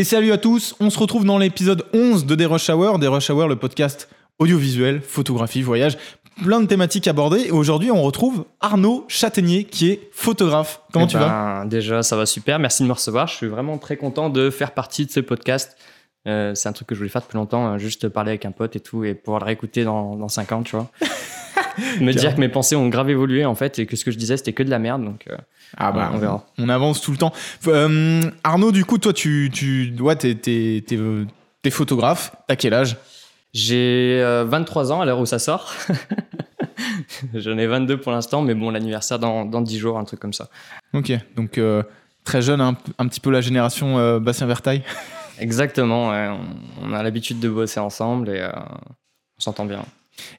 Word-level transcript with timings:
Et 0.00 0.04
salut 0.04 0.32
à 0.32 0.38
tous, 0.38 0.74
on 0.80 0.88
se 0.88 0.98
retrouve 0.98 1.26
dans 1.26 1.36
l'épisode 1.36 1.84
11 1.92 2.24
de 2.24 2.34
Des 2.34 2.46
Rush 2.46 2.70
Hour, 2.70 2.98
Des 2.98 3.06
Rush 3.06 3.28
Hour, 3.28 3.48
le 3.48 3.56
podcast 3.56 4.08
audiovisuel, 4.38 5.02
photographie, 5.02 5.60
voyage, 5.60 5.98
plein 6.42 6.62
de 6.62 6.66
thématiques 6.66 7.06
abordées. 7.06 7.48
Et 7.48 7.50
aujourd'hui, 7.50 7.90
on 7.90 8.00
retrouve 8.00 8.46
Arnaud 8.60 9.04
Châtaignier, 9.08 9.64
qui 9.64 9.90
est 9.90 10.08
photographe. 10.10 10.80
Comment 10.94 11.04
Eh 11.04 11.08
tu 11.08 11.18
vas 11.18 11.28
ben, 11.28 11.66
Déjà, 11.66 12.02
ça 12.02 12.16
va 12.16 12.24
super. 12.24 12.58
Merci 12.58 12.82
de 12.82 12.88
me 12.88 12.94
recevoir. 12.94 13.26
Je 13.26 13.34
suis 13.34 13.48
vraiment 13.48 13.76
très 13.76 13.98
content 13.98 14.30
de 14.30 14.48
faire 14.48 14.72
partie 14.72 15.04
de 15.04 15.10
ce 15.10 15.20
podcast. 15.20 15.76
Euh, 16.26 16.54
c'est 16.54 16.70
un 16.70 16.72
truc 16.72 16.88
que 16.88 16.94
je 16.94 17.00
voulais 17.00 17.10
faire 17.10 17.20
depuis 17.20 17.36
longtemps, 17.36 17.74
euh, 17.74 17.76
juste 17.76 18.08
parler 18.08 18.30
avec 18.30 18.46
un 18.46 18.52
pote 18.52 18.76
et 18.76 18.80
tout, 18.80 19.04
et 19.04 19.12
pouvoir 19.12 19.40
le 19.40 19.44
réécouter 19.48 19.84
dans, 19.84 20.16
dans 20.16 20.28
5 20.28 20.52
ans, 20.52 20.62
tu 20.62 20.76
vois. 20.76 20.88
me 22.00 22.12
dire 22.12 22.34
que 22.34 22.40
mes 22.40 22.48
pensées 22.48 22.76
ont 22.76 22.88
grave 22.88 23.10
évolué, 23.10 23.44
en 23.44 23.54
fait, 23.54 23.78
et 23.78 23.86
que 23.86 23.96
ce 23.96 24.04
que 24.04 24.10
je 24.10 24.18
disais, 24.18 24.36
c'était 24.36 24.52
que 24.52 24.62
de 24.62 24.70
la 24.70 24.78
merde. 24.78 25.04
Donc, 25.04 25.24
euh, 25.30 25.36
Ah 25.76 25.92
on 26.12 26.18
verra. 26.18 26.46
On 26.58 26.68
avance 26.68 27.00
tout 27.00 27.10
le 27.12 27.16
temps. 27.16 27.32
Euh, 27.66 28.22
Arnaud, 28.44 28.72
du 28.72 28.84
coup, 28.84 28.98
toi, 28.98 29.12
tu, 29.12 29.50
tu 29.52 29.94
ouais, 30.00 30.16
t'es, 30.16 30.34
t'es- 30.34 30.82
t'es, 30.86 30.96
euh, 30.96 31.24
t'es 31.62 31.70
photographe. 31.70 32.32
T'as 32.48 32.56
quel 32.56 32.74
âge? 32.74 32.96
J'ai 33.52 34.20
euh, 34.22 34.44
23 34.46 34.92
ans 34.92 35.00
à 35.00 35.04
l'heure 35.06 35.18
où 35.18 35.26
ça 35.26 35.38
sort. 35.38 35.72
J'en 37.34 37.58
ai 37.58 37.66
22 37.66 37.98
pour 37.98 38.12
l'instant, 38.12 38.42
mais 38.42 38.54
bon, 38.54 38.70
l'anniversaire 38.70 39.18
dans, 39.18 39.44
dans 39.44 39.60
10 39.60 39.78
jours, 39.78 39.98
un 39.98 40.04
truc 40.04 40.20
comme 40.20 40.32
ça. 40.32 40.48
Ok, 40.94 41.12
donc 41.36 41.60
très 42.24 42.42
jeune, 42.42 42.60
un, 42.60 42.76
un 42.98 43.08
petit 43.08 43.20
peu 43.20 43.30
la 43.30 43.40
génération 43.40 44.18
Bastien 44.20 44.46
Vertaille. 44.46 44.82
Exactement, 45.38 46.10
ouais, 46.10 46.28
on, 46.28 46.88
on 46.90 46.92
a 46.94 47.02
l'habitude 47.02 47.40
de 47.40 47.48
bosser 47.48 47.80
ensemble 47.80 48.28
et 48.30 48.46
on 48.46 49.40
s'entend 49.40 49.64
bien. 49.64 49.82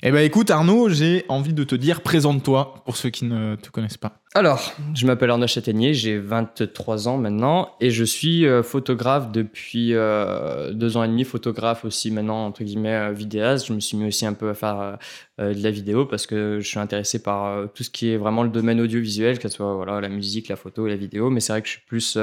Eh 0.03 0.12
ben 0.12 0.20
écoute, 0.20 0.49
Arnaud, 0.52 0.90
j'ai 0.90 1.26
envie 1.30 1.53
de 1.53 1.63
te 1.63 1.76
dire, 1.76 2.02
présente-toi 2.02 2.81
pour 2.85 2.98
ceux 2.98 3.09
qui 3.09 3.26
ne 3.26 3.55
te 3.55 3.70
connaissent 3.70 3.98
pas. 3.98 4.21
Alors, 4.34 4.73
je 4.95 5.05
m'appelle 5.05 5.30
Arnaud 5.30 5.48
Châtaignier, 5.48 5.94
j'ai 5.94 6.17
23 6.17 7.09
ans 7.09 7.17
maintenant 7.17 7.71
et 7.81 7.91
je 7.91 8.05
suis 8.05 8.45
euh, 8.45 8.63
photographe 8.63 9.30
depuis 9.31 9.94
euh, 9.94 10.71
deux 10.71 10.95
ans 10.95 11.04
et 11.04 11.09
demi, 11.09 11.26
photographe 11.26 11.84
aussi 11.84 12.12
maintenant, 12.12 12.45
entre 12.45 12.63
guillemets, 12.63 12.95
euh, 12.95 13.12
vidéaste. 13.12 13.68
Je 13.68 13.73
me 13.73 13.82
suis 13.82 13.98
mis 13.98 14.07
aussi 14.07 14.26
un 14.26 14.34
peu 14.34 14.49
à 14.49 14.54
faire 14.54 14.98
de 15.38 15.62
la 15.62 15.71
vidéo 15.71 16.05
parce 16.05 16.27
que 16.27 16.60
je 16.62 16.68
suis 16.68 16.79
intéressé 16.79 17.21
par 17.21 17.68
tout 17.73 17.84
ce 17.84 17.90
qui 17.90 18.10
est 18.10 18.18
vraiment 18.18 18.43
le 18.43 18.49
domaine 18.49 18.79
audiovisuel, 18.79 19.38
que 19.38 19.49
ce 19.49 19.55
soit 19.55 19.73
voilà, 19.76 19.99
la 19.99 20.10
musique, 20.10 20.48
la 20.48 20.55
photo 20.55 20.88
la 20.88 20.95
vidéo, 20.95 21.29
mais 21.29 21.41
c'est 21.41 21.51
vrai 21.51 21.62
que 21.62 21.68
je 21.68 21.73
suis 21.73 21.84
plus... 21.85 22.18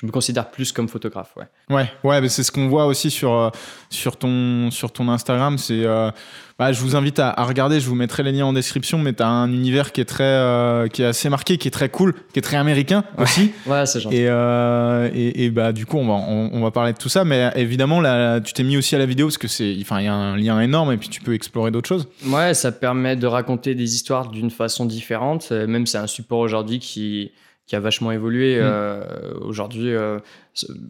je 0.00 0.06
me 0.06 0.12
considère 0.12 0.48
plus 0.52 0.70
comme 0.70 0.88
photographe, 0.88 1.32
ouais. 1.36 1.46
Ouais, 1.74 1.90
ouais, 2.04 2.20
mais 2.20 2.28
c'est 2.28 2.44
ce 2.44 2.52
qu'on 2.52 2.68
voit 2.68 2.86
aussi 2.86 3.10
sur, 3.10 3.32
euh, 3.32 3.50
sur, 3.90 4.16
ton, 4.16 4.70
sur 4.70 4.92
ton 4.92 5.08
Instagram. 5.08 5.58
C'est, 5.58 5.84
euh, 5.84 6.12
bah, 6.56 6.70
je 6.70 6.80
vous 6.82 6.94
invite 6.94 7.18
à, 7.18 7.30
à 7.30 7.44
regarder, 7.44 7.80
je 7.80 7.88
vous 7.88 7.96
mettrai 7.96 8.22
les 8.22 8.30
liens 8.30 8.46
en 8.46 8.52
description, 8.52 8.98
mais 8.98 9.12
tu 9.12 9.24
as 9.24 9.28
un 9.28 9.52
univers 9.52 9.90
qui 9.90 10.00
est, 10.00 10.04
très, 10.04 10.22
euh, 10.22 10.86
qui 10.86 11.02
est 11.02 11.06
assez 11.06 11.28
marqué, 11.28 11.58
qui 11.58 11.66
est 11.66 11.72
très 11.72 11.88
cool, 11.88 12.14
qui 12.32 12.38
est 12.38 12.42
très 12.42 12.58
américain 12.58 13.02
aussi. 13.16 13.50
Ouais, 13.66 13.86
c'est 13.86 13.98
gentil. 13.98 14.18
Et, 14.18 14.28
euh, 14.28 15.10
et, 15.12 15.46
et 15.46 15.50
bah, 15.50 15.72
du 15.72 15.84
coup, 15.84 15.96
on 15.96 16.06
va, 16.06 16.12
on, 16.14 16.50
on 16.52 16.60
va 16.62 16.70
parler 16.70 16.92
de 16.92 16.98
tout 16.98 17.08
ça. 17.08 17.24
Mais 17.24 17.50
évidemment, 17.56 18.00
là, 18.00 18.40
tu 18.40 18.52
t'es 18.52 18.62
mis 18.62 18.76
aussi 18.76 18.94
à 18.94 18.98
la 18.98 19.06
vidéo 19.06 19.26
parce 19.26 19.38
que 19.38 19.48
c'est, 19.48 19.76
enfin, 19.80 19.98
il 19.98 20.04
y 20.04 20.08
a 20.08 20.14
un 20.14 20.36
lien 20.36 20.60
énorme 20.60 20.92
et 20.92 20.96
puis 20.96 21.08
tu 21.08 21.20
peux 21.22 21.34
explorer 21.34 21.72
d'autres 21.72 21.88
choses. 21.88 22.06
Ouais, 22.24 22.54
ça 22.54 22.70
permet 22.70 23.16
de 23.16 23.26
raconter 23.26 23.74
des 23.74 23.96
histoires 23.96 24.30
d'une 24.30 24.52
façon 24.52 24.86
différente. 24.86 25.50
Même 25.50 25.88
c'est 25.88 25.98
un 25.98 26.06
support 26.06 26.38
aujourd'hui 26.38 26.78
qui, 26.78 27.32
qui 27.68 27.76
a 27.76 27.80
vachement 27.80 28.10
évolué. 28.10 28.56
Mm. 28.56 28.62
Euh, 28.64 29.34
aujourd'hui, 29.42 29.94
euh, 29.94 30.18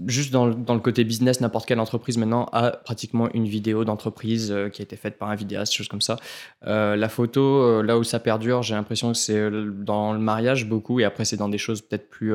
juste 0.06 0.32
dans, 0.32 0.46
le- 0.46 0.54
dans 0.54 0.72
le 0.74 0.80
côté 0.80 1.04
business, 1.04 1.42
n'importe 1.42 1.66
quelle 1.66 1.80
entreprise 1.80 2.16
maintenant 2.16 2.46
a 2.52 2.70
pratiquement 2.70 3.28
une 3.34 3.44
vidéo 3.46 3.84
d'entreprise 3.84 4.50
euh, 4.50 4.70
qui 4.70 4.80
a 4.80 4.84
été 4.84 4.96
faite 4.96 5.18
par 5.18 5.28
un 5.28 5.34
vidéaste, 5.34 5.74
chose 5.74 5.88
comme 5.88 6.00
ça. 6.00 6.16
La 6.64 7.08
photo, 7.10 7.82
là 7.82 7.98
où 7.98 8.04
ça 8.04 8.18
perdure, 8.20 8.62
j'ai 8.62 8.74
l'impression 8.74 9.12
que 9.12 9.18
c'est 9.18 9.50
dans 9.50 10.12
le 10.14 10.18
mariage 10.18 10.66
beaucoup, 10.66 11.00
et 11.00 11.04
après 11.04 11.24
c'est 11.26 11.36
dans 11.36 11.48
des 11.50 11.58
choses 11.58 11.82
peut-être 11.82 12.08
plus, 12.08 12.32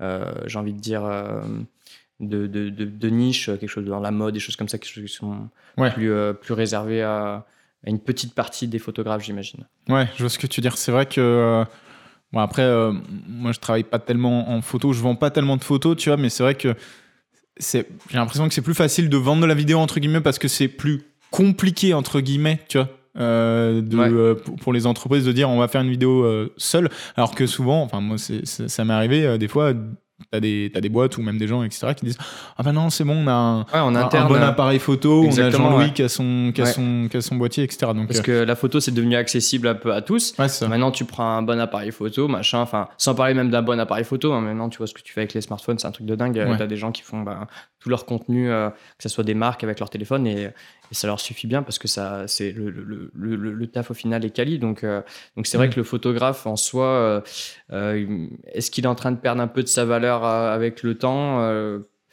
j'ai 0.00 0.58
envie 0.58 0.72
de 0.72 0.80
dire, 0.80 1.02
de, 2.20 2.46
de, 2.46 2.70
de, 2.70 2.84
de 2.84 3.08
niche, 3.10 3.46
quelque 3.46 3.66
chose 3.68 3.84
dans 3.84 4.00
la 4.00 4.10
mode, 4.10 4.34
des 4.34 4.40
choses 4.40 4.56
comme 4.56 4.68
ça, 4.68 4.78
qui 4.78 5.08
sont 5.08 5.48
Ouais. 5.76 5.90
plus, 5.90 6.10
plus 6.40 6.54
réservées 6.54 7.02
à, 7.02 7.44
à 7.84 7.90
une 7.90 7.98
petite 8.00 8.34
partie 8.34 8.66
des 8.68 8.78
photographes, 8.78 9.22
j'imagine. 9.24 9.64
Ouais, 9.88 10.06
je 10.16 10.22
vois 10.22 10.30
ce 10.30 10.38
que 10.38 10.46
tu 10.46 10.60
veux 10.60 10.62
dire. 10.62 10.76
C'est 10.78 10.92
vrai 10.92 11.04
que. 11.06 11.64
Bon, 12.32 12.40
après, 12.40 12.62
euh, 12.62 12.92
moi, 13.28 13.52
je 13.52 13.60
travaille 13.60 13.84
pas 13.84 13.98
tellement 13.98 14.50
en 14.50 14.60
photo, 14.62 14.92
je 14.92 15.00
vends 15.00 15.16
pas 15.16 15.30
tellement 15.30 15.56
de 15.56 15.64
photos, 15.64 15.96
tu 15.96 16.08
vois, 16.08 16.16
mais 16.16 16.28
c'est 16.28 16.42
vrai 16.42 16.54
que 16.54 16.74
c'est, 17.58 17.88
j'ai 18.10 18.18
l'impression 18.18 18.46
que 18.48 18.54
c'est 18.54 18.62
plus 18.62 18.74
facile 18.74 19.08
de 19.08 19.16
vendre 19.16 19.42
de 19.42 19.46
la 19.46 19.54
vidéo, 19.54 19.78
entre 19.78 19.98
guillemets, 20.00 20.20
parce 20.20 20.38
que 20.38 20.48
c'est 20.48 20.68
plus 20.68 21.02
compliqué, 21.30 21.94
entre 21.94 22.20
guillemets, 22.20 22.60
tu 22.68 22.78
vois. 22.78 22.88
euh, 23.18 23.80
de, 23.80 23.96
Ouais. 23.96 24.10
euh, 24.10 24.34
pour, 24.34 24.72
les 24.74 24.86
entreprises 24.86 25.24
de 25.24 25.32
dire 25.32 25.48
on 25.48 25.58
va 25.58 25.68
faire 25.68 25.80
une 25.80 25.88
vidéo 25.90 26.26
seule 26.58 26.90
alors 27.16 27.34
que 27.34 27.46
souvent 27.46 27.80
enfin 27.80 28.02
moi 28.02 28.18
c'est, 28.18 28.44
ça 28.44 28.84
m'est 28.84 28.92
arrivé 28.92 29.38
des 29.38 29.48
fois 29.48 29.72
t'as 30.30 30.40
des 30.40 30.70
t'as 30.72 30.80
des 30.80 30.88
boîtes 30.88 31.18
ou 31.18 31.22
même 31.22 31.36
des 31.36 31.46
gens 31.46 31.62
etc 31.62 31.88
qui 31.94 32.06
disent 32.06 32.18
ah 32.56 32.62
ben 32.62 32.72
non 32.72 32.88
c'est 32.88 33.04
bon 33.04 33.24
on 33.24 33.28
a 33.28 33.32
un, 33.32 33.60
Ouais, 33.60 33.92
bon 34.28 34.34
euh, 34.34 34.48
appareil 34.48 34.78
photo 34.78 35.24
on 35.24 35.38
a 35.38 35.50
Jean-Louis 35.50 35.84
ouais. 35.86 35.92
qui 35.92 36.02
a 36.02 36.08
son 36.08 36.52
qui 36.54 36.62
a 36.62 36.64
Ouais. 36.64 36.72
son 36.72 37.08
qui 37.10 37.18
a 37.18 37.20
son 37.20 37.36
boîtier 37.36 37.64
etc 37.64 37.92
donc 37.94 38.06
Parce 38.08 38.20
euh, 38.20 38.22
que 38.22 38.32
la 38.44 38.56
photo, 38.56 38.80
c'est 38.80 38.92
devenu 38.92 39.14
accessible 39.16 39.68
un 39.68 39.74
peu 39.74 39.92
à 39.92 40.02
tous. 40.02 40.34
ça. 40.48 40.68
Maintenant, 40.68 40.90
tu 40.90 41.04
prends 41.04 41.36
un 41.36 41.42
bon 41.42 41.60
appareil 41.60 41.92
photo, 41.92 42.28
machin, 42.28 42.60
enfin, 42.60 42.88
sans 42.98 43.14
parler 43.14 43.34
même 43.34 43.50
d'un 43.50 43.62
bon 43.62 43.78
appareil 43.78 44.04
photo. 44.04 44.32
hein, 44.32 44.40
maintenant, 44.40 44.68
tu 44.68 44.78
vois 44.78 44.86
ce 44.86 44.94
que 44.94 45.02
tu 45.02 45.12
fais 45.12 45.20
avec 45.20 45.34
les 45.34 45.40
smartphones, 45.40 45.78
c'est 45.78 45.86
un 45.86 45.92
truc 45.92 46.06
de 46.06 46.14
dingue. 46.14 46.36
Ouais. 46.36 46.56
Tu 46.56 46.62
as 46.62 46.66
des 46.66 46.76
gens 46.76 46.92
qui 46.92 47.02
font 47.02 47.20
bah, 47.22 47.46
tout 47.80 47.88
leur 47.88 48.06
contenu, 48.06 48.50
euh, 48.50 48.70
que 48.70 49.02
ce 49.02 49.08
soit 49.08 49.24
des 49.24 49.34
marques 49.34 49.64
avec 49.64 49.78
leur 49.80 49.90
téléphone, 49.90 50.26
et, 50.26 50.48
et 50.90 50.94
ça 50.94 51.06
leur 51.06 51.20
suffit 51.20 51.46
bien 51.46 51.62
parce 51.62 51.78
que 51.78 51.88
ça, 51.88 52.24
c'est 52.28 52.52
le, 52.52 52.70
le, 52.70 53.10
le, 53.14 53.36
le- 53.36 53.52
le 53.52 53.66
taf 53.66 53.90
au 53.90 53.94
final 53.94 54.24
est 54.24 54.30
quali. 54.30 54.58
Donc, 54.58 54.84
euh, 54.84 55.02
donc 55.36 55.46
c'est 55.46 55.56
vrai 55.56 55.68
Mm. 55.68 55.70
que 55.70 55.76
le 55.76 55.84
photographe 55.84 56.46
en 56.46 56.56
soi, 56.56 56.86
euh, 56.86 57.20
euh, 57.72 58.26
est-ce 58.52 58.70
qu'il 58.70 58.84
est 58.84 58.88
en 58.88 58.94
train 58.94 59.12
de 59.12 59.16
perdre 59.18 59.40
un 59.42 59.48
peu 59.48 59.62
de 59.62 59.68
sa 59.68 59.84
valeur 59.84 60.24
avec 60.24 60.82
le 60.82 60.96
temps 60.96 61.40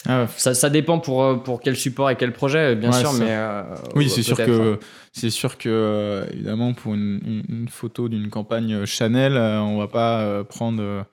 Ah 0.05 0.21
ouais, 0.23 0.27
ça, 0.35 0.53
ça 0.53 0.69
dépend 0.69 0.99
pour, 0.99 1.43
pour 1.43 1.61
quel 1.61 1.75
support 1.77 2.09
et 2.09 2.15
quel 2.15 2.33
projet, 2.33 2.75
bien 2.75 2.91
Ouais, 2.91 2.99
sûr, 2.99 3.13
mais. 3.13 3.27
euh, 3.29 3.63
Oui, 3.95 4.09
c'est 4.09 4.23
sûr 4.23 4.37
que 4.37 4.73
hein. 4.73 4.79
c'est 5.13 5.29
sûr 5.29 5.57
que 5.57 6.25
évidemment 6.33 6.73
pour 6.73 6.93
une, 6.95 7.21
une- 7.25 7.43
une 7.61 7.69
photo 7.69 8.09
d'une 8.09 8.29
campagne 8.29 8.85
Chanel, 8.85 9.37
on 9.37 9.77
va 9.77 9.87
pas 9.87 10.43
prendre 10.43 11.05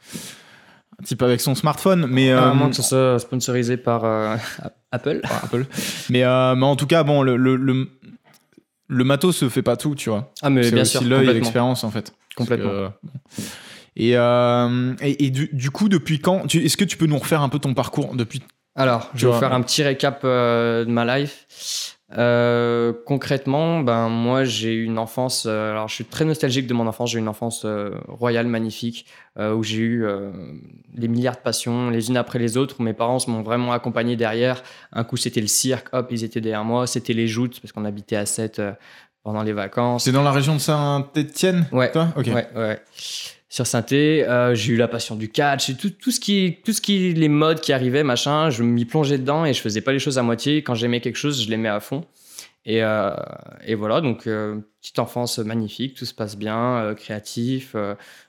type 1.05 1.23
avec 1.23 1.41
son 1.41 1.55
smartphone, 1.55 2.07
mais 2.09 2.31
À 2.33 2.51
euh, 2.51 2.55
moins 2.55 2.69
que 2.71 2.77
ce 2.77 2.83
soit 2.83 3.19
sponsorisé 3.19 3.77
par 3.77 4.05
euh, 4.05 4.37
Apple. 4.93 5.21
par 5.23 5.45
Apple. 5.45 5.67
mais, 6.11 6.25
euh, 6.25 6.55
mais 6.55 6.67
en 6.67 6.77
tout 6.77 6.87
cas, 6.87 7.03
bon, 7.03 7.23
le, 7.23 7.37
le, 7.37 7.57
le, 7.57 7.89
le 8.89 9.05
matos 9.05 9.37
se 9.37 9.49
fait 9.49 9.63
pas 9.63 9.77
tout, 9.77 9.95
tu 9.95 10.11
vois. 10.11 10.33
Ah, 10.43 10.51
mais 10.51 10.71
bien 10.71 10.83
aussi 10.83 10.93
sûr, 10.99 11.03
l'œil 11.05 11.29
et 11.29 11.33
l'expérience 11.35 11.85
en 11.85 11.91
fait. 11.91 12.11
Que, 12.11 12.37
Complètement. 12.37 12.71
bon. 12.73 12.93
Et, 13.97 14.17
euh, 14.17 14.95
et, 15.03 15.27
et 15.27 15.31
du, 15.31 15.51
du 15.53 15.71
coup, 15.71 15.89
depuis 15.89 16.21
quand 16.21 16.47
Est-ce 16.55 16.77
que 16.77 16.85
tu 16.85 16.97
peux 16.97 17.07
nous 17.07 17.19
refaire 17.19 17.43
un 17.43 17.49
peu 17.49 17.59
ton 17.59 17.75
parcours 17.75 18.15
depuis 18.15 18.41
Alors, 18.77 19.11
je 19.15 19.27
vais 19.27 19.33
vous 19.33 19.39
faire 19.39 19.53
un 19.53 19.61
petit 19.63 19.83
récap 19.83 20.21
euh, 20.25 20.85
de 20.85 20.91
ma 20.91 21.19
life. 21.19 21.99
Euh, 22.19 22.93
concrètement, 23.07 23.81
ben 23.81 24.09
moi 24.09 24.45
j'ai 24.45 24.75
eu 24.75 24.85
une 24.85 24.99
enfance. 24.99 25.47
euh, 25.47 25.71
alors 25.71 25.89
je 25.89 25.95
suis 25.95 26.05
très 26.05 26.25
nostalgique 26.25 26.67
de 26.67 26.75
mon 26.75 26.87
enfance. 26.87 27.11
J'ai 27.11 27.19
eu 27.19 27.21
une 27.21 27.29
enfance 27.29 27.63
euh, 27.65 27.93
royale, 28.09 28.47
magnifique, 28.47 29.07
où 29.39 29.63
j'ai 29.63 29.79
eu 29.79 30.07
des 30.93 31.09
milliards 31.09 31.37
de 31.37 31.41
passions, 31.41 31.89
les 31.89 32.11
unes 32.11 32.17
après 32.17 32.39
les 32.39 32.57
autres. 32.57 32.77
Où 32.79 32.83
mes 32.83 32.93
parents 32.93 33.19
m'ont 33.29 33.43
vraiment 33.43 33.73
accompagné 33.73 34.17
derrière. 34.17 34.63
Un 34.93 35.05
coup 35.05 35.17
c'était 35.17 35.41
le 35.41 35.47
cirque, 35.47 35.89
hop 35.93 36.09
ils 36.11 36.25
étaient 36.25 36.41
derrière 36.41 36.65
moi. 36.65 36.87
C'était 36.87 37.15
les 37.15 37.27
joutes 37.29 37.61
parce 37.61 37.73
qu'on 37.73 37.85
habitait 37.85 38.17
à 38.17 38.27
7 38.27 38.61
pendant 39.23 39.43
les 39.43 39.53
vacances. 39.53 40.05
C'est 40.05 40.13
dans 40.13 40.23
la 40.23 40.33
région 40.33 40.55
de 40.55 40.59
Saint-Étienne 40.61 41.67
Ouais. 41.73 41.91
Toi? 41.93 42.09
Ok. 42.17 42.27
Ouais, 42.27 42.49
ouais. 42.55 42.81
Sur 43.53 43.67
synthé, 43.67 44.25
euh, 44.29 44.55
j'ai 44.55 44.75
eu 44.75 44.77
la 44.77 44.87
passion 44.87 45.17
du 45.17 45.29
catch 45.29 45.71
et 45.71 45.75
tout, 45.75 45.91
tout 45.91 46.13
ce 46.13 46.21
qui, 46.21 46.59
tout 46.65 46.73
ce 46.73 46.81
qui, 46.81 47.13
les 47.13 47.29
modes 47.29 47.61
qui 47.61 47.73
arrivaient, 47.73 48.05
machin, 48.05 48.49
je 48.49 48.63
m'y 48.63 48.85
plongeais 48.85 49.19
dedans 49.19 49.45
et 49.45 49.53
je 49.53 49.61
faisais 49.61 49.81
pas 49.81 49.91
les 49.93 49.99
choses 49.99 50.19
à 50.19 50.23
moitié. 50.23 50.63
Quand 50.63 50.77
j'aimais 50.77 51.01
quelque 51.01 51.17
chose, 51.17 51.43
je 51.45 51.51
l'aimais 51.51 51.69
à 51.69 51.81
fond. 51.81 52.05
Et, 52.65 52.85
euh, 52.85 53.11
et 53.67 53.75
voilà, 53.75 54.01
donc 54.01 54.29
euh, 54.29 54.61
petite 54.81 55.01
enfance 55.01 55.39
magnifique, 55.39 55.95
tout 55.97 56.05
se 56.05 56.15
passe 56.15 56.37
bien, 56.37 56.95
créatif. 56.97 57.75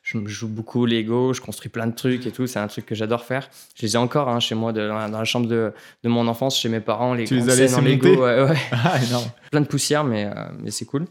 je 0.01 0.17
me 0.17 0.27
joue 0.27 0.47
beaucoup 0.47 0.81
au 0.81 0.85
Lego, 0.87 1.33
je 1.33 1.41
construis 1.41 1.69
plein 1.69 1.85
de 1.85 1.93
trucs 1.93 2.25
et 2.25 2.31
tout. 2.31 2.47
C'est 2.47 2.57
un 2.57 2.67
truc 2.67 2.87
que 2.87 2.95
j'adore 2.95 3.23
faire. 3.23 3.47
Je 3.75 3.85
les 3.85 3.93
ai 3.93 3.97
encore 3.97 4.27
hein, 4.27 4.39
chez 4.39 4.55
moi, 4.55 4.73
de- 4.73 4.87
dans, 4.87 4.95
la, 4.95 5.07
dans 5.07 5.19
la 5.19 5.25
chambre 5.25 5.45
de, 5.47 5.71
de 6.03 6.09
mon 6.09 6.27
enfance, 6.27 6.57
chez 6.59 6.69
mes 6.69 6.79
parents. 6.79 7.13
Les 7.13 7.25
Tu 7.25 7.35
les 7.35 7.47
as 7.47 7.55
laissés 7.55 7.81
Lego, 7.81 8.23
ouais, 8.23 8.43
ouais 8.43 8.57
Ah, 8.71 8.97
plein 9.51 9.61
de 9.61 9.67
poussière, 9.67 10.03
mais, 10.03 10.27
mais 10.59 10.71
c'est 10.71 10.85
cool. 10.85 11.05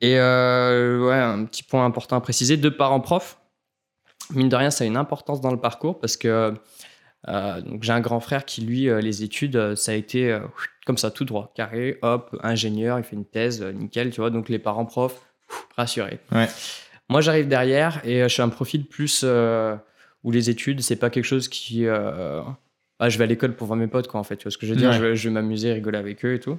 Et 0.00 0.18
euh, 0.18 1.06
ouais, 1.06 1.14
un 1.14 1.44
petit 1.44 1.62
point 1.62 1.84
important 1.84 2.16
à 2.16 2.20
préciser, 2.20 2.56
deux 2.56 2.74
parents 2.74 3.00
profs. 3.00 3.40
Mine 4.30 4.48
de 4.48 4.56
rien, 4.56 4.70
ça 4.70 4.84
a 4.84 4.86
une 4.86 4.96
importance 4.96 5.40
dans 5.40 5.50
le 5.50 5.58
parcours 5.60 5.98
parce 5.98 6.16
que 6.16 6.54
euh, 7.26 7.60
donc 7.62 7.82
j'ai 7.82 7.92
un 7.92 8.00
grand 8.00 8.20
frère 8.20 8.44
qui, 8.44 8.60
lui, 8.60 8.88
euh, 8.88 9.00
les 9.00 9.22
études, 9.24 9.74
ça 9.74 9.92
a 9.92 9.94
été 9.94 10.38
comme 10.86 10.98
ça, 10.98 11.10
tout 11.10 11.24
droit, 11.24 11.52
carré, 11.54 11.98
hop, 12.02 12.36
ingénieur, 12.42 12.98
il 12.98 13.04
fait 13.04 13.16
une 13.16 13.24
thèse, 13.24 13.62
nickel, 13.62 14.10
tu 14.10 14.20
vois. 14.20 14.30
Donc 14.30 14.48
les 14.48 14.58
parents 14.58 14.86
profs, 14.86 15.20
rassurés. 15.76 16.20
Ouais. 16.32 16.46
Moi, 17.08 17.20
j'arrive 17.20 17.48
derrière 17.48 18.00
et 18.04 18.22
je 18.22 18.28
suis 18.28 18.42
un 18.42 18.50
profil 18.50 18.86
plus 18.86 19.22
euh, 19.24 19.74
où 20.22 20.30
les 20.30 20.50
études, 20.50 20.80
c'est 20.82 20.96
pas 20.96 21.10
quelque 21.10 21.24
chose 21.24 21.48
qui. 21.48 21.86
ah, 21.88 23.08
je 23.08 23.18
vais 23.18 23.24
à 23.24 23.26
l'école 23.26 23.56
pour 23.56 23.66
voir 23.66 23.78
mes 23.78 23.88
potes, 23.88 24.08
quoi, 24.08 24.20
en 24.20 24.24
fait. 24.24 24.36
Tu 24.36 24.44
vois 24.44 24.52
ce 24.52 24.58
que 24.58 24.66
je 24.66 24.74
veux 24.74 24.78
dire? 24.78 24.90
Ouais. 24.90 24.96
Je 24.96 25.02
vais, 25.02 25.16
je 25.16 25.28
vais 25.28 25.32
m'amuser, 25.34 25.72
rigoler 25.72 25.98
avec 25.98 26.24
eux 26.24 26.34
et 26.34 26.40
tout. 26.40 26.58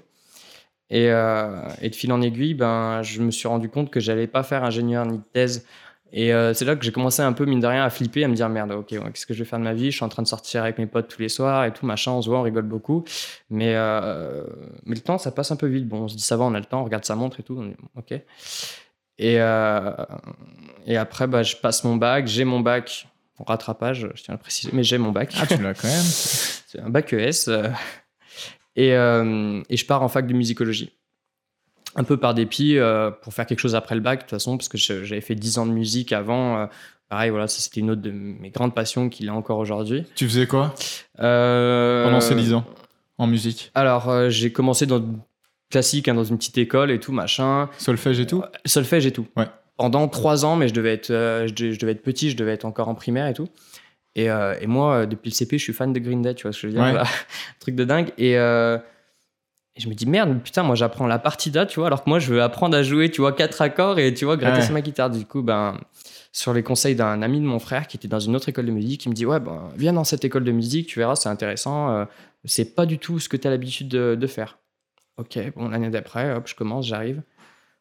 Et, 0.90 1.10
euh, 1.12 1.62
et 1.82 1.90
de 1.90 1.96
fil 1.96 2.12
en 2.12 2.22
aiguille, 2.22 2.56
ben, 2.56 3.02
je 3.04 3.22
me 3.22 3.32
suis 3.32 3.48
rendu 3.48 3.70
compte 3.70 3.92
que 3.92 4.00
j'allais 4.00 4.28
pas 4.28 4.42
faire 4.44 4.64
ingénieur 4.64 5.06
ni 5.06 5.20
thèse 5.34 5.66
Et 6.12 6.34
euh, 6.34 6.54
c'est 6.56 6.66
là 6.66 6.76
que 6.76 6.84
j'ai 6.84 6.92
commencé 6.92 7.22
un 7.22 7.34
peu, 7.34 7.46
mine 7.46 7.60
de 7.60 7.68
rien, 7.68 7.84
à 7.84 7.90
flipper, 7.92 8.24
à 8.24 8.28
me 8.28 8.34
dire 8.34 8.50
merde, 8.50 8.72
ok, 8.72 8.88
qu'est-ce 8.88 9.28
que 9.28 9.36
je 9.36 9.40
vais 9.44 9.50
faire 9.50 9.60
de 9.60 9.64
ma 9.64 9.74
vie? 9.74 9.92
Je 9.92 9.98
suis 9.98 10.06
en 10.06 10.10
train 10.10 10.24
de 10.24 10.28
sortir 10.28 10.64
avec 10.64 10.80
mes 10.80 10.88
potes 10.88 11.08
tous 11.08 11.22
les 11.22 11.30
soirs 11.30 11.66
et 11.66 11.74
tout, 11.74 11.86
machin, 11.86 12.12
on 12.14 12.22
se 12.24 12.30
voit, 12.30 12.40
on 12.40 12.44
rigole 12.44 12.64
beaucoup. 12.64 13.04
Mais, 13.52 13.76
euh, 13.76 14.44
mais 14.86 14.96
le 14.96 15.02
temps, 15.02 15.20
ça 15.20 15.32
passe 15.32 15.52
un 15.52 15.56
peu 15.56 15.68
vite. 15.68 15.88
Bon, 15.88 16.04
on 16.04 16.08
se 16.08 16.16
dit 16.16 16.24
ça 16.24 16.38
va, 16.38 16.46
on 16.46 16.56
a 16.56 16.60
le 16.60 16.66
temps, 16.66 16.82
on 16.82 16.86
regarde 16.86 17.06
sa 17.06 17.16
montre 17.16 17.40
et 17.40 17.44
tout, 17.44 17.64
ok. 17.96 18.20
Et, 19.20 19.34
et 19.34 20.98
après, 20.98 21.28
bah, 21.28 21.44
je 21.44 21.56
passe 21.56 21.84
mon 21.84 21.98
bac, 21.98 22.26
j'ai 22.26 22.46
mon 22.46 22.62
bac 22.62 23.08
rattrapage, 23.46 24.08
je 24.16 24.24
tiens 24.24 24.34
à 24.34 24.38
le 24.38 24.42
préciser, 24.42 24.72
mais 24.74 24.84
j'ai 24.84 24.98
mon 24.98 25.12
bac. 25.12 25.34
Ah, 25.40 25.48
tu 25.48 25.62
l'as 25.62 25.74
quand 25.74 25.88
même 25.88 26.02
C'est 26.04 26.80
un 26.80 26.90
bac 26.90 27.14
ES. 27.14 27.50
Et, 28.75 28.89
et 28.89 29.77
je 29.77 29.86
pars 29.86 30.01
en 30.01 30.07
fac 30.07 30.27
de 30.27 30.33
musicologie 30.33 30.92
un 31.95 32.04
peu 32.04 32.18
par 32.18 32.33
dépit 32.33 32.77
euh, 32.77 33.12
pour 33.12 33.33
faire 33.33 33.45
quelque 33.45 33.60
chose 33.60 33.75
après 33.75 33.95
le 33.95 34.01
bac, 34.01 34.19
de 34.19 34.24
toute 34.24 34.31
façon, 34.31 34.57
parce 34.57 34.69
que 34.69 34.77
j'avais 34.77 35.21
fait 35.21 35.36
10 35.36 35.57
ans 35.57 35.66
de 35.66 35.71
musique 35.71 36.12
avant. 36.12 36.57
Euh, 36.57 36.66
pareil, 37.10 37.30
voilà, 37.30 37.48
ça 37.48 37.62
c'était 37.62 37.80
une 37.80 37.92
autre 37.92 38.01
de 38.01 38.12
mes 38.12 38.50
grandes 38.50 38.75
passions 38.75 39.10
qu'il 39.10 39.30
a 39.30 39.33
encore 39.33 39.57
aujourd'hui. 39.57 40.06
Tu 40.16 40.27
faisais 40.27 40.48
quoi 40.48 40.75
euh, 41.19 42.04
pendant 42.06 42.21
ces 42.21 42.36
10 42.36 42.54
ans 42.54 42.66
en 43.18 43.27
musique? 43.27 43.71
Alors, 43.75 44.30
j'ai 44.30 44.51
commencé 44.51 44.86
dans 44.86 45.04
classique, 45.69 46.07
hein, 46.07 46.16
dans 46.16 46.24
une 46.24 46.38
petite 46.38 46.57
école 46.57 46.89
et 46.89 47.00
tout, 47.00 47.12
machin. 47.12 47.69
Solfège 47.77 48.19
et 48.19 48.25
tout? 48.25 48.44
Solfège 48.66 49.06
et 49.06 49.12
tout. 49.12 49.27
Ouais. 49.38 49.45
Pendant 49.77 50.07
3 50.07 50.45
ans, 50.45 50.56
mais 50.56 50.68
je 50.68 50.74
devais, 50.74 50.94
être, 50.94 51.07
je, 51.07 51.80
devais 51.80 51.94
être 51.94 52.01
petit, 52.01 52.31
je 52.31 52.38
devais 52.38 52.54
être 52.54 52.66
encore 52.66 52.89
en 52.89 52.95
primaire 52.95 53.27
et 53.27 53.33
tout. 53.33 53.48
Et, 54.21 54.25
et 54.62 54.68
moi, 54.68 55.06
depuis 55.06 55.30
le 55.30 55.36
CP, 55.36 55.57
je 55.57 55.63
suis 55.63 55.74
fan 55.74 55.94
de 55.94 56.00
Green 56.00 56.21
Day, 56.21 56.33
tu 56.36 56.44
vois 56.44 56.54
ce 56.54 56.62
que 56.62 56.69
je 56.69 56.77
veux 56.77 56.81
dire 56.81 57.04
Truc 57.60 57.75
de 57.75 57.83
dingue. 57.83 58.12
Et 58.18 58.38
et 59.80 59.81
je 59.81 59.88
me 59.88 59.94
dis, 59.94 60.06
merde, 60.06 60.42
putain, 60.44 60.63
moi 60.63 60.75
j'apprends 60.75 61.07
la 61.07 61.19
partida, 61.19 61.66
tu 61.66 61.80
vois, 61.80 61.88
alors 61.88 62.04
que 62.04 62.10
moi 62.10 62.19
je 62.19 62.33
veux 62.33 62.42
apprendre 62.42 62.75
à 62.75 62.83
jouer, 62.83 63.10
tu 63.10 63.21
vois, 63.21 63.31
quatre 63.31 63.62
accords 63.62 63.98
et 63.98 64.13
tu 64.13 64.25
vois, 64.25 64.36
gratter 64.36 64.62
sur 64.62 64.74
ma 64.74 64.81
guitare. 64.81 65.10
Du 65.10 65.25
coup, 65.25 65.42
ben, 65.42 65.80
sur 66.33 66.54
les 66.54 66.63
conseils 66.63 66.95
d'un 66.95 67.21
ami 67.21 67.39
de 67.39 67.45
mon 67.45 67.60
frère 67.60 67.88
qui 67.88 67.95
était 67.95 68.10
dans 68.10 68.19
une 68.19 68.36
autre 68.36 68.50
école 68.50 68.66
de 68.66 68.71
musique, 68.71 69.06
il 69.06 69.10
me 69.10 69.13
dit, 69.13 69.25
ouais, 69.25 69.39
ben, 69.39 69.69
viens 69.77 69.94
dans 69.94 70.04
cette 70.04 70.25
école 70.25 70.44
de 70.44 70.51
musique, 70.51 70.88
tu 70.88 71.00
verras, 71.00 71.16
c'est 71.16 71.30
intéressant. 71.30 71.92
Euh, 71.92 72.06
c'est 72.44 72.75
pas 72.75 72.86
du 72.86 73.00
tout 73.00 73.19
ce 73.19 73.30
que 73.30 73.38
tu 73.38 73.48
as 73.48 73.51
l'habitude 73.51 73.88
de, 73.88 74.27
faire. 74.27 74.57
Ok, 75.16 75.39
bon, 75.56 75.69
l'année 75.69 75.89
d'après, 75.89 76.33
hop, 76.33 76.48
je 76.48 76.56
commence, 76.56 76.86
j'arrive. 76.86 77.21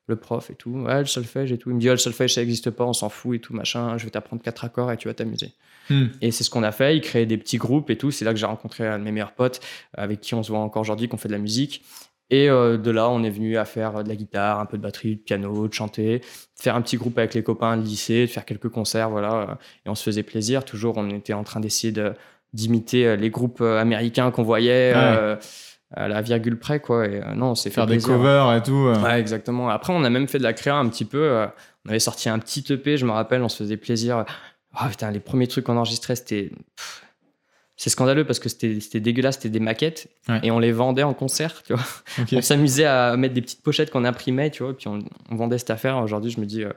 Le 0.06 0.14
prof 0.14 0.50
et 0.50 0.54
tout, 0.54 0.70
ouais, 0.70 1.00
le 1.00 1.06
solfège 1.06 1.50
et 1.50 1.58
tout. 1.58 1.70
Il 1.70 1.74
me 1.74 1.80
dit, 1.80 1.88
oh, 1.88 1.92
le 1.92 1.98
solfège, 1.98 2.34
ça 2.34 2.40
n'existe 2.42 2.70
pas, 2.70 2.84
on 2.84 2.92
s'en 2.92 3.08
fout 3.08 3.36
et 3.36 3.40
tout, 3.40 3.54
machin. 3.54 3.98
Je 3.98 4.04
vais 4.04 4.10
t'apprendre 4.10 4.40
quatre 4.40 4.64
accords 4.64 4.92
et 4.92 4.96
tu 4.96 5.08
vas 5.08 5.14
t'amuser. 5.14 5.52
Hmm. 5.90 6.06
Et 6.20 6.30
c'est 6.30 6.44
ce 6.44 6.50
qu'on 6.50 6.62
a 6.62 6.72
fait. 6.72 6.96
Il 6.96 7.00
créait 7.00 7.26
des 7.26 7.38
petits 7.38 7.58
groupes 7.58 7.90
et 7.90 7.96
tout. 7.96 8.10
C'est 8.10 8.24
là 8.24 8.32
que 8.32 8.38
j'ai 8.38 8.46
rencontré 8.46 8.86
un 8.86 8.98
de 8.98 9.04
mes 9.04 9.12
meilleurs 9.12 9.32
potes 9.32 9.60
avec 9.94 10.20
qui 10.20 10.34
on 10.34 10.42
se 10.42 10.50
voit 10.50 10.60
encore 10.60 10.82
aujourd'hui, 10.82 11.08
qu'on 11.08 11.16
fait 11.16 11.28
de 11.28 11.34
la 11.34 11.38
musique. 11.38 11.82
Et 12.30 12.50
euh, 12.50 12.76
de 12.76 12.90
là, 12.90 13.08
on 13.08 13.22
est 13.22 13.30
venu 13.30 13.56
à 13.56 13.64
faire 13.64 14.04
de 14.04 14.08
la 14.08 14.16
guitare, 14.16 14.60
un 14.60 14.66
peu 14.66 14.76
de 14.76 14.82
batterie, 14.82 15.16
de 15.16 15.20
piano, 15.20 15.66
de 15.66 15.72
chanter, 15.72 16.18
de 16.18 16.24
faire 16.62 16.76
un 16.76 16.82
petit 16.82 16.98
groupe 16.98 17.16
avec 17.16 17.32
les 17.34 17.42
copains 17.42 17.76
de 17.76 17.82
lycée, 17.82 18.26
de 18.26 18.30
faire 18.30 18.44
quelques 18.44 18.68
concerts, 18.68 19.08
voilà. 19.08 19.58
Et 19.86 19.88
on 19.88 19.94
se 19.94 20.02
faisait 20.02 20.22
plaisir. 20.22 20.64
Toujours, 20.64 20.98
on 20.98 21.08
était 21.08 21.32
en 21.32 21.44
train 21.44 21.60
d'essayer 21.60 21.94
d'imiter 22.52 23.06
euh, 23.06 23.16
les 23.16 23.30
groupes 23.30 23.60
euh, 23.62 23.80
américains 23.80 24.30
qu'on 24.30 24.42
voyait. 24.42 24.92
à 25.90 26.06
la 26.06 26.20
virgule 26.20 26.58
près 26.58 26.80
quoi 26.80 27.06
et 27.06 27.22
non 27.34 27.54
c'est 27.54 27.70
faire 27.70 27.86
des 27.86 27.96
covers 27.96 28.52
et 28.52 28.62
tout 28.62 28.92
ouais 29.02 29.18
exactement 29.18 29.70
après 29.70 29.94
on 29.94 30.04
a 30.04 30.10
même 30.10 30.28
fait 30.28 30.36
de 30.36 30.42
la 30.42 30.52
créa 30.52 30.76
un 30.76 30.86
petit 30.86 31.06
peu 31.06 31.46
on 31.86 31.88
avait 31.88 31.98
sorti 31.98 32.28
un 32.28 32.38
petit 32.38 32.62
EP 32.70 32.98
je 32.98 33.06
me 33.06 33.10
rappelle 33.10 33.40
on 33.40 33.48
se 33.48 33.56
faisait 33.56 33.78
plaisir 33.78 34.26
oh, 34.80 34.88
putain 34.88 35.10
les 35.10 35.20
premiers 35.20 35.46
trucs 35.46 35.64
qu'on 35.64 35.76
enregistrait 35.76 36.16
c'était 36.16 36.50
c'est 37.78 37.90
scandaleux 37.90 38.24
parce 38.24 38.40
que 38.40 38.48
c'était 38.48 38.98
dégueulasse, 38.98 39.36
c'était 39.36 39.50
des 39.50 39.60
maquettes 39.60 40.08
et 40.42 40.50
on 40.50 40.58
les 40.58 40.72
vendait 40.72 41.04
en 41.04 41.14
concert, 41.14 41.62
tu 41.62 41.74
vois. 41.74 41.84
On 42.32 42.42
s'amusait 42.42 42.84
à 42.84 43.16
mettre 43.16 43.34
des 43.34 43.40
petites 43.40 43.62
pochettes 43.62 43.90
qu'on 43.90 44.04
imprimait, 44.04 44.50
tu 44.50 44.64
vois, 44.64 44.76
puis 44.76 44.88
on, 44.88 45.04
vendait 45.30 45.58
cette 45.58 45.70
affaire. 45.70 45.96
Aujourd'hui, 45.98 46.32
je 46.32 46.40
me 46.40 46.44
dis, 46.44 46.64
euh, 46.64 46.72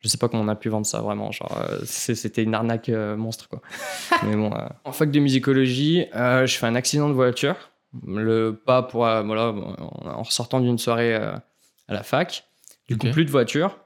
je 0.00 0.08
sais 0.08 0.18
pas 0.18 0.28
comment 0.28 0.42
on 0.42 0.48
a 0.48 0.54
pu 0.54 0.68
vendre 0.68 0.84
ça 0.84 1.00
vraiment. 1.00 1.32
Genre, 1.32 1.50
euh, 1.58 1.78
c'était 1.86 2.42
une 2.42 2.54
arnaque 2.54 2.90
euh, 2.90 3.16
monstre, 3.16 3.48
quoi. 3.48 3.62
Mais 4.22 4.36
bon, 4.36 4.52
en 4.84 4.92
fac 4.92 5.10
de 5.10 5.18
musicologie, 5.18 6.04
je 6.12 6.56
fais 6.58 6.66
un 6.66 6.74
accident 6.74 7.08
de 7.08 7.14
voiture. 7.14 7.56
Le 8.06 8.52
pas 8.52 8.82
pour, 8.82 9.00
voilà, 9.00 9.48
en 9.48 10.22
ressortant 10.22 10.60
d'une 10.60 10.78
soirée 10.78 11.14
à 11.14 11.42
la 11.88 12.02
fac. 12.02 12.44
Du 12.86 12.98
coup, 12.98 13.10
plus 13.10 13.24
de 13.24 13.30
voiture. 13.30 13.78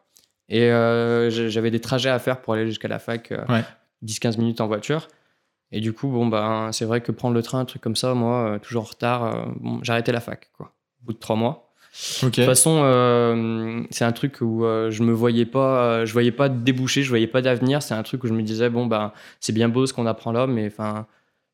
Et 0.49 0.71
j'avais 1.31 1.71
des 1.71 1.81
trajets 1.81 2.11
à 2.11 2.19
faire 2.19 2.41
pour 2.41 2.55
aller 2.55 2.67
jusqu'à 2.67 2.89
la 2.89 2.99
fac, 2.99 3.33
10-15 4.05 4.39
minutes 4.39 4.61
en 4.61 4.67
voiture. 4.67 5.09
Et 5.71 5.81
du 5.81 5.93
coup, 5.93 6.09
bon, 6.09 6.27
ben, 6.27 6.71
c'est 6.73 6.85
vrai 6.85 7.01
que 7.01 7.13
prendre 7.13 7.35
le 7.35 7.43
train, 7.43 7.61
un 7.61 7.65
truc 7.65 7.83
comme 7.83 7.97
ça, 7.97 8.15
moi, 8.15 8.55
euh, 8.55 8.59
toujours 8.59 8.83
en 8.83 8.87
retard, 8.87 9.25
euh, 9.25 9.45
bon, 9.61 9.81
arrêté 9.87 10.13
la 10.13 10.21
fac, 10.21 10.51
quoi, 10.57 10.73
au 11.03 11.07
bout 11.07 11.13
de 11.13 11.19
trois 11.19 11.37
mois. 11.37 11.73
De 12.23 12.31
toute 12.31 12.45
façon, 12.45 12.81
euh, 12.85 13.83
c'est 13.91 14.05
un 14.05 14.13
truc 14.13 14.41
où 14.41 14.63
je 14.63 15.03
me 15.03 15.13
voyais 15.13 15.47
pas, 15.47 16.05
je 16.05 16.13
voyais 16.13 16.31
pas 16.31 16.49
de 16.49 16.59
débouché, 16.59 17.03
je 17.03 17.09
voyais 17.09 17.27
pas 17.27 17.43
d'avenir. 17.43 17.83
C'est 17.83 17.95
un 17.95 18.03
truc 18.03 18.23
où 18.25 18.29
je 18.29 18.35
me 18.35 18.43
disais, 18.43 18.71
bon, 18.71 18.87
ben, 18.87 19.13
c'est 19.41 19.53
bien 19.53 19.69
beau 19.69 19.85
ce 19.85 19.93
qu'on 19.93 20.07
apprend 20.07 20.31
là, 20.31 20.47
mais 20.47 20.67
enfin, 20.67 21.07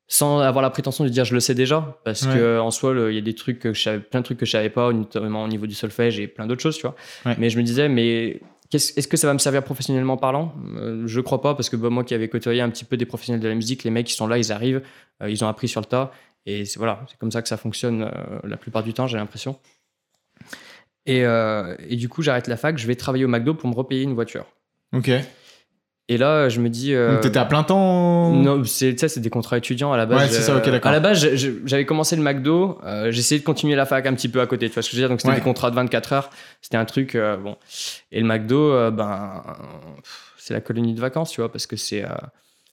sans 0.07 0.41
avoir 0.41 0.63
la 0.63 0.71
prétention 0.71 1.05
de 1.05 1.09
dire 1.09 1.25
je 1.25 1.35
le 1.35 1.41
sais 1.41 1.55
déjà, 1.55 1.99
parce 2.05 2.27
que 2.27 2.59
en 2.59 2.71
soi, 2.71 2.95
il 3.09 3.15
y 3.15 3.19
a 3.19 3.23
des 3.23 3.35
trucs 3.35 3.59
que 3.59 3.73
je 3.73 3.83
savais, 3.83 4.01
plein 4.01 4.21
de 4.21 4.25
trucs 4.25 4.39
que 4.39 4.45
je 4.45 4.51
savais 4.51 4.71
pas, 4.71 4.93
notamment 4.93 5.45
au 5.45 5.49
niveau 5.49 5.67
du 5.67 5.75
solfège 5.75 6.21
et 6.21 6.27
plein 6.27 6.47
d'autres 6.47 6.63
choses, 6.63 6.77
tu 6.77 6.83
vois. 6.83 6.97
Mais 7.39 7.49
je 7.49 7.57
me 7.57 7.63
disais, 7.63 7.89
mais 7.89 8.41
est-ce 8.75 9.09
que 9.09 9.17
ça 9.17 9.27
va 9.27 9.33
me 9.33 9.39
servir 9.39 9.63
professionnellement 9.63 10.17
parlant? 10.17 10.55
Euh, 10.77 11.07
Je 11.07 11.21
crois 11.21 11.41
pas 11.41 11.55
parce 11.55 11.69
que 11.69 11.77
bah, 11.77 11.91
moi 11.91 12.05
qui 12.05 12.15
avais 12.15 12.29
côtoyé 12.29 12.61
un 12.61 12.71
petit 12.71 12.85
peu 12.85 12.97
des 12.97 13.07
professionnels 13.07 13.41
de 13.41 13.49
la 13.49 13.55
musique, 13.55 13.85
les 13.85 13.91
mecs 13.91 14.07
qui 14.07 14.15
sont 14.15 14.27
là, 14.27 14.39
ils 14.39 14.53
arrivent, 14.53 14.83
euh, 15.23 15.31
ils 15.31 15.45
ont 15.45 15.49
appris 15.49 15.69
sur 15.69 15.81
le 15.81 15.87
tas 15.87 16.13
et 16.47 16.65
voilà, 16.77 17.05
c'est 17.09 17.19
comme 17.19 17.33
ça 17.33 17.41
que 17.41 17.49
ça 17.49 17.57
fonctionne 17.57 18.03
euh, 18.03 18.39
la 18.45 18.57
plupart 18.57 18.83
du 18.83 18.93
temps, 18.93 19.07
j'ai 19.07 19.17
l'impression. 19.17 19.59
Et, 21.07 21.21
et, 21.21 21.97
du 21.97 22.09
coup, 22.09 22.23
j'arrête 22.23 22.49
la 22.49 22.57
fac, 22.57 22.79
je 22.79 22.87
vais 22.87 22.95
travailler 22.95 23.27
au 23.27 23.29
McDo 23.29 23.53
pour 23.53 23.69
me 23.69 23.75
repayer 23.75 24.03
une 24.03 24.15
voiture. 24.15 24.47
Ok. 24.95 25.11
Et 26.09 26.19
là, 26.19 26.51
je 26.51 26.61
me 26.61 26.69
dis. 26.69 26.95
Euh... 26.95 27.19
t'étais 27.21 27.39
à 27.39 27.47
plein 27.47 27.63
temps 27.63 28.31
Non, 28.31 28.63
c'est 28.65 28.99
c'est 29.09 29.21
des 29.21 29.31
contrats 29.31 29.57
étudiants 29.57 29.93
à 29.93 29.97
la 29.97 30.05
base. 30.05 30.23
Ouais, 30.23 30.29
c'est 30.29 30.43
ça, 30.43 30.57
ok, 30.57 30.65
d'accord. 30.67 30.91
À 30.91 30.95
la 30.95 31.01
base, 31.01 31.27
j'avais 31.65 31.87
commencé 31.87 32.15
le 32.15 32.23
McDo, 32.23 32.79
euh, 32.85 33.11
j'essayais 33.11 33.41
de 33.41 33.45
continuer 33.45 33.75
la 33.75 33.87
fac 33.87 34.05
un 34.07 34.15
petit 34.15 34.29
peu 34.29 34.41
à 34.41 34.47
côté, 34.47 34.69
tu 34.69 34.75
vois 34.75 34.83
ce 34.83 34.91
que 34.91 34.97
je 34.97 35.01
veux 35.01 35.07
dire 35.07 35.09
Donc 35.09 35.23
c'était 35.23 35.35
des 35.35 35.41
contrats 35.41 35.71
de 35.71 35.77
24 35.77 36.13
heures, 36.13 36.31
c'était 36.61 36.77
un 36.77 36.85
truc, 36.85 37.15
euh, 37.15 37.39
bon. 37.39 37.57
Et 38.13 38.21
le 38.21 38.27
McDo, 38.27 38.73
euh, 38.73 38.91
ben, 38.91 39.43
c'est 40.37 40.53
la 40.53 40.61
colonie 40.61 40.93
de 40.93 41.01
vacances, 41.01 41.31
tu 41.31 41.41
vois, 41.41 41.51
parce 41.51 41.67
que 41.67 41.77
c'est 41.77 42.05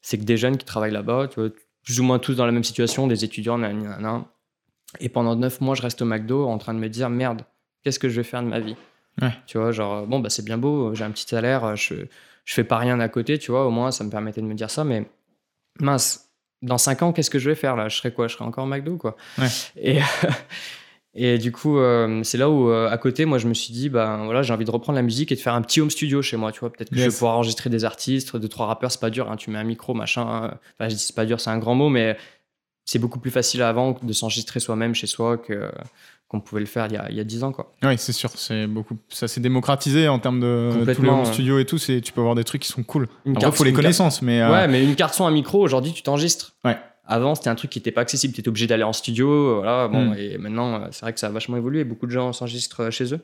c'est 0.01 0.17
que 0.17 0.23
des 0.23 0.35
jeunes 0.35 0.57
qui 0.57 0.65
travaillent 0.65 0.91
là-bas, 0.91 1.27
tu 1.29 1.39
vois, 1.39 1.49
plus 1.83 1.99
ou 1.99 2.03
moins 2.03 2.19
tous 2.19 2.35
dans 2.35 2.45
la 2.45 2.51
même 2.51 2.65
situation, 2.65 3.07
des 3.07 3.23
étudiants, 3.23 3.57
nan, 3.57 4.23
Et 4.99 5.07
pendant 5.07 5.35
9 5.37 5.61
mois, 5.61 5.75
je 5.75 5.83
reste 5.83 6.01
au 6.01 6.05
McDo 6.05 6.47
en 6.47 6.57
train 6.57 6.73
de 6.73 6.79
me 6.79 6.89
dire, 6.89 7.09
merde, 7.09 7.43
qu'est-ce 7.83 7.99
que 7.99 8.09
je 8.09 8.17
vais 8.17 8.23
faire 8.23 8.43
de 8.43 8.47
ma 8.47 8.59
vie? 8.59 8.75
Ouais. 9.21 9.33
Tu 9.47 9.57
vois, 9.57 9.71
genre, 9.71 10.05
bon, 10.07 10.19
bah 10.19 10.29
c'est 10.29 10.45
bien 10.45 10.57
beau, 10.57 10.93
j'ai 10.93 11.03
un 11.03 11.11
petit 11.11 11.25
salaire, 11.25 11.75
je 11.75 11.95
je 12.45 12.53
fais 12.53 12.63
pas 12.63 12.77
rien 12.77 12.99
à 12.99 13.07
côté, 13.07 13.37
tu 13.37 13.51
vois, 13.51 13.65
au 13.65 13.69
moins 13.69 13.91
ça 13.91 14.03
me 14.03 14.09
permettait 14.09 14.41
de 14.41 14.45
me 14.45 14.55
dire 14.55 14.69
ça, 14.69 14.83
mais 14.83 15.07
mince, 15.79 16.31
dans 16.61 16.77
5 16.77 17.01
ans, 17.03 17.13
qu'est-ce 17.13 17.29
que 17.29 17.39
je 17.39 17.49
vais 17.49 17.55
faire 17.55 17.75
là? 17.75 17.89
Je 17.89 17.97
serai 17.97 18.13
quoi? 18.13 18.27
Je 18.27 18.35
serai 18.35 18.45
encore 18.45 18.67
McDo, 18.67 18.97
quoi. 18.97 19.15
Et, 19.77 19.99
et 21.15 21.37
du 21.37 21.51
coup, 21.51 21.79
euh, 21.79 22.21
c'est 22.23 22.37
là 22.37 22.49
où, 22.49 22.69
euh, 22.69 22.89
à 22.89 22.97
côté, 22.97 23.25
moi, 23.25 23.37
je 23.37 23.47
me 23.47 23.53
suis 23.53 23.73
dit, 23.73 23.89
ben 23.89 24.25
voilà, 24.25 24.43
j'ai 24.43 24.53
envie 24.53 24.65
de 24.65 24.71
reprendre 24.71 24.95
la 24.95 25.01
musique 25.01 25.31
et 25.31 25.35
de 25.35 25.39
faire 25.39 25.55
un 25.55 25.61
petit 25.61 25.81
home 25.81 25.89
studio 25.89 26.21
chez 26.21 26.37
moi, 26.37 26.51
tu 26.51 26.59
vois. 26.59 26.71
Peut-être 26.71 26.89
que 26.89 26.97
je 26.97 27.03
vais 27.03 27.09
pouvoir 27.09 27.35
enregistrer 27.35 27.69
des 27.69 27.83
artistes, 27.83 28.35
deux, 28.35 28.47
trois 28.47 28.67
rappeurs, 28.67 28.91
c'est 28.91 29.01
pas 29.01 29.09
dur, 29.09 29.31
hein, 29.31 29.37
tu 29.37 29.49
mets 29.49 29.57
un 29.59 29.63
micro, 29.63 29.93
machin. 29.93 30.51
Enfin, 30.79 30.89
je 30.89 30.95
dis 30.95 30.99
c'est 30.99 31.15
pas 31.15 31.25
dur, 31.25 31.39
c'est 31.39 31.49
un 31.49 31.57
grand 31.57 31.75
mot, 31.75 31.89
mais 31.89 32.17
c'est 32.85 32.99
beaucoup 32.99 33.19
plus 33.19 33.31
facile 33.31 33.61
avant 33.61 33.97
de 34.01 34.13
s'enregistrer 34.13 34.59
soi-même 34.59 34.95
chez 34.95 35.07
soi 35.07 35.37
que 35.37 35.71
qu'on 36.31 36.39
pouvait 36.39 36.61
le 36.61 36.67
faire 36.67 36.87
il 36.87 36.93
y 36.93 36.97
a, 36.97 37.09
il 37.09 37.17
y 37.17 37.19
a 37.19 37.25
10 37.25 37.43
ans. 37.43 37.51
Quoi. 37.51 37.73
Oui, 37.83 37.97
c'est 37.97 38.13
sûr. 38.13 38.29
C'est 38.35 38.65
beaucoup, 38.65 38.95
ça 39.09 39.27
s'est 39.27 39.41
démocratisé 39.41 40.07
en 40.07 40.17
termes 40.17 40.39
de 40.39 40.93
tous 40.93 41.01
les 41.01 41.25
studios 41.25 41.59
et 41.59 41.65
tout. 41.65 41.77
C'est, 41.77 41.99
tu 41.99 42.13
peux 42.13 42.21
avoir 42.21 42.35
des 42.35 42.45
trucs 42.45 42.61
qui 42.61 42.69
sont 42.69 42.83
cool. 42.83 43.09
Il 43.25 43.35
faut 43.51 43.65
les 43.65 43.73
connaissances. 43.73 44.21
Mais, 44.21 44.41
euh, 44.41 44.49
Ouais, 44.49 44.67
mais 44.69 44.81
une 44.81 44.95
carte 44.95 45.13
son, 45.13 45.25
un 45.25 45.31
micro, 45.31 45.61
aujourd'hui, 45.61 45.91
tu 45.91 46.03
t'enregistres. 46.03 46.53
Ouais. 46.63 46.77
Avant, 47.05 47.35
c'était 47.35 47.49
un 47.49 47.55
truc 47.55 47.69
qui 47.69 47.79
n'était 47.79 47.91
pas 47.91 47.99
accessible. 47.99 48.33
Tu 48.33 48.39
étais 48.39 48.47
obligé 48.47 48.65
d'aller 48.65 48.83
en 48.83 48.93
studio. 48.93 49.57
Voilà, 49.57 49.89
bon, 49.89 50.11
hmm. 50.11 50.15
Et 50.17 50.37
maintenant, 50.37 50.87
c'est 50.91 51.01
vrai 51.01 51.11
que 51.11 51.19
ça 51.19 51.27
a 51.27 51.31
vachement 51.31 51.57
évolué. 51.57 51.83
Beaucoup 51.83 52.05
de 52.05 52.11
gens 52.11 52.31
s'enregistrent 52.31 52.89
chez 52.91 53.13
eux. 53.13 53.19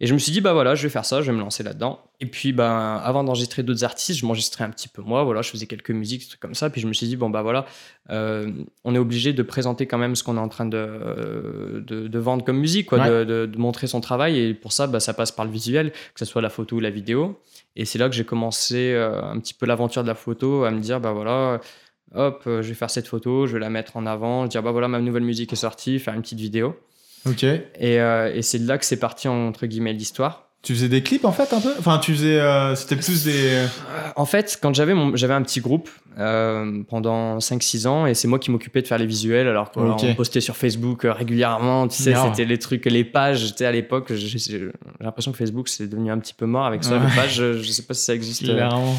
Et 0.00 0.06
je 0.06 0.14
me 0.14 0.18
suis 0.18 0.32
dit, 0.32 0.40
bah 0.40 0.52
voilà, 0.52 0.74
je 0.74 0.82
vais 0.82 0.88
faire 0.88 1.04
ça, 1.04 1.22
je 1.22 1.30
vais 1.30 1.36
me 1.36 1.40
lancer 1.40 1.62
là-dedans. 1.62 2.00
Et 2.20 2.26
puis, 2.26 2.52
bah, 2.52 2.96
avant 2.96 3.22
d'enregistrer 3.22 3.62
d'autres 3.62 3.84
artistes, 3.84 4.18
je 4.18 4.26
m'enregistrais 4.26 4.64
un 4.64 4.70
petit 4.70 4.88
peu 4.88 5.02
moi, 5.02 5.22
voilà, 5.22 5.40
je 5.42 5.50
faisais 5.50 5.66
quelques 5.66 5.92
musiques, 5.92 6.22
des 6.22 6.28
trucs 6.28 6.40
comme 6.40 6.54
ça. 6.54 6.68
Puis 6.68 6.80
je 6.80 6.88
me 6.88 6.92
suis 6.92 7.06
dit, 7.06 7.16
bon, 7.16 7.30
bah 7.30 7.42
voilà, 7.42 7.64
euh, 8.10 8.50
on 8.84 8.94
est 8.94 8.98
obligé 8.98 9.32
de 9.32 9.42
présenter 9.42 9.86
quand 9.86 9.98
même 9.98 10.16
ce 10.16 10.24
qu'on 10.24 10.36
est 10.36 10.40
en 10.40 10.48
train 10.48 10.66
de, 10.66 11.84
de, 11.86 12.18
vendre 12.18 12.44
comme 12.44 12.58
musique, 12.58 12.86
quoi, 12.86 13.08
de, 13.08 13.46
de, 13.46 13.58
montrer 13.58 13.86
son 13.86 14.00
travail. 14.00 14.38
Et 14.38 14.54
pour 14.54 14.72
ça, 14.72 14.88
bah, 14.88 14.98
ça 15.00 15.14
passe 15.14 15.30
par 15.30 15.44
le 15.44 15.52
visuel, 15.52 15.92
que 15.92 16.18
ce 16.18 16.24
soit 16.24 16.42
la 16.42 16.50
photo 16.50 16.76
ou 16.76 16.80
la 16.80 16.90
vidéo. 16.90 17.40
Et 17.76 17.84
c'est 17.84 17.98
là 17.98 18.08
que 18.08 18.14
j'ai 18.14 18.24
commencé 18.24 18.92
euh, 18.92 19.22
un 19.22 19.38
petit 19.38 19.54
peu 19.54 19.66
l'aventure 19.66 20.02
de 20.02 20.08
la 20.08 20.14
photo, 20.16 20.64
à 20.64 20.72
me 20.72 20.80
dire, 20.80 21.00
bah 21.00 21.12
voilà, 21.12 21.60
hop, 22.14 22.42
je 22.46 22.60
vais 22.60 22.74
faire 22.74 22.90
cette 22.90 23.06
photo, 23.06 23.46
je 23.46 23.52
vais 23.54 23.60
la 23.60 23.70
mettre 23.70 23.96
en 23.96 24.06
avant, 24.06 24.46
dire, 24.46 24.62
bah 24.62 24.72
voilà, 24.72 24.88
ma 24.88 25.00
nouvelle 25.00 25.24
musique 25.24 25.52
est 25.52 25.56
sortie, 25.56 26.00
faire 26.00 26.14
une 26.14 26.22
petite 26.22 26.40
vidéo. 26.40 26.76
Ok. 27.26 27.42
Et, 27.44 27.60
euh, 28.00 28.32
et 28.34 28.42
c'est 28.42 28.58
de 28.58 28.66
là 28.68 28.78
que 28.78 28.84
c'est 28.84 28.98
parti, 28.98 29.28
entre 29.28 29.66
guillemets, 29.66 29.92
l'histoire. 29.92 30.42
Tu 30.62 30.72
faisais 30.74 30.88
des 30.88 31.02
clips 31.02 31.26
en 31.26 31.32
fait 31.32 31.52
un 31.52 31.60
peu? 31.60 31.74
Enfin, 31.78 31.98
tu 31.98 32.12
faisais. 32.14 32.40
euh, 32.40 32.74
C'était 32.74 32.96
plus 32.96 33.22
des. 33.24 33.66
En 34.16 34.24
fait, 34.24 34.58
quand 34.62 34.74
j'avais 34.74 34.94
mon- 34.94 35.14
j'avais 35.14 35.34
un 35.34 35.42
petit 35.42 35.60
groupe 35.60 35.90
euh, 36.18 36.82
pendant 36.88 37.38
5-6 37.38 37.86
ans 37.86 38.06
et 38.06 38.14
c'est 38.14 38.28
moi 38.28 38.38
qui 38.38 38.50
m'occupais 38.50 38.80
de 38.80 38.86
faire 38.86 38.96
les 38.96 39.04
visuels 39.04 39.46
alors 39.46 39.70
qu'on 39.72 39.90
Ok. 39.90 40.00
on 40.04 40.14
postait 40.14 40.40
sur 40.40 40.56
Facebook 40.56 41.04
euh, 41.04 41.12
régulièrement. 41.12 41.86
Tu 41.88 42.02
sais, 42.02 42.14
c'était 42.14 42.46
les 42.46 42.58
trucs, 42.58 42.86
les 42.86 43.04
pages. 43.04 43.40
J'étais 43.40 43.66
à 43.66 43.72
l'époque, 43.72 44.10
j'ai 44.14 44.70
l'impression 45.00 45.32
que 45.32 45.36
Facebook 45.36 45.68
c'est 45.68 45.86
devenu 45.86 46.10
un 46.10 46.18
petit 46.18 46.32
peu 46.34 46.46
mort 46.46 46.64
avec 46.64 46.82
ça. 46.82 46.96
Ouais. 46.96 47.06
Les 47.10 47.14
pages, 47.14 47.34
je, 47.34 47.58
je 47.60 47.70
sais 47.70 47.82
pas 47.82 47.92
si 47.92 48.04
ça 48.04 48.14
existe. 48.14 48.44
euh, 48.48 48.54
Clairement. 48.54 48.94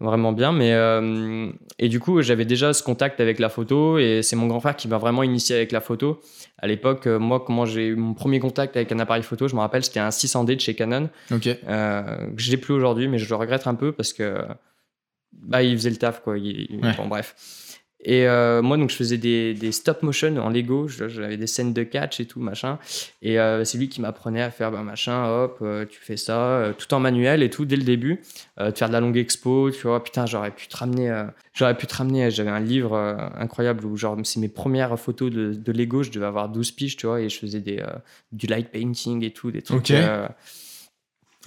Vraiment 0.00 0.32
bien. 0.32 0.52
Mais 0.52 0.72
euh, 0.74 1.50
et 1.78 1.88
du 1.88 2.00
coup, 2.00 2.22
j'avais 2.22 2.44
déjà 2.44 2.72
ce 2.72 2.82
contact 2.82 3.20
avec 3.20 3.38
la 3.38 3.48
photo 3.48 3.98
et 3.98 4.22
c'est 4.22 4.36
mon 4.36 4.46
grand 4.46 4.60
frère 4.60 4.76
qui 4.76 4.88
m'a 4.88 4.98
vraiment 4.98 5.22
initié 5.22 5.56
avec 5.56 5.72
la 5.72 5.80
photo. 5.80 6.20
À 6.58 6.66
l'époque, 6.66 7.06
euh, 7.06 7.18
moi, 7.18 7.40
comment 7.44 7.66
j'ai 7.66 7.86
eu 7.88 7.94
mon 7.96 8.14
premier 8.14 8.40
contact 8.40 8.76
avec 8.76 8.90
un 8.92 8.98
appareil 8.98 9.22
photo, 9.22 9.48
je 9.48 9.54
me 9.54 9.60
rappelle, 9.60 9.84
c'était 9.84 10.00
un 10.00 10.10
600D 10.10 10.56
de 10.56 10.60
chez 10.60 10.74
Canon 10.74 11.08
Ok. 11.32 11.46
euh, 11.68 12.02
que 12.34 12.40
je 12.42 12.50
n'ai 12.50 12.56
plus 12.56 12.74
aujourd'hui, 12.74 13.08
mais 13.08 13.18
je 13.18 13.28
le 13.28 13.34
regrette 13.36 13.66
un 13.66 13.74
peu 13.74 13.92
parce 13.92 14.12
que 14.12 14.38
bah, 15.32 15.62
il 15.62 15.76
faisait 15.76 15.90
le 15.90 15.96
taf 15.96 16.20
quoi. 16.22 16.38
Il- 16.38 16.66
il- 16.70 16.80
Ouais. 16.84 16.94
Bon 16.96 17.06
bref. 17.06 17.34
Et 18.04 18.28
euh, 18.28 18.62
moi 18.62 18.76
donc 18.76 18.90
je 18.90 18.96
faisais 18.96 19.18
des, 19.18 19.54
des 19.54 19.72
stop 19.72 20.02
motion 20.02 20.36
en 20.36 20.50
Lego, 20.50 20.86
j'avais 20.86 21.36
des 21.36 21.48
scènes 21.48 21.72
de 21.72 21.82
catch 21.82 22.20
et 22.20 22.26
tout 22.26 22.38
machin. 22.38 22.78
Et 23.22 23.40
euh, 23.40 23.64
c'est 23.64 23.76
lui 23.76 23.88
qui 23.88 24.00
m'apprenait 24.00 24.42
à 24.42 24.50
faire 24.50 24.70
bah, 24.70 24.82
machin, 24.82 25.26
hop, 25.28 25.58
euh, 25.62 25.84
tu 25.84 25.98
fais 26.00 26.16
ça, 26.16 26.72
tout 26.78 26.94
en 26.94 27.00
manuel 27.00 27.42
et 27.42 27.50
tout 27.50 27.64
dès 27.64 27.76
le 27.76 27.82
début. 27.82 28.20
De 28.58 28.70
faire 28.70 28.88
de 28.88 28.92
la 28.92 29.00
longue 29.00 29.16
expo, 29.16 29.70
tu 29.70 29.82
vois, 29.82 30.02
putain 30.02 30.26
j'aurais 30.26 30.52
pu 30.52 30.68
te 30.68 30.76
ramener, 30.76 31.26
j'aurais 31.54 31.76
pu 31.76 31.86
te 31.86 31.94
ramener. 31.94 32.30
J'avais 32.30 32.50
un 32.50 32.60
livre 32.60 32.96
incroyable 33.36 33.84
où 33.84 33.96
genre 33.96 34.16
c'est 34.24 34.40
mes 34.40 34.48
premières 34.48 34.98
photos 34.98 35.30
de, 35.30 35.52
de 35.52 35.72
Lego, 35.72 36.02
je 36.02 36.10
devais 36.10 36.26
avoir 36.26 36.48
12 36.48 36.72
piges, 36.72 36.96
tu 36.96 37.06
vois, 37.06 37.20
et 37.20 37.28
je 37.28 37.38
faisais 37.38 37.60
des, 37.60 37.84
du 38.32 38.46
light 38.46 38.68
painting 38.70 39.24
et 39.24 39.32
tout, 39.32 39.50
des 39.50 39.62
trucs. 39.62 39.90
Ok. 39.90 39.92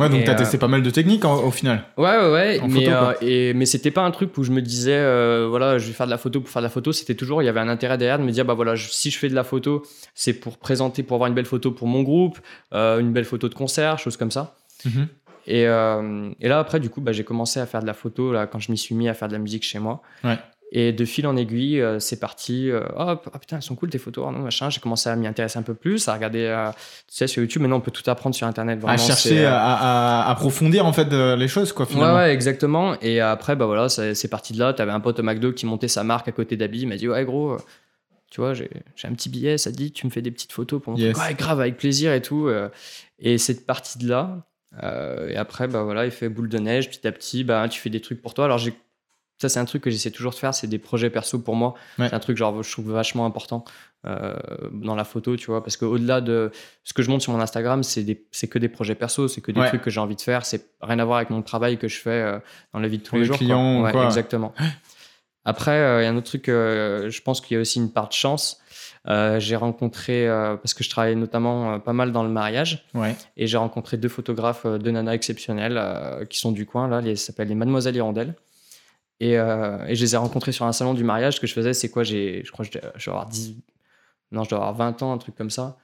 Euh, 0.02 0.08
Ouais, 0.08 0.10
donc 0.18 0.24
t'as 0.26 0.34
euh, 0.34 0.36
testé 0.38 0.58
pas 0.58 0.68
mal 0.68 0.82
de 0.84 0.90
techniques 0.90 1.24
en- 1.26 1.44
au 1.44 1.52
final. 1.52 1.84
Ouais, 1.98 2.18
ouais, 2.18 2.32
ouais. 2.32 2.60
En 2.62 2.68
mais, 2.68 2.86
photo, 2.86 2.96
euh, 2.96 3.14
et, 3.22 3.54
mais 3.54 3.66
c'était 3.66 3.92
pas 3.92 4.02
un 4.04 4.12
truc 4.12 4.38
où 4.38 4.44
je 4.44 4.52
me 4.52 4.62
disais, 4.62 4.94
euh, 4.98 5.48
voilà, 5.50 5.78
je 5.78 5.88
vais 5.88 5.94
faire 5.94 6.06
de 6.08 6.12
la 6.12 6.18
photo 6.18 6.42
pour 6.42 6.50
faire 6.50 6.62
de 6.62 6.66
la 6.68 6.70
photo. 6.72 6.92
C'était 6.92 7.16
toujours, 7.16 7.42
il 7.42 7.46
y 7.46 7.50
avait 7.50 7.60
un 7.60 7.70
intérêt 7.70 7.98
derrière 7.98 8.20
de 8.20 8.24
me 8.24 8.32
dire, 8.32 8.46
bah 8.46 8.54
voilà, 8.54 8.76
je- 8.76 8.90
si 8.90 9.12
je 9.12 9.18
fais 9.18 9.30
de 9.30 9.36
la 9.36 9.44
photo, 9.44 9.84
c'est 10.16 10.34
pour 10.34 10.58
présenter, 10.58 11.04
pour 11.04 11.16
avoir 11.16 11.28
une 11.28 11.34
belle 11.36 11.46
photo 11.46 11.72
pour 11.72 11.88
mon 11.88 12.02
groupe, 12.04 12.40
euh, 12.74 13.00
une 13.00 13.12
belle 13.14 13.26
photo 13.26 13.48
de 13.50 13.54
concert, 13.54 14.00
choses 14.00 14.18
comme 14.18 14.32
ça. 14.32 14.56
Mhm. 14.86 15.08
Et, 15.48 15.66
euh, 15.68 16.30
et 16.40 16.48
là, 16.48 16.60
après, 16.60 16.80
du 16.80 16.90
coup, 16.90 17.02
bah, 17.02 17.12
j'ai 17.14 17.24
commencé 17.24 17.60
à 17.60 17.66
faire 17.66 17.82
de 17.82 17.88
la 17.88 17.96
photo 17.96 18.32
là, 18.32 18.46
quand 18.46 18.60
je 18.60 18.72
m'y 18.72 18.78
suis 18.78 18.94
mis 18.94 19.10
à 19.10 19.14
faire 19.16 19.28
de 19.28 19.34
la 19.34 19.40
musique 19.40 19.64
chez 19.64 19.80
moi. 19.80 20.02
Ouais. 20.24 20.38
Et 20.74 20.94
de 20.94 21.04
fil 21.04 21.28
en 21.28 21.36
aiguille, 21.36 21.82
euh, 21.82 22.00
c'est 22.00 22.18
parti. 22.20 22.72
euh, 22.72 22.82
oh 22.96 23.02
ah, 23.02 23.16
putain, 23.40 23.58
elles 23.58 23.62
sont 23.62 23.76
cool 23.76 23.90
tes 23.90 23.98
photos, 23.98 24.32
non, 24.32 24.40
machin. 24.40 24.70
J'ai 24.70 24.80
commencé 24.80 25.10
à 25.10 25.16
m'y 25.18 25.28
intéresser 25.28 25.60
un 25.60 25.64
peu 25.64 25.74
plus, 25.74 26.08
à 26.08 26.14
regarder, 26.14 26.46
euh, 26.46 26.70
tu 26.72 26.78
sais, 27.16 27.28
sur 27.28 27.42
YouTube. 27.42 27.62
Maintenant, 27.62 27.76
on 27.78 27.82
peut 27.82 27.92
tout 27.92 28.10
apprendre 28.10 28.34
sur 28.34 28.48
Internet. 28.48 28.78
À 28.80 28.82
Vraiment, 28.82 28.98
chercher, 28.98 29.46
euh, 29.46 29.50
à, 29.52 30.22
à 30.28 30.32
approfondir 30.32 30.86
en 30.86 30.94
fait 30.94 31.12
les 31.12 31.48
choses 31.50 31.74
quoi 31.74 31.86
Ouais, 31.88 31.92
finalement. 31.92 32.16
ouais, 32.16 32.34
exactement. 32.34 32.96
Et 33.02 33.20
après, 33.20 33.58
bah 33.58 33.66
voilà, 33.66 33.90
c'est 33.90 34.28
parti 34.30 34.54
de 34.54 34.60
là. 34.60 34.72
T'avais 34.72 34.94
un 34.94 35.02
pote 35.02 35.20
au 35.20 35.24
McDo 35.24 35.52
qui 35.52 35.66
montait 35.66 35.90
sa 35.90 36.06
marque 36.06 36.30
à 36.30 36.32
côté 36.32 36.56
d'Abi. 36.56 36.84
Il 36.84 36.88
m'a 36.88 36.96
dit, 36.96 37.10
ouais, 37.10 37.26
gros, 37.26 37.58
tu 38.30 38.40
vois, 38.40 38.54
j'ai 38.54 38.70
un 39.04 39.14
petit 39.14 39.28
billet. 39.28 39.58
Ça 39.58 39.72
te 39.74 39.76
dit, 39.76 39.92
tu 39.92 40.06
me 40.06 40.12
fais 40.12 40.22
des 40.22 40.32
petites 40.32 40.54
photos 40.54 40.82
pour 40.82 40.94
mon 40.94 40.98
Yes. 41.00 41.18
Ouais, 41.18 41.34
grave, 41.34 41.60
avec 41.60 41.76
plaisir 41.76 42.14
et 42.14 42.22
tout. 42.22 42.50
Et 43.20 43.38
c'est 43.38 43.66
parti 43.66 43.98
de 43.98 44.08
là. 44.08 44.38
Et 45.28 45.36
après, 45.36 45.68
bah 45.68 45.84
voilà, 45.84 46.06
il 46.06 46.12
fait 46.12 46.30
boule 46.30 46.48
de 46.48 46.60
neige. 46.60 46.90
Petit 46.90 47.06
à 47.06 47.12
petit, 47.12 47.44
bah, 47.44 47.68
tu 47.68 47.82
fais 47.82 47.90
des 47.90 48.00
trucs 48.00 48.22
pour 48.22 48.34
toi. 48.34 48.46
Alors, 48.46 48.58
j'ai. 48.58 48.74
Ça, 49.42 49.50
c'est 49.50 49.60
un 49.60 49.66
truc 49.66 49.82
que 49.82 49.90
j'essaie 49.90 50.12
toujours 50.12 50.32
de 50.34 50.38
faire, 50.38 50.54
c'est 50.54 50.68
des 50.68 50.78
projets 50.78 51.10
perso 51.10 51.40
pour 51.40 51.56
moi. 51.56 51.74
Ouais. 51.98 52.08
C'est 52.10 52.14
un 52.14 52.20
truc, 52.20 52.38
genre, 52.38 52.62
je 52.62 52.72
trouve 52.72 52.92
vachement 52.92 53.26
important 53.26 53.66
euh, 54.06 54.36
dans 54.72 54.96
la 54.96 55.04
photo, 55.04 55.36
tu 55.36 55.48
vois, 55.48 55.64
parce 55.64 55.78
qu'au-delà 55.78 56.22
de 56.22 56.52
ce 56.84 56.94
que 56.94 57.02
je 57.02 57.10
montre 57.10 57.24
sur 57.24 57.34
mon 57.34 57.40
Instagram, 57.42 57.82
c'est 57.84 58.04
que 58.48 58.60
des 58.60 58.70
projets 58.70 58.94
perso, 58.96 59.28
c'est 59.28 59.42
que 59.42 59.52
des 59.52 59.60
Ouais. 59.62 59.68
trucs 59.68 59.82
que 59.82 59.90
j'ai 59.90 60.00
envie 60.00 60.16
de 60.16 60.22
faire, 60.22 60.46
c'est 60.46 60.68
rien 60.82 61.00
à 61.00 61.06
voir 61.06 61.18
avec 61.18 61.32
mon 61.32 61.42
travail 61.42 61.78
que 61.80 61.88
je 61.88 61.98
fais 61.98 62.10
euh, 62.12 62.38
dans 62.74 62.80
la 62.80 62.88
vie 62.88 63.00
de 63.00 63.04
tous 63.04 63.16
les 63.16 63.22
les 63.22 63.28
jours. 63.28 63.36
quoi. 63.38 63.46
clients 63.46 63.80
ou 63.80 63.84
Ouais, 63.84 63.92
quoi. 63.92 64.06
exactement. 64.06 64.54
Après, 65.46 65.72
euh, 65.72 66.02
il 66.02 66.04
y 66.04 66.08
a 66.08 66.12
un 66.12 66.18
autre 66.18 66.28
truc, 66.28 66.44
je 66.48 67.22
pense 67.22 67.42
qu'il 67.42 67.56
y 67.56 67.58
a 67.58 67.62
aussi 67.62 67.80
une 67.80 67.92
part 67.92 68.08
de 68.10 68.14
chance. 68.14 68.60
J'ai 69.40 69.56
rencontré, 69.56 70.28
parce 70.62 70.76
que 70.76 70.84
je 70.84 70.90
travaille 70.92 71.16
notamment 71.16 71.80
pas 71.80 71.94
mal 71.94 72.12
dans 72.12 72.22
le 72.24 72.30
mariage, 72.30 72.86
et 73.38 73.48
j'ai 73.48 73.58
rencontré 73.58 73.98
deux 73.98 74.08
photographes, 74.10 74.68
deux 74.68 74.92
nanas 74.92 75.14
exceptionnelles 75.14 75.82
qui 76.30 76.38
sont 76.38 76.52
du 76.52 76.68
coin, 76.68 76.88
là, 76.88 77.02
les- 77.02 77.16
ça 77.16 77.28
s'appelle 77.28 77.48
les 77.48 77.56
Mademoiselles 77.56 77.96
Hirondelles. 77.96 78.36
Et, 79.24 79.38
euh, 79.38 79.86
et 79.88 79.94
je 79.96 80.02
les 80.04 80.16
ai 80.16 80.18
rencontrés 80.18 80.52
sur 80.52 80.66
un 80.66 80.72
salon 80.74 80.94
du 80.96 81.04
mariage. 81.04 81.36
Ce 81.36 81.40
que 81.40 81.46
je 81.48 81.54
faisais, 81.54 81.74
c'est 81.74 81.90
quoi? 81.90 82.04
Je 82.04 82.50
crois 82.52 82.66
que 82.66 82.72
je 82.74 82.80
dois, 82.80 82.92
je 82.96 83.06
dois 83.06 83.14
avoir 83.20 83.30
10, 83.30 83.56
non, 84.32 84.44
je 84.44 84.50
dois 84.50 84.58
avoir 84.60 84.74
20 84.74 85.04
ans, 85.04 85.14
un 85.14 85.18
truc 85.20 85.36
comme 85.36 85.50
ça. 85.52 85.78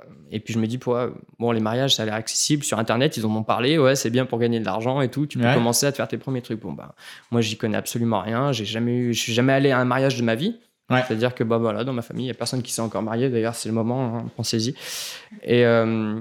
Euh, 0.00 0.04
Et 0.30 0.38
puis 0.40 0.54
je 0.54 0.58
me 0.60 0.66
dis, 0.66 0.78
pour, 0.78 0.96
bon, 1.38 1.50
les 1.50 1.60
mariages, 1.60 1.94
ça 1.96 2.02
a 2.04 2.06
l'air 2.06 2.14
accessible. 2.14 2.62
Sur 2.62 2.78
Internet, 2.78 3.16
ils 3.16 3.26
en 3.26 3.34
ont 3.34 3.42
parlé. 3.42 3.76
Ouais, 3.78 3.96
c'est 3.96 4.10
bien 4.10 4.24
pour 4.26 4.38
gagner 4.38 4.60
de 4.60 4.64
l'argent 4.64 5.00
et 5.00 5.08
tout. 5.10 5.26
Tu 5.26 5.38
peux 5.38 5.44
Ouais. 5.46 5.54
commencer 5.54 5.86
à 5.86 5.90
te 5.92 5.96
faire 5.96 6.06
tes 6.08 6.16
premiers 6.18 6.42
trucs. 6.42 6.60
Bon, 6.60 6.72
bah, 6.72 6.94
moi, 7.32 7.40
j'y 7.40 7.56
connais 7.56 7.76
absolument 7.76 8.20
rien. 8.20 8.52
J'ai 8.52 8.64
jamais 8.64 8.94
eu, 8.96 9.14
je 9.14 9.20
suis 9.20 9.32
jamais 9.32 9.52
allé 9.52 9.70
à 9.72 9.78
un 9.78 9.84
mariage 9.84 10.16
de 10.16 10.22
ma 10.22 10.34
vie. 10.36 10.56
Ouais. 10.90 11.02
C'est-à-dire 11.08 11.34
que 11.34 11.42
bah, 11.44 11.58
voilà, 11.58 11.82
dans 11.82 11.92
ma 11.94 12.02
famille, 12.02 12.24
il 12.26 12.28
n'y 12.28 12.32
a 12.32 12.34
personne 12.38 12.62
qui 12.62 12.70
s'est 12.72 12.82
encore 12.82 13.02
marié. 13.02 13.30
D'ailleurs, 13.30 13.54
c'est 13.54 13.68
le 13.70 13.74
moment, 13.74 14.16
hein, 14.18 14.30
pensez-y. 14.36 14.74
Et, 15.42 15.64
euh, 15.64 16.20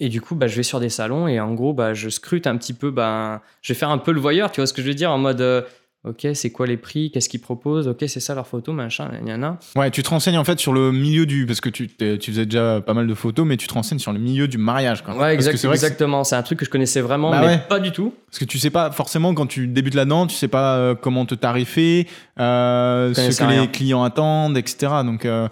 et 0.00 0.08
du 0.08 0.20
coup, 0.20 0.34
bah, 0.34 0.46
je 0.48 0.56
vais 0.56 0.62
sur 0.62 0.80
des 0.80 0.88
salons 0.88 1.28
et 1.28 1.38
en 1.40 1.54
gros, 1.54 1.72
bah, 1.72 1.94
je 1.94 2.08
scrute 2.08 2.46
un 2.46 2.56
petit 2.56 2.72
peu. 2.74 2.90
Bah, 2.90 3.42
je 3.62 3.72
vais 3.72 3.78
faire 3.78 3.90
un 3.90 3.98
peu 3.98 4.12
le 4.12 4.20
voyeur, 4.20 4.50
tu 4.52 4.60
vois 4.60 4.66
ce 4.66 4.72
que 4.72 4.82
je 4.82 4.88
veux 4.88 4.94
dire 4.94 5.10
En 5.12 5.18
mode, 5.18 5.40
euh, 5.40 5.62
ok, 6.06 6.26
c'est 6.34 6.50
quoi 6.50 6.66
les 6.66 6.76
prix 6.76 7.10
Qu'est-ce 7.12 7.28
qu'ils 7.28 7.40
proposent 7.40 7.86
Ok, 7.88 8.04
c'est 8.08 8.20
ça 8.20 8.34
leur 8.34 8.46
photo, 8.46 8.72
machin, 8.72 9.10
il 9.22 9.28
y 9.28 9.32
en 9.32 9.42
a. 9.42 9.58
Ouais, 9.76 9.90
tu 9.92 10.02
te 10.02 10.08
renseignes 10.10 10.36
en 10.36 10.44
fait 10.44 10.58
sur 10.58 10.72
le 10.72 10.90
milieu 10.92 11.26
du. 11.26 11.46
Parce 11.46 11.60
que 11.60 11.68
tu, 11.70 11.88
tu 11.88 12.30
faisais 12.32 12.44
déjà 12.44 12.80
pas 12.80 12.92
mal 12.92 13.06
de 13.06 13.14
photos, 13.14 13.46
mais 13.46 13.56
tu 13.56 13.66
te 13.68 13.72
renseignes 13.74 14.00
sur 14.00 14.12
le 14.12 14.18
milieu 14.18 14.48
du 14.48 14.58
mariage. 14.58 15.02
Quoi. 15.02 15.16
Ouais, 15.16 15.32
exact- 15.32 15.62
que 15.62 15.68
exactement. 15.68 16.24
C'est 16.24 16.36
un 16.36 16.42
truc 16.42 16.58
que 16.58 16.64
je 16.64 16.70
connaissais 16.70 17.00
vraiment, 17.00 17.30
Bah 17.30 17.40
mais 17.40 17.46
ouais. 17.46 17.58
pas 17.68 17.78
du 17.80 17.92
tout. 17.92 18.12
Parce 18.26 18.40
que 18.40 18.44
tu 18.44 18.58
sais 18.58 18.70
pas 18.70 18.90
forcément 18.90 19.32
quand 19.32 19.46
tu 19.46 19.68
débutes 19.68 19.94
là-dedans, 19.94 20.26
tu 20.26 20.34
sais 20.34 20.48
pas 20.48 20.76
euh, 20.76 20.94
comment 20.96 21.24
te 21.24 21.36
tarifer, 21.36 22.08
euh, 22.40 23.14
ce 23.14 23.38
que 23.38 23.44
rien. 23.44 23.62
les 23.62 23.68
clients 23.68 24.02
attendent, 24.02 24.56
etc. 24.58 24.92
Donc, 25.04 25.24
euh, 25.24 25.48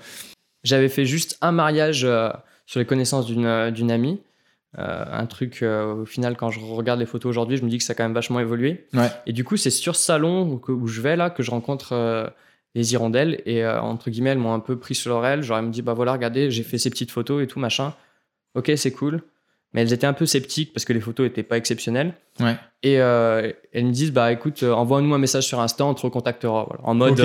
J'avais 0.65 0.89
fait 0.89 1.05
juste 1.07 1.39
un 1.41 1.53
mariage 1.53 2.07
sur 2.67 2.81
les 2.81 2.87
connaissances 2.87 3.27
d'une 3.27 3.71
d'une 3.71 3.91
amie. 3.91 4.21
Euh, 4.79 5.05
un 5.11 5.27
truc, 5.27 5.63
euh, 5.63 5.95
au 5.95 6.07
final, 6.07 6.37
quand 6.37 6.51
je 6.51 6.61
regarde 6.61 6.99
les 6.99 7.07
photos 7.07 7.31
aujourd'hui, 7.31 7.59
je 7.59 7.65
me 7.65 7.69
dis 7.69 7.79
que 7.79 7.85
ça 7.85 7.93
a 7.93 7.95
quand 7.95 8.05
même 8.05 8.15
vachement 8.15 8.41
évolué. 8.41 8.87
ouais. 8.95 9.11
Et 9.27 9.33
du 9.33 9.45
coup, 9.45 9.57
c'est 9.57 9.71
sur 9.71 9.97
ce 9.97 10.05
salon 10.05 10.61
où, 10.67 10.87
je 10.87 11.01
vais 11.01 11.17
là 11.17 11.29
que 11.31 11.43
je 11.43 11.51
rencontre 11.51 11.93
euh, 11.93 12.27
les 12.75 12.93
hirondelles. 12.95 13.43
Et 13.45 13.67
entre 13.67 14.09
guillemets, 14.11 14.31
elles 14.31 14.39
m'ont 14.39 14.55
un 14.55 14.61
peu 14.61 14.79
pris 14.79 14.95
sur 14.95 15.11
l'oreille. 15.11 15.43
Genre, 15.43 15.59
elles 15.59 15.67
me 15.67 15.71
disent 15.71 15.85
Bah 15.85 15.93
voilà, 15.95 16.13
regardez, 16.13 16.51
j'ai 16.51 16.63
fait 16.63 16.79
ces 16.79 16.89
petites 16.91 17.11
photos 17.11 17.43
et 17.43 17.47
tout, 17.47 17.61
machin. 17.61 17.93
Ok, 18.55 18.73
c'est 18.77 18.93
cool. 18.93 19.23
Mais 19.75 19.81
elles 19.83 19.93
étaient 19.95 20.07
un 20.07 20.13
peu 20.13 20.27
sceptiques 20.27 20.75
parce 20.75 20.85
que 20.85 20.93
les 20.93 21.01
photos 21.01 21.27
étaient 21.27 21.43
pas 21.43 21.57
exceptionnelles. 21.57 22.15
Ouais. 22.41 22.57
Et 22.83 22.95
elles 22.95 23.85
me 23.87 23.91
disent 23.93 24.13
Bah 24.13 24.33
écoute, 24.33 24.63
envoie-nous 24.63 25.13
un 25.13 25.19
message 25.19 25.47
sur 25.47 25.61
Insta, 25.61 25.85
on 25.85 25.93
te 25.95 26.03
recontactera. 26.03 26.65
Voilà. 26.67 26.83
En 26.85 26.95
mode 26.95 27.23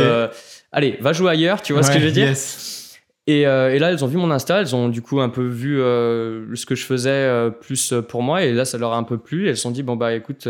Allez, 0.73 0.97
va 0.99 1.13
jouer 1.13 1.31
ailleurs, 1.31 1.61
tu 1.61 1.71
vois 1.71 1.83
ce 1.83 1.91
que 1.91 1.99
je 1.99 2.05
veux 2.05 2.11
dire? 2.11 2.27
yes. 2.27 2.86
Et, 3.27 3.45
euh, 3.45 3.73
et 3.73 3.79
là, 3.79 3.91
elles 3.91 4.03
ont 4.03 4.07
vu 4.07 4.17
mon 4.17 4.31
Insta, 4.31 4.61
elles 4.61 4.75
ont 4.75 4.89
du 4.89 5.01
coup 5.01 5.19
un 5.21 5.29
peu 5.29 5.45
vu 5.45 5.79
euh, 5.79 6.55
ce 6.55 6.65
que 6.65 6.75
je 6.75 6.85
faisais 6.85 7.09
euh, 7.11 7.49
plus 7.49 7.93
pour 8.07 8.23
moi, 8.23 8.43
et 8.43 8.53
là, 8.53 8.65
ça 8.65 8.77
leur 8.77 8.93
a 8.93 8.97
un 8.97 9.03
peu 9.03 9.17
plu. 9.17 9.47
Elles 9.49 9.57
se 9.57 9.63
sont 9.63 9.71
dit, 9.71 9.83
bon, 9.83 9.95
bah 9.95 10.13
écoute, 10.13 10.47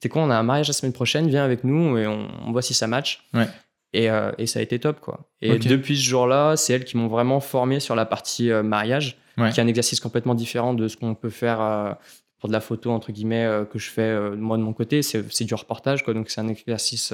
t'es 0.00 0.08
quoi, 0.08 0.22
on 0.22 0.30
a 0.30 0.36
un 0.36 0.42
mariage 0.42 0.68
la 0.68 0.74
semaine 0.74 0.92
prochaine, 0.92 1.28
viens 1.28 1.44
avec 1.44 1.64
nous 1.64 1.96
et 1.98 2.06
on, 2.06 2.28
on 2.46 2.52
voit 2.52 2.62
si 2.62 2.74
ça 2.74 2.86
match. 2.86 3.24
Ouais. 3.32 3.48
Et, 3.94 4.08
et 4.38 4.46
ça 4.46 4.58
a 4.58 4.62
été 4.62 4.78
top, 4.78 5.00
quoi. 5.00 5.20
Et 5.40 5.56
depuis 5.58 5.96
ce 5.96 6.02
jour-là, 6.02 6.56
c'est 6.56 6.72
elles 6.74 6.84
qui 6.84 6.96
m'ont 6.96 7.06
vraiment 7.08 7.40
formé 7.40 7.80
sur 7.80 7.94
la 7.94 8.04
partie 8.06 8.50
mariage, 8.50 9.18
Ouais. 9.36 9.50
qui 9.50 9.58
est 9.58 9.62
un 9.64 9.66
exercice 9.66 9.98
complètement 9.98 10.34
différent 10.36 10.74
de 10.74 10.86
ce 10.86 10.96
qu'on 10.96 11.16
peut 11.16 11.30
faire 11.30 11.96
pour 12.38 12.48
de 12.48 12.52
la 12.52 12.60
photo, 12.60 12.90
entre 12.92 13.10
guillemets, 13.12 13.48
que 13.72 13.78
je 13.78 13.88
fais 13.90 14.30
moi 14.36 14.56
de 14.58 14.62
mon 14.62 14.72
côté. 14.72 15.02
C'est 15.02 15.44
du 15.44 15.54
reportage, 15.54 16.04
quoi, 16.04 16.12
donc 16.14 16.28
c'est 16.30 16.40
un 16.40 16.48
exercice 16.48 17.12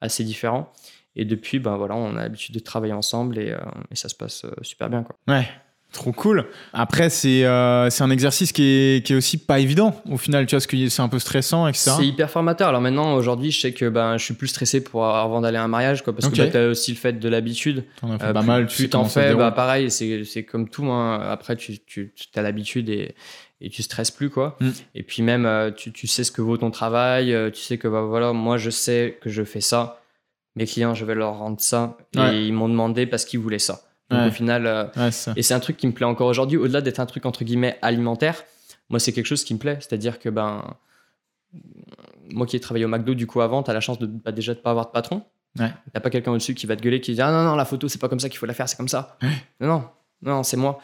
assez 0.00 0.24
différent. 0.24 0.72
Et 1.16 1.24
depuis, 1.24 1.58
ben 1.58 1.76
voilà, 1.76 1.94
on 1.96 2.16
a 2.16 2.22
l'habitude 2.22 2.54
de 2.54 2.60
travailler 2.60 2.92
ensemble 2.92 3.38
et, 3.38 3.50
euh, 3.52 3.56
et 3.90 3.96
ça 3.96 4.08
se 4.08 4.14
passe 4.14 4.44
euh, 4.44 4.50
super 4.62 4.88
bien. 4.90 5.02
Quoi. 5.02 5.16
Ouais. 5.28 5.48
Trop 5.92 6.12
cool. 6.12 6.44
Après, 6.74 7.08
c'est 7.08 7.44
euh, 7.44 7.88
un 8.00 8.10
exercice 8.10 8.52
qui 8.52 8.64
est, 8.64 9.06
qui 9.06 9.12
est 9.12 9.16
aussi 9.16 9.38
pas 9.38 9.60
évident 9.60 9.98
au 10.10 10.18
final, 10.18 10.44
tu 10.44 10.50
vois, 10.50 10.58
parce 10.58 10.66
que 10.66 10.88
c'est 10.88 11.00
un 11.00 11.08
peu 11.08 11.20
stressant, 11.20 11.66
etc. 11.68 11.92
C'est 11.96 12.06
hyper 12.06 12.28
formateur. 12.28 12.68
Alors 12.68 12.80
maintenant, 12.82 13.14
aujourd'hui, 13.14 13.50
je 13.52 13.60
sais 13.60 13.72
que 13.72 13.88
ben, 13.88 14.18
je 14.18 14.24
suis 14.24 14.34
plus 14.34 14.48
stressé 14.48 14.82
pour 14.82 15.06
avant 15.06 15.40
d'aller 15.40 15.56
à 15.56 15.62
un 15.62 15.68
mariage, 15.68 16.02
quoi, 16.02 16.12
parce 16.14 16.28
que 16.28 16.34
tu 16.50 16.56
as 16.56 16.66
aussi 16.68 16.90
le 16.90 16.98
fait 16.98 17.14
de 17.14 17.28
l'habitude. 17.28 17.84
T'en 18.00 18.10
as 18.12 18.18
fait 18.18 18.24
Euh, 18.26 18.32
pas 18.34 18.40
plus, 18.40 18.46
mal, 18.46 18.66
tu 18.66 18.88
t'en 18.90 19.04
fais, 19.04 19.34
bah, 19.34 19.52
pareil, 19.52 19.90
c'est 19.90 20.44
comme 20.44 20.68
tout. 20.68 20.84
hein. 20.86 21.20
Après, 21.30 21.56
tu, 21.56 21.78
tu 21.86 22.12
as 22.34 22.42
l'habitude 22.42 22.88
et, 22.90 23.14
et 23.62 23.70
tu 23.70 23.82
stresses 23.82 24.10
plus. 24.10 24.28
quoi. 24.28 24.56
Mm. 24.60 24.70
Et 24.96 25.02
puis 25.04 25.22
même, 25.22 25.72
tu, 25.76 25.92
tu 25.92 26.08
sais 26.08 26.24
ce 26.24 26.32
que 26.32 26.42
vaut 26.42 26.58
ton 26.58 26.72
travail. 26.72 27.34
Tu 27.54 27.62
sais 27.62 27.78
que 27.78 27.88
bah, 27.88 28.02
voilà, 28.02 28.32
moi, 28.34 28.58
je 28.58 28.70
sais 28.70 29.18
que 29.22 29.30
je 29.30 29.44
fais 29.44 29.62
ça. 29.62 30.02
Mes 30.56 30.66
clients, 30.66 30.94
je 30.94 31.04
vais 31.04 31.14
leur 31.14 31.38
rendre 31.38 31.60
ça. 31.60 31.96
Ouais. 32.16 32.36
Et 32.36 32.46
ils 32.46 32.52
m'ont 32.52 32.68
demandé 32.68 33.06
parce 33.06 33.24
qu'ils 33.24 33.40
voulaient 33.40 33.58
ça. 33.58 33.82
Donc 34.10 34.20
Ouais. 34.20 34.26
au 34.28 34.30
final, 34.30 34.66
euh, 34.66 34.84
Ouais, 34.96 35.10
et 35.36 35.42
c'est 35.42 35.54
un 35.54 35.60
truc 35.60 35.76
qui 35.76 35.86
me 35.86 35.92
plaît 35.92 36.06
encore 36.06 36.28
aujourd'hui, 36.28 36.56
au-delà 36.58 36.80
d'être 36.80 37.00
un 37.00 37.06
truc 37.06 37.26
entre 37.26 37.44
guillemets 37.44 37.78
alimentaire. 37.82 38.42
Moi, 38.88 38.98
c'est 39.00 39.12
quelque 39.12 39.26
chose 39.26 39.44
qui 39.44 39.52
me 39.54 39.58
plaît. 39.58 39.78
C'est-à-dire 39.80 40.18
que 40.18 40.28
ben, 40.28 40.62
moi 42.30 42.46
qui 42.46 42.56
ai 42.56 42.60
travaillé 42.60 42.84
au 42.84 42.88
McDo 42.88 43.14
du 43.14 43.26
coup 43.26 43.40
avant, 43.40 43.62
t'as 43.62 43.72
la 43.72 43.80
chance 43.80 43.98
de 43.98 44.06
bah, 44.06 44.32
déjà 44.32 44.54
de 44.54 44.58
pas 44.60 44.70
avoir 44.70 44.86
de 44.86 44.90
patron. 44.92 45.22
Ouais. 45.58 45.70
T'as 45.92 46.00
pas 46.00 46.10
quelqu'un 46.10 46.32
au-dessus 46.32 46.54
qui 46.54 46.66
va 46.66 46.76
te 46.76 46.82
gueuler, 46.82 47.00
qui 47.00 47.14
dit 47.14 47.20
ah 47.20 47.30
non 47.32 47.44
non 47.48 47.56
la 47.56 47.64
photo 47.64 47.88
c'est 47.88 47.98
pas 48.00 48.08
comme 48.08 48.20
ça 48.20 48.28
qu'il 48.28 48.38
faut 48.38 48.46
la 48.46 48.54
faire, 48.54 48.68
c'est 48.68 48.76
comme 48.76 48.88
ça. 48.88 49.16
Non 49.60 49.68
non 49.68 49.84
non 50.22 50.42
c'est 50.42 50.56
moi. 50.56 50.78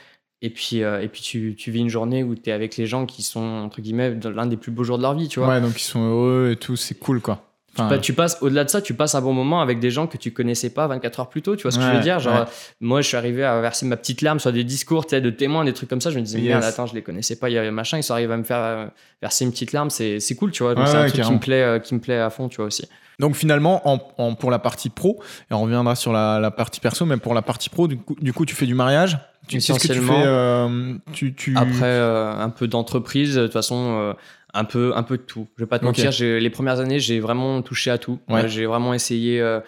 Et 0.44 0.50
puis, 0.50 0.82
euh, 0.82 1.00
et 1.00 1.06
puis 1.06 1.20
tu, 1.22 1.54
tu 1.56 1.70
vis 1.70 1.78
une 1.78 1.88
journée 1.88 2.24
où 2.24 2.34
tu 2.34 2.50
es 2.50 2.52
avec 2.52 2.76
les 2.76 2.84
gens 2.84 3.06
qui 3.06 3.22
sont, 3.22 3.38
entre 3.40 3.80
guillemets, 3.80 4.10
dans 4.16 4.30
l'un 4.32 4.46
des 4.46 4.56
plus 4.56 4.72
beaux 4.72 4.82
jours 4.82 4.96
de 4.98 5.02
leur 5.02 5.14
vie, 5.14 5.28
tu 5.28 5.38
vois. 5.38 5.48
Ouais, 5.48 5.60
donc 5.60 5.76
ils 5.80 5.84
sont 5.84 6.00
heureux 6.02 6.50
et 6.52 6.56
tout, 6.56 6.74
c'est 6.74 6.96
cool 6.96 7.20
quoi. 7.20 7.51
Enfin, 7.78 7.98
tu 7.98 8.12
passes 8.12 8.36
au-delà 8.42 8.64
de 8.64 8.68
ça, 8.70 8.82
tu 8.82 8.92
passes 8.92 9.14
un 9.14 9.22
bon 9.22 9.32
moment 9.32 9.62
avec 9.62 9.80
des 9.80 9.90
gens 9.90 10.06
que 10.06 10.18
tu 10.18 10.30
connaissais 10.32 10.68
pas 10.70 10.86
24 10.88 11.20
heures 11.20 11.28
plus 11.30 11.40
tôt. 11.40 11.56
Tu 11.56 11.62
vois 11.62 11.70
ce 11.70 11.78
que 11.78 11.84
je 11.84 11.90
veux 11.90 12.00
dire? 12.00 12.18
Genre, 12.20 12.40
ouais. 12.40 12.46
moi, 12.80 13.00
je 13.00 13.08
suis 13.08 13.16
arrivé 13.16 13.44
à 13.44 13.60
verser 13.62 13.86
ma 13.86 13.96
petite 13.96 14.20
larme 14.20 14.40
sur 14.40 14.52
des 14.52 14.62
discours, 14.64 15.06
de 15.10 15.30
témoins, 15.30 15.64
des 15.64 15.72
trucs 15.72 15.88
comme 15.88 16.00
ça. 16.02 16.10
Je 16.10 16.18
me 16.18 16.24
disais, 16.24 16.38
Yes. 16.38 16.48
merde, 16.48 16.64
attends, 16.64 16.86
je 16.86 16.94
les 16.94 17.02
connaissais 17.02 17.36
pas. 17.36 17.48
Il 17.48 17.54
y 17.54 17.58
avait 17.58 17.70
machin, 17.70 17.96
ils 17.96 18.02
sont 18.02 18.12
arrivés 18.12 18.34
à 18.34 18.36
me 18.36 18.42
faire 18.44 18.58
euh, 18.58 18.86
verser 19.22 19.44
une 19.46 19.52
petite 19.52 19.72
larme. 19.72 19.88
C'est 19.90 20.18
cool, 20.38 20.50
tu 20.50 20.62
vois. 20.62 20.74
Donc, 20.74 20.86
c'est 20.86 20.96
un 20.96 21.06
truc 21.08 21.22
qui 21.24 21.32
me, 21.32 21.38
plaît, 21.38 21.62
euh, 21.62 21.78
qui 21.78 21.94
me 21.94 22.00
plaît 22.00 22.18
à 22.20 22.28
fond, 22.30 22.48
tu 22.48 22.56
vois 22.56 22.66
aussi. 22.66 22.84
Donc 23.18 23.36
finalement, 23.36 23.86
en, 23.88 24.00
en- 24.18 24.34
pour 24.34 24.50
la 24.50 24.58
partie 24.58 24.88
pro, 24.88 25.20
et 25.50 25.54
on 25.54 25.62
reviendra 25.62 25.94
sur 25.94 26.12
la, 26.12 26.40
la 26.40 26.50
partie 26.50 26.80
perso, 26.80 27.04
mais 27.04 27.18
pour 27.18 27.34
la 27.34 27.42
partie 27.42 27.68
pro, 27.68 27.86
du 27.86 27.98
coup, 27.98 28.16
du 28.20 28.32
coup 28.32 28.46
tu 28.46 28.54
fais 28.54 28.64
du 28.66 28.74
mariage? 28.74 29.18
Tu 29.46 29.58
qu'est-ce 29.58 29.72
que 29.74 29.78
tu 29.78 29.92
Essentiellement. 29.92 30.14
fais 30.20 30.26
euh, 30.26 30.94
tu, 31.12 31.34
tu... 31.34 31.54
Après, 31.56 31.82
euh, 31.84 32.32
un 32.34 32.48
peu 32.48 32.66
d'entreprise, 32.68 33.34
de 33.36 33.42
toute 33.44 33.52
façon, 33.52 33.76
euh, 34.00 34.12
un, 34.54 34.64
peu, 34.64 34.92
un 34.94 35.02
peu 35.02 35.16
de 35.16 35.22
tout. 35.22 35.48
Je 35.56 35.62
vais 35.64 35.68
pas 35.68 35.78
te 35.78 35.84
Ok. 35.86 35.98
mentir, 35.98 36.10
les 36.40 36.50
premières 36.50 36.80
années, 36.80 37.00
j'ai 37.00 37.20
vraiment 37.20 37.62
touché 37.62 37.90
à 37.90 37.98
tout. 37.98 38.18
Ouais. 38.28 38.44
Euh, 38.44 38.48
j'ai 38.48 38.66
vraiment 38.66 38.94
essayé, 38.94 39.40
euh, 39.40 39.60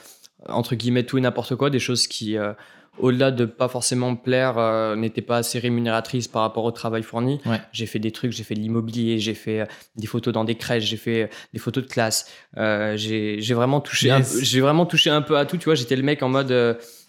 entre 0.48 0.74
guillemets, 0.74 1.04
tout 1.04 1.18
et 1.18 1.20
n'importe 1.20 1.56
quoi, 1.56 1.70
des 1.70 1.78
choses 1.78 2.06
qui, 2.06 2.36
euh, 2.36 2.52
au-delà 2.98 3.30
de 3.32 3.44
pas 3.44 3.66
forcément 3.68 4.12
me 4.12 4.16
plaire, 4.16 4.56
euh, 4.58 4.94
n'étaient 4.94 5.20
pas 5.22 5.38
assez 5.38 5.58
rémunératrices 5.58 6.28
par 6.28 6.42
rapport 6.42 6.64
au 6.64 6.70
travail 6.70 7.02
fourni. 7.02 7.40
Ouais. 7.44 7.60
J'ai 7.72 7.86
fait 7.86 7.98
des 7.98 8.12
trucs, 8.12 8.30
j'ai 8.32 8.44
fait 8.44 8.54
de 8.54 8.60
l'immobilier, 8.60 9.18
j'ai 9.18 9.34
fait 9.34 9.60
euh, 9.62 9.66
des 9.96 10.06
photos 10.06 10.32
dans 10.32 10.44
des 10.44 10.54
crèches, 10.54 10.84
j'ai 10.84 10.96
fait 10.96 11.22
euh, 11.24 11.26
des 11.52 11.58
photos 11.58 11.82
de 11.84 11.88
classe. 11.88 12.30
Euh, 12.56 12.96
j'ai 12.96 13.40
j'ai 13.40 13.54
vraiment 13.54 13.80
touché, 13.80 14.08
Yes. 14.08 14.38
j'ai 14.42 14.60
vraiment 14.60 14.86
touché 14.86 15.10
un 15.10 15.22
peu 15.22 15.36
à 15.38 15.44
tout. 15.46 15.56
Tu 15.56 15.64
vois, 15.64 15.74
j'étais 15.74 15.96
le 15.96 16.02
mec 16.02 16.22
en 16.22 16.28
mode, 16.28 16.52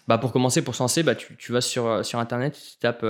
bah 0.08 0.18
pour 0.18 0.32
commencer, 0.32 0.62
pour 0.62 0.74
se 0.74 0.82
lancer, 0.82 1.02
bah 1.04 1.14
tu, 1.14 1.36
tu 1.36 1.52
vas 1.52 1.60
sur 1.60 2.04
sur 2.04 2.18
internet, 2.18 2.54
tu 2.72 2.78
tapes. 2.78 3.04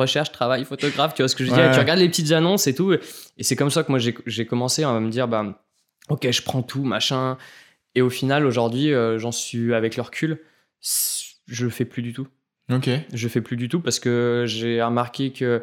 Recherche, 0.00 0.32
travail, 0.32 0.64
photographe, 0.64 1.14
tu 1.14 1.22
vois 1.22 1.28
ce 1.28 1.36
que 1.36 1.44
je 1.44 1.50
veux 1.50 1.56
Ouais. 1.56 1.62
dire, 1.64 1.72
tu 1.72 1.78
regardes 1.78 2.00
les 2.00 2.08
petites 2.08 2.32
annonces 2.32 2.66
et 2.66 2.74
tout, 2.74 2.92
et 2.92 3.00
c'est 3.42 3.56
comme 3.56 3.70
ça 3.70 3.82
que 3.84 3.92
moi 3.92 3.98
j'ai 4.00 4.46
commencé 4.46 4.82
à 4.82 4.98
me 5.00 5.10
dire, 5.10 5.28
bah, 5.28 5.62
ok, 6.08 6.30
je 6.30 6.42
prends 6.42 6.62
tout, 6.62 6.82
machin, 6.82 7.38
et 7.94 8.02
au 8.02 8.10
final, 8.10 8.44
aujourd'hui, 8.46 8.92
euh, 8.92 9.18
j'en 9.18 9.32
suis 9.32 9.74
avec 9.74 9.96
le 9.96 10.02
recul, 10.02 10.40
je 11.46 11.64
le 11.64 11.70
fais 11.70 11.84
plus 11.84 12.02
du 12.02 12.12
tout. 12.12 12.26
Ok. 12.72 12.88
Je 13.12 13.22
le 13.26 13.28
fais 13.30 13.40
plus 13.40 13.56
du 13.56 13.68
tout 13.68 13.80
parce 13.80 13.98
que 13.98 14.44
j'ai 14.46 14.80
remarqué 14.82 15.32
que 15.32 15.62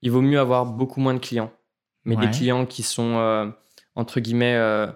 il 0.00 0.10
vaut 0.10 0.22
mieux 0.22 0.38
avoir 0.40 0.64
beaucoup 0.66 1.00
moins 1.00 1.14
de 1.14 1.18
clients, 1.18 1.52
mais 2.04 2.16
Ouais. 2.16 2.26
des 2.26 2.30
clients 2.30 2.64
qui 2.66 2.82
sont, 2.82 3.16
euh, 3.18 3.46
entre 3.94 4.20
guillemets, 4.20 4.54
euh, 4.56 4.86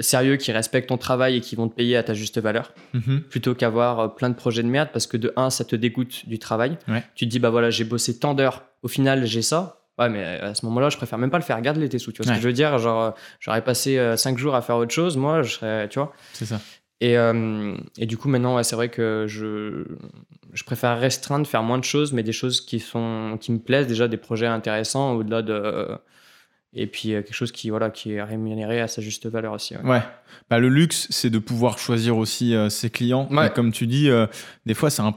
sérieux, 0.00 0.36
qui 0.36 0.52
respectent 0.52 0.88
ton 0.88 0.98
travail 0.98 1.36
et 1.36 1.40
qui 1.40 1.56
vont 1.56 1.68
te 1.68 1.74
payer 1.74 1.96
à 1.96 2.02
ta 2.02 2.14
juste 2.14 2.38
valeur 2.40 2.72
Mhm. 2.94 3.22
plutôt 3.30 3.54
qu'avoir 3.54 4.00
euh, 4.00 4.08
plein 4.08 4.30
de 4.30 4.34
projets 4.34 4.62
de 4.62 4.68
merde 4.68 4.88
parce 4.92 5.06
que 5.06 5.16
de 5.16 5.32
un 5.36 5.50
ça 5.50 5.64
te 5.64 5.76
dégoûte 5.76 6.28
du 6.28 6.38
travail 6.38 6.78
Ouais. 6.88 7.02
tu 7.14 7.24
te 7.26 7.30
dis 7.30 7.38
bah 7.38 7.50
voilà 7.50 7.70
j'ai 7.70 7.84
bossé 7.84 8.18
tant 8.18 8.34
d'heures 8.34 8.64
au 8.82 8.88
final 8.88 9.24
j'ai 9.26 9.42
ça 9.42 9.82
ouais 9.98 10.08
mais 10.08 10.22
à 10.24 10.54
ce 10.54 10.64
moment-là 10.66 10.88
je 10.90 10.96
préfère 10.96 11.18
même 11.18 11.30
pas 11.30 11.38
le 11.38 11.44
faire 11.44 11.60
garde 11.62 11.78
les 11.78 11.88
tes 11.88 11.98
sous 11.98 12.12
tu 12.12 12.22
vois 12.22 12.30
ce 12.32 12.36
que 12.36 12.42
je 12.42 12.46
veux 12.48 12.52
dire? 12.52 12.78
Genre 12.78 13.02
euh, 13.02 13.10
j'aurais 13.40 13.62
passé 13.62 13.98
5 14.16 14.36
jours 14.38 14.54
à 14.54 14.62
faire 14.62 14.76
autre 14.76 14.92
chose 14.92 15.16
moi 15.16 15.42
je 15.42 15.52
serais 15.54 15.88
tu 15.88 15.98
vois? 15.98 16.12
C'est 16.34 16.44
ça. 16.46 16.60
et, 17.00 17.16
euh, 17.16 17.74
et 17.98 18.06
du 18.06 18.16
coup 18.16 18.28
maintenant 18.28 18.56
ouais, 18.56 18.64
c'est 18.64 18.76
vrai 18.76 18.88
que 18.90 19.24
je 19.28 19.84
je 20.52 20.64
préfère 20.64 20.98
restreindre 20.98 21.46
faire 21.46 21.62
moins 21.62 21.78
de 21.78 21.84
choses 21.84 22.12
mais 22.12 22.22
des 22.22 22.32
choses 22.32 22.60
qui 22.60 22.78
sont 22.80 23.38
qui 23.40 23.52
me 23.52 23.58
plaisent 23.58 23.86
déjà 23.86 24.08
des 24.08 24.16
projets 24.18 24.46
intéressants 24.46 25.12
au-delà 25.14 25.42
de 25.42 25.88
et 26.76 26.86
puis 26.86 27.14
euh, 27.14 27.22
quelque 27.22 27.34
chose 27.34 27.52
qui 27.52 27.70
voilà 27.70 27.90
qui 27.90 28.12
est 28.12 28.22
rémunéré 28.22 28.80
à 28.80 28.86
sa 28.88 29.02
juste 29.02 29.26
valeur 29.26 29.52
aussi 29.52 29.74
ouais. 29.76 29.82
Ouais. 29.82 30.02
Bah, 30.50 30.58
le 30.60 30.68
luxe, 30.68 31.08
c'est 31.10 31.30
de 31.30 31.38
pouvoir 31.38 31.78
choisir 31.78 32.16
aussi 32.16 32.54
euh, 32.54 32.68
ses 32.68 32.90
clients. 32.90 33.26
Ouais. 33.32 33.48
Et 33.48 33.50
comme 33.50 33.72
tu 33.72 33.86
dis, 33.88 34.08
euh, 34.08 34.26
des 34.64 34.74
fois, 34.74 34.90
c'est 34.90 35.02
un 35.02 35.14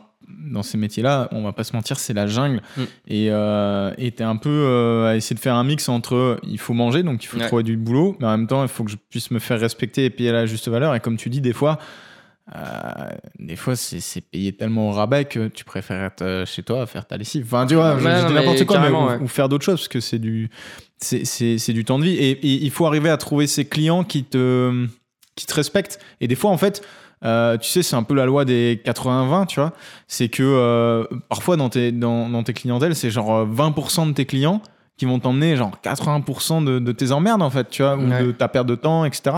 dans 0.52 0.62
ces 0.64 0.78
métiers-là, 0.78 1.28
on 1.32 1.42
va 1.42 1.54
pas 1.54 1.64
se 1.64 1.76
mentir, 1.76 1.98
c'est 1.98 2.14
la 2.14 2.28
jungle. 2.28 2.62
Mm. 2.78 2.82
Et 3.08 3.28
euh, 3.32 3.92
et 3.98 4.12
t'es 4.12 4.24
un 4.24 4.36
peu 4.38 4.50
euh, 4.50 5.08
à 5.12 5.16
essayer 5.16 5.36
de 5.36 5.40
faire 5.40 5.56
un 5.56 5.64
mix 5.64 5.90
entre 5.90 6.40
il 6.44 6.60
faut 6.60 6.74
manger, 6.74 7.04
donc 7.04 7.24
il 7.24 7.28
faut 7.28 7.40
Ouais. 7.40 7.48
trouver 7.48 7.64
du 7.64 7.78
boulot, 7.78 8.16
mais 8.20 8.28
en 8.28 8.32
même 8.38 8.48
temps, 8.48 8.62
il 8.64 8.70
faut 8.70 8.84
que 8.84 8.92
je 8.92 8.98
puisse 9.10 9.32
me 9.32 9.40
faire 9.40 9.60
respecter 9.60 10.06
et 10.06 10.10
payer 10.10 10.30
à 10.30 10.34
la 10.34 10.46
juste 10.46 10.68
valeur. 10.68 10.94
Et 10.96 11.00
comme 11.00 11.18
tu 11.18 11.30
dis, 11.30 11.42
des 11.42 11.54
fois, 11.54 11.80
euh, 12.56 13.10
des 13.38 13.56
fois, 13.56 13.76
c'est 13.76 14.22
payé 14.22 14.54
tellement 14.54 14.90
au 14.90 14.92
rabais 14.92 15.26
que 15.26 15.48
tu 15.50 15.64
préfères 15.66 16.04
être 16.04 16.22
euh, 16.24 16.46
chez 16.46 16.64
toi 16.64 16.82
à 16.82 16.86
faire 16.88 17.06
ta 17.06 17.16
lessive. 17.18 17.46
Enfin, 17.46 17.66
tu 17.68 17.76
vois, 17.76 17.96
n'importe 17.96 18.66
quoi, 18.66 18.80
mais 18.80 18.90
ou, 19.22 19.28
faire 19.28 19.50
d'autres 19.50 19.66
choses 19.66 19.80
parce 19.82 19.88
que 19.88 20.00
c'est 20.00 20.20
du, 20.20 20.50
c'est- 20.98 21.72
du 21.74 21.86
temps 21.86 22.00
de 22.00 22.06
vie. 22.06 22.16
Et, 22.16 22.32
et 22.32 22.64
il 22.64 22.72
faut 22.72 22.86
arriver 22.88 23.10
à 23.10 23.18
trouver 23.18 23.46
ses 23.48 23.66
clients 23.66 24.04
qui 24.04 24.24
te, 24.24 24.86
qui 25.36 25.46
te 25.46 25.54
respectent. 25.54 26.00
Et 26.22 26.28
des 26.28 26.36
fois, 26.36 26.50
en 26.52 26.58
fait, 26.58 26.82
euh, 27.24 27.58
tu 27.58 27.70
sais, 27.70 27.84
c'est 27.84 27.96
un 27.96 28.04
peu 28.04 28.16
la 28.16 28.26
loi 28.26 28.46
des 28.46 28.82
80-20, 28.84 29.46
tu 29.48 29.60
vois. 29.60 29.74
C'est 30.08 30.30
que 30.30 30.42
euh, 30.44 31.04
parfois, 31.28 31.56
dans 31.58 31.70
tes, 31.70 31.92
dans, 31.92 32.30
dans 32.30 32.44
tes 32.44 32.54
clientèles, 32.54 32.96
c'est 32.96 33.12
genre 33.12 33.36
euh, 33.36 33.46
20% 33.46 34.08
de 34.08 34.14
tes 34.14 34.26
clients 34.26 34.62
qui 34.98 35.06
vont 35.06 35.20
t'emmener 35.20 35.56
genre 35.56 35.78
80% 35.84 36.64
de, 36.66 36.80
de 36.80 36.92
tes 36.92 37.12
emmerdes, 37.12 37.42
en 37.42 37.50
fait, 37.50 37.70
tu 37.70 37.84
vois, 37.84 37.96
ou 37.96 38.10
Ouais. 38.10 38.24
de 38.24 38.32
ta 38.32 38.48
perte 38.50 38.68
de 38.68 38.76
temps, 38.76 39.06
etc. 39.06 39.38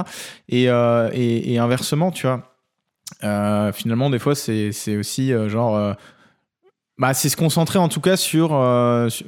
Et, 0.49 0.69
euh, 0.69 1.09
et, 1.13 1.53
et 1.53 1.59
inversement, 1.59 2.09
tu 2.11 2.25
vois. 2.25 2.50
Euh, 3.23 3.71
finalement, 3.71 4.09
des 4.09 4.19
fois, 4.19 4.35
c'est 4.35 4.97
aussi 4.97 5.33
euh, 5.33 5.49
genre. 5.49 5.75
euh, 5.75 5.93
bah, 6.97 7.13
c'est 7.13 7.29
se 7.29 7.37
concentrer 7.37 7.79
en 7.79 7.89
tout 7.89 8.01
cas 8.01 8.15
sur, 8.15 8.49
sur, 9.09 9.25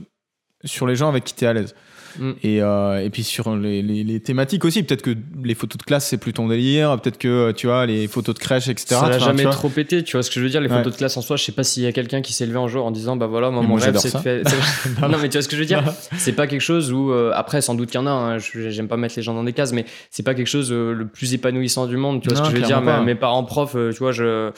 sur 0.64 0.86
les 0.88 0.96
gens 0.96 1.10
avec 1.10 1.24
qui 1.24 1.34
tu 1.34 1.44
es 1.44 1.48
à 1.48 1.54
l'aise. 1.54 1.74
Mm. 2.20 2.32
Et, 2.44 2.62
euh, 2.62 3.04
et 3.04 3.10
puis 3.10 3.24
sur 3.24 3.56
les, 3.56 3.82
les, 3.82 4.04
les 4.04 4.20
thématiques 4.20 4.66
aussi. 4.66 4.84
Peut-être 4.84 5.02
que 5.02 5.16
les 5.44 5.56
photos 5.56 5.78
de 5.78 5.84
classe, 5.84 6.08
c'est 6.08 6.18
plus 6.18 6.34
ton 6.34 6.48
délire. 6.48 7.00
Peut-être 7.00 7.18
que, 7.18 7.52
tu 7.52 7.68
vois, 7.68 7.86
les 7.86 8.08
photos 8.08 8.36
de 8.36 8.40
crèche, 8.40 8.68
etc. 8.68 8.96
Ça 9.00 9.10
n'a 9.10 9.20
jamais 9.20 9.44
trop 9.46 9.70
pété, 9.70 10.04
tu 10.04 10.14
vois 10.18 10.24
ce 10.24 10.30
que 10.30 10.40
je 10.40 10.46
veux 10.46 10.50
dire, 10.50 10.62
les 10.62 10.70
Ouais. 10.70 10.78
photos 10.78 10.94
de 10.94 10.98
classe 10.98 11.18
en 11.18 11.22
soi, 11.22 11.36
je 11.38 11.44
sais 11.44 11.52
pas 11.52 11.64
s'il 11.64 11.84
y 11.84 11.86
a 11.88 11.92
quelqu'un 11.92 12.22
qui 12.22 12.34
s'est 12.34 12.46
levé 12.46 12.58
un 12.58 12.68
jour 12.68 12.86
en 12.86 12.92
disant 12.92 13.16
bah 13.16 13.28
voilà, 13.28 13.50
moi 13.50 13.62
mon 13.64 13.76
rêve 13.76 13.96
c'est 13.98 14.14
de 14.14 14.18
faire. 14.18 14.42
non 15.10 15.18
mais 15.22 15.30
tu 15.30 15.38
vois 15.38 15.42
ce 15.42 15.48
que 15.48 15.56
je 15.56 15.62
veux 15.62 15.68
dire, 15.68 15.84
c'est 16.18 16.34
pas 16.34 16.48
quelque 16.48 16.62
chose 16.62 16.92
où 16.92 17.12
euh, 17.12 17.32
après 17.36 17.62
sans 17.62 17.76
doute 17.76 17.90
qu'il 17.92 18.00
y 18.00 18.04
en 18.04 18.08
a, 18.08 18.12
hein, 18.12 18.38
j'aime 18.40 18.88
pas 18.88 18.98
mettre 18.98 19.14
les 19.18 19.22
gens 19.24 19.34
dans 19.34 19.44
des 19.44 19.54
cases, 19.54 19.74
mais 19.74 19.86
c'est 20.10 20.24
pas 20.24 20.34
quelque 20.34 20.48
chose 20.48 20.72
euh, 20.72 20.94
le 20.94 21.06
plus 21.08 21.34
épanouissant 21.34 21.86
du 21.88 21.98
monde, 21.98 22.22
tu 22.22 22.30
vois 22.30 22.38
Non, 22.38 22.46
ce 22.46 22.50
que 22.50 22.56
je 22.58 22.62
veux 22.62 22.68
dire, 22.68 22.84
pas. 22.84 23.02
mes, 23.02 23.16
parents 23.16 23.44
profs, 23.44 23.76
euh, 23.76 23.92
tu 23.92 24.00
vois, 24.00 24.12
je, 24.12 24.52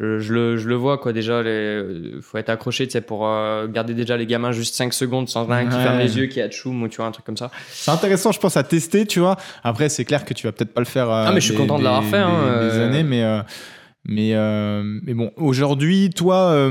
je, 0.00 0.18
je 0.20 0.32
le, 0.32 0.56
je 0.56 0.68
le 0.68 0.74
vois 0.76 0.98
quoi 0.98 1.12
déjà, 1.12 1.42
les, 1.42 1.48
euh, 1.50 2.20
faut 2.22 2.38
être 2.38 2.50
accroché, 2.50 2.86
tu 2.86 2.92
sais, 2.92 3.00
pour 3.00 3.26
euh, 3.26 3.66
garder 3.66 3.94
déjà 3.94 4.16
les 4.16 4.26
gamins 4.26 4.52
juste 4.52 4.74
5 4.76 4.92
secondes 4.94 5.28
sans 5.28 5.50
un 5.50 5.66
qui 5.66 5.76
Ouais. 5.76 5.82
ferme 5.82 5.98
les 5.98 6.16
yeux, 6.18 6.26
qui 6.26 6.40
a 6.40 6.46
de 6.48 6.52
choum 6.52 6.82
ou 6.82 6.88
tu 6.88 6.98
vois 6.98 7.06
un 7.06 7.10
truc 7.10 7.24
comme 7.26 7.36
ça. 7.36 7.50
C'est 7.70 7.90
intéressant, 7.90 8.30
je 8.32 8.38
pense, 8.38 8.56
à 8.56 8.62
tester, 8.62 9.06
tu 9.06 9.18
vois. 9.20 9.36
Après, 9.64 9.88
c'est 9.88 10.04
clair 10.04 10.24
que 10.24 10.34
tu 10.34 10.46
vas 10.46 10.52
peut-être 10.52 10.72
pas 10.72 10.80
le 10.80 10.86
faire. 10.86 11.10
euh, 11.10 11.24
Ah, 11.26 11.32
mais 11.32 11.40
je 11.40 11.46
suis 11.46 11.52
des- 11.54 11.58
content 11.60 11.78
de 11.78 11.84
l'avoir 11.84 12.02
des- 12.02 12.08
fait, 12.10 12.16
hein, 12.18 12.60
Des, 12.60 12.76
euh. 12.78 12.86
années, 12.86 13.02
mais, 13.02 13.22
euh, 13.24 13.42
mais, 14.04 14.34
mais 15.04 15.14
bon, 15.14 15.32
aujourd'hui, 15.36 16.10
toi, 16.10 16.70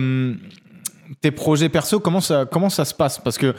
tes 1.21 1.31
projets 1.31 1.69
perso, 1.69 1.99
comment 1.99 2.21
ça, 2.21 2.45
comment 2.49 2.69
ça 2.69 2.85
se 2.85 2.93
passe? 2.93 3.19
Parce 3.19 3.37
que 3.37 3.53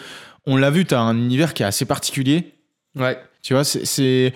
on 0.47 0.57
l'a 0.57 0.71
vu, 0.71 0.85
tu 0.87 0.95
as 0.95 1.01
un 1.01 1.17
univers 1.17 1.53
qui 1.55 1.63
est 1.63 1.67
assez 1.67 1.85
particulier. 1.85 2.55
Ouais. 2.99 3.19
Tu 3.43 3.53
vois, 3.55 3.65
c'est. 3.65 4.33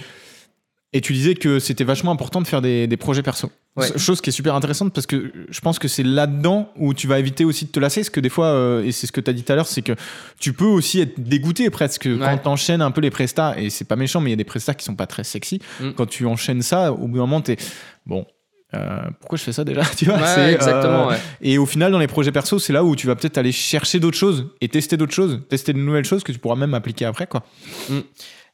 Et 0.93 1.01
tu 1.01 1.15
disais 1.15 1.35
que 1.35 1.59
c'était 1.59 1.85
vachement 1.85 2.13
important 2.13 2.43
de 2.43 2.47
faire 2.47 2.61
des, 2.61 2.87
des 2.87 2.97
projets 2.99 3.23
perso. 3.23 3.51
Ouais. 3.75 3.87
Chose 3.99 4.21
qui 4.21 4.29
est 4.29 4.33
super 4.33 4.55
intéressante 4.55 4.93
parce 4.93 5.07
que 5.07 5.33
je 5.49 5.61
pense 5.61 5.79
que 5.79 5.89
c'est 5.89 6.03
là-dedans 6.03 6.71
où 6.77 6.93
tu 6.93 7.07
vas 7.07 7.19
éviter 7.19 7.47
aussi 7.47 7.65
de 7.65 7.71
te 7.71 7.81
lasser. 7.81 8.03
Parce 8.03 8.11
que 8.11 8.21
des 8.21 8.29
fois, 8.29 8.49
euh, 8.49 8.85
et 8.85 8.93
c'est 8.93 9.07
ce 9.07 9.13
que 9.13 9.21
tu 9.23 9.31
as 9.31 9.33
dit 9.33 9.45
tout 9.45 9.53
à 9.53 9.57
l'heure, 9.57 9.67
c'est 9.67 9.81
que 9.81 9.93
tu 10.39 10.53
peux 10.53 10.67
aussi 10.67 11.01
être 11.01 11.19
dégoûté 11.19 11.71
presque 11.71 12.07
quand 12.19 12.39
tu 12.39 12.49
enchaînes 12.49 12.83
un 12.83 12.91
peu 12.91 13.01
les 13.01 13.11
prestats. 13.11 13.55
Et 13.59 13.71
c'est 13.71 13.87
pas 13.87 13.97
méchant, 13.97 14.21
mais 14.21 14.29
il 14.29 14.33
y 14.33 14.35
a 14.35 14.37
des 14.37 14.45
prestats 14.45 14.75
qui 14.75 14.85
sont 14.85 14.95
pas 14.95 15.07
très 15.07 15.25
sexy. 15.25 15.59
Mm. 15.81 15.93
Quand 15.93 16.05
tu 16.05 16.27
enchaînes 16.27 16.61
ça, 16.61 16.93
au 16.93 17.09
bout 17.09 17.15
d'un 17.17 17.21
moment, 17.23 17.41
t'es. 17.41 17.57
Bon. 18.05 18.27
euh, 18.75 19.01
pourquoi 19.21 19.39
je 19.39 19.45
fais 19.45 19.53
ça 19.53 19.65
déjà 19.65 19.83
tu 19.97 20.05
vois, 20.05 20.17
Ouais, 20.17 20.53
exactement, 20.53 21.07
euh, 21.07 21.13
ouais. 21.13 21.19
Et 21.41 21.57
au 21.57 21.65
final, 21.67 21.93
dans 21.93 21.99
les 21.99 22.07
projets 22.09 22.33
perso, 22.33 22.59
c'est 22.59 22.73
là 22.75 22.85
où 22.85 22.95
tu 22.95 23.07
vas 23.07 23.17
peut-être 23.17 23.39
aller 23.39 23.53
chercher 23.53 24.01
d'autres 24.01 24.19
choses 24.19 24.49
et 24.61 24.69
tester 24.69 24.97
d'autres 24.99 25.15
choses, 25.15 25.41
tester 25.49 25.73
de 25.73 25.79
nouvelles 25.79 26.05
choses 26.05 26.25
que 26.25 26.33
tu 26.33 26.39
pourras 26.39 26.57
même 26.57 26.75
appliquer 26.75 27.07
après. 27.07 27.27
quoi. 27.27 27.43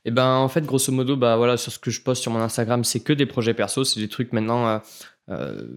Et 0.05 0.11
ben 0.11 0.37
en 0.37 0.49
fait 0.49 0.65
grosso 0.65 0.91
modo 0.93 1.17
bah 1.17 1.37
voilà 1.37 1.57
sur 1.57 1.71
ce 1.73 1.79
que 1.79 1.91
je 1.91 2.01
poste 2.01 2.23
sur 2.23 2.31
mon 2.33 2.41
Instagram 2.41 2.85
c'est 2.85 3.01
que 3.01 3.13
des 3.13 3.27
projets 3.27 3.53
perso 3.55 3.85
c'est 3.85 4.01
des 4.01 4.09
trucs 4.09 4.33
maintenant 4.33 4.67
euh, 4.69 4.79
euh, 5.29 5.69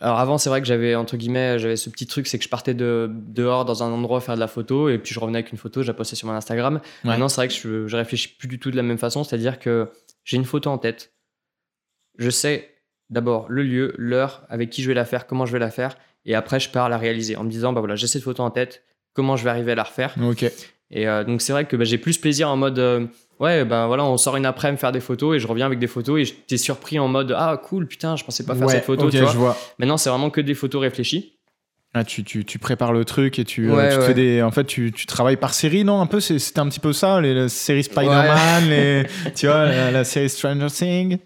alors 0.00 0.18
avant 0.18 0.38
c'est 0.38 0.50
vrai 0.50 0.60
que 0.60 0.66
j'avais 0.66 0.94
entre 0.94 1.16
guillemets 1.16 1.58
j'avais 1.58 1.76
ce 1.76 1.88
petit 1.88 2.06
truc 2.06 2.26
c'est 2.26 2.36
que 2.36 2.44
je 2.44 2.48
partais 2.48 2.74
de 2.74 3.08
dehors 3.10 3.64
dans 3.64 3.82
un 3.84 3.90
endroit 3.90 4.20
faire 4.20 4.34
de 4.34 4.40
la 4.40 4.48
photo 4.48 4.88
et 4.88 4.98
puis 4.98 5.14
je 5.14 5.20
revenais 5.20 5.38
avec 5.38 5.52
une 5.52 5.56
photo 5.58 5.82
je 5.82 5.86
la 5.86 5.94
postais 5.94 6.16
sur 6.16 6.26
mon 6.28 6.34
Instagram 6.34 6.74
Ouais. 6.74 7.10
maintenant 7.10 7.28
c'est 7.28 7.36
vrai 7.36 7.48
que 7.48 7.54
je, 7.54 7.86
je 7.86 7.96
réfléchis 7.96 8.28
plus 8.28 8.48
du 8.48 8.58
tout 8.58 8.70
de 8.70 8.76
la 8.76 8.82
même 8.82 8.98
façon 8.98 9.24
c'est 9.24 9.36
à 9.36 9.38
dire 9.38 9.58
que 9.60 9.88
j'ai 10.24 10.36
une 10.36 10.44
photo 10.44 10.68
en 10.68 10.78
tête 10.78 11.14
je 12.18 12.28
sais 12.28 12.74
d'abord 13.08 13.46
le 13.48 13.62
lieu 13.62 13.94
l'heure 13.96 14.42
avec 14.48 14.68
qui 14.70 14.82
je 14.82 14.88
vais 14.88 14.94
la 14.94 15.04
faire 15.04 15.26
comment 15.26 15.46
je 15.46 15.52
vais 15.52 15.58
la 15.60 15.70
faire 15.70 15.96
et 16.26 16.34
après 16.34 16.58
je 16.60 16.68
pars 16.70 16.88
la 16.88 16.98
réaliser 16.98 17.36
en 17.36 17.44
me 17.44 17.50
disant 17.50 17.72
bah 17.72 17.80
voilà 17.80 17.94
j'ai 17.96 18.08
cette 18.08 18.24
photo 18.24 18.42
en 18.42 18.50
tête 18.50 18.82
comment 19.14 19.36
je 19.36 19.44
vais 19.44 19.50
arriver 19.50 19.72
à 19.72 19.76
la 19.76 19.84
refaire. 19.84 20.12
Et 20.90 21.08
euh, 21.08 21.24
donc 21.24 21.40
c'est 21.42 21.52
vrai 21.52 21.64
que 21.64 21.76
bah, 21.76 21.84
j'ai 21.84 21.98
plus 21.98 22.18
plaisir 22.18 22.48
en 22.50 22.56
mode 22.56 22.78
euh, 22.78 23.06
ouais 23.40 23.64
ben 23.64 23.86
voilà 23.86 24.04
on 24.04 24.16
sort 24.16 24.36
une 24.36 24.46
après-midi 24.46 24.80
faire 24.80 24.92
des 24.92 25.00
photos 25.00 25.36
et 25.36 25.38
je 25.38 25.46
reviens 25.46 25.66
avec 25.66 25.78
des 25.78 25.86
photos 25.86 26.20
et 26.20 26.24
j'étais 26.24 26.56
surpris 26.58 26.98
en 26.98 27.08
mode 27.08 27.34
ah 27.36 27.60
cool 27.62 27.86
putain 27.86 28.16
je 28.16 28.24
pensais 28.24 28.44
pas 28.44 28.54
faire 28.54 28.66
Ouais, 28.66 28.74
cette 28.74 28.84
photo 28.84 29.06
ok, 29.06 29.10
tu 29.12 29.18
vois. 29.20 29.32
je 29.32 29.36
vois. 29.38 29.56
Maintenant 29.78 29.96
c'est 29.96 30.10
vraiment 30.10 30.30
que 30.30 30.40
des 30.40 30.54
photos 30.54 30.80
réfléchies. 30.82 31.30
Ah, 31.96 32.02
tu, 32.02 32.24
tu, 32.24 32.44
tu 32.44 32.58
prépares 32.58 32.92
le 32.92 33.04
truc 33.04 33.38
et 33.38 33.44
tu, 33.44 33.70
euh, 33.70 33.76
Ouais, 33.76 33.88
tu 33.88 33.94
te 33.94 34.00
ouais. 34.00 34.06
fais 34.08 34.14
des. 34.14 34.42
En 34.42 34.50
fait, 34.50 34.64
tu, 34.64 34.90
tu 34.90 35.06
travailles 35.06 35.36
par 35.36 35.54
série, 35.54 35.84
non 35.84 36.00
Un 36.00 36.06
peu 36.06 36.18
C'est- 36.18 36.40
C'était 36.40 36.58
un 36.58 36.68
petit 36.68 36.80
peu 36.80 36.92
ça, 36.92 37.20
les, 37.20 37.32
les 37.34 37.48
séries 37.48 37.84
Spider-Man, 37.84 38.68
les, 38.68 39.04
tu 39.36 39.46
vois, 39.46 39.66
la, 39.66 39.92
la 39.92 40.02
série 40.02 40.28
Stranger 40.28 40.66
Things. 40.66 41.18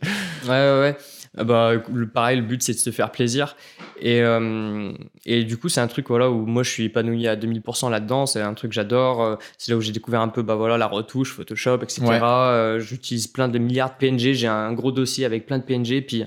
Ouais 0.45 0.49
ouais 0.51 0.81
ouais. 0.81 0.97
Ah 1.37 1.45
Bah, 1.45 1.73
le, 1.93 2.09
pareil, 2.09 2.37
le 2.39 2.43
but 2.43 2.63
c'est 2.63 2.73
de 2.73 2.79
se 2.79 2.91
faire 2.91 3.11
plaisir. 3.13 3.57
Et, 4.01 4.23
euh, 4.23 4.93
et 5.27 5.45
du 5.45 5.57
coup, 5.57 5.69
c'est 5.69 5.81
un 5.81 5.87
truc 5.89 6.09
voilà, 6.09 6.31
où 6.31 6.47
moi 6.47 6.63
je 6.63 6.71
suis 6.71 6.85
épanoui 6.85 7.27
à 7.29 7.37
2000% 7.37 7.91
là-dedans. 7.91 8.27
C'est 8.27 8.41
un 8.41 8.55
truc 8.55 8.71
que 8.71 8.75
j'adore. 8.75 9.23
Euh, 9.23 9.37
C'est 9.59 9.73
là 9.73 9.77
où 9.79 9.81
j'ai 9.81 9.93
découvert 9.93 10.21
un 10.21 10.29
peu 10.29 10.43
bah, 10.43 10.55
voilà, 10.55 10.79
la 10.79 10.87
retouche, 10.87 11.33
Photoshop, 11.33 11.79
etc. 11.83 12.03
Ouais. 12.03 12.19
Euh, 12.23 12.81
J'utilise 12.81 13.27
plein 13.27 13.49
de 13.49 13.59
milliards 13.59 13.91
de 13.91 13.97
PNG. 13.99 14.33
J'ai 14.35 14.47
un 14.47 14.73
gros 14.73 14.93
dossier 14.93 15.25
avec 15.25 15.47
plein 15.47 15.59
de 15.59 15.65
PNG. 15.65 16.01
Puis 16.07 16.25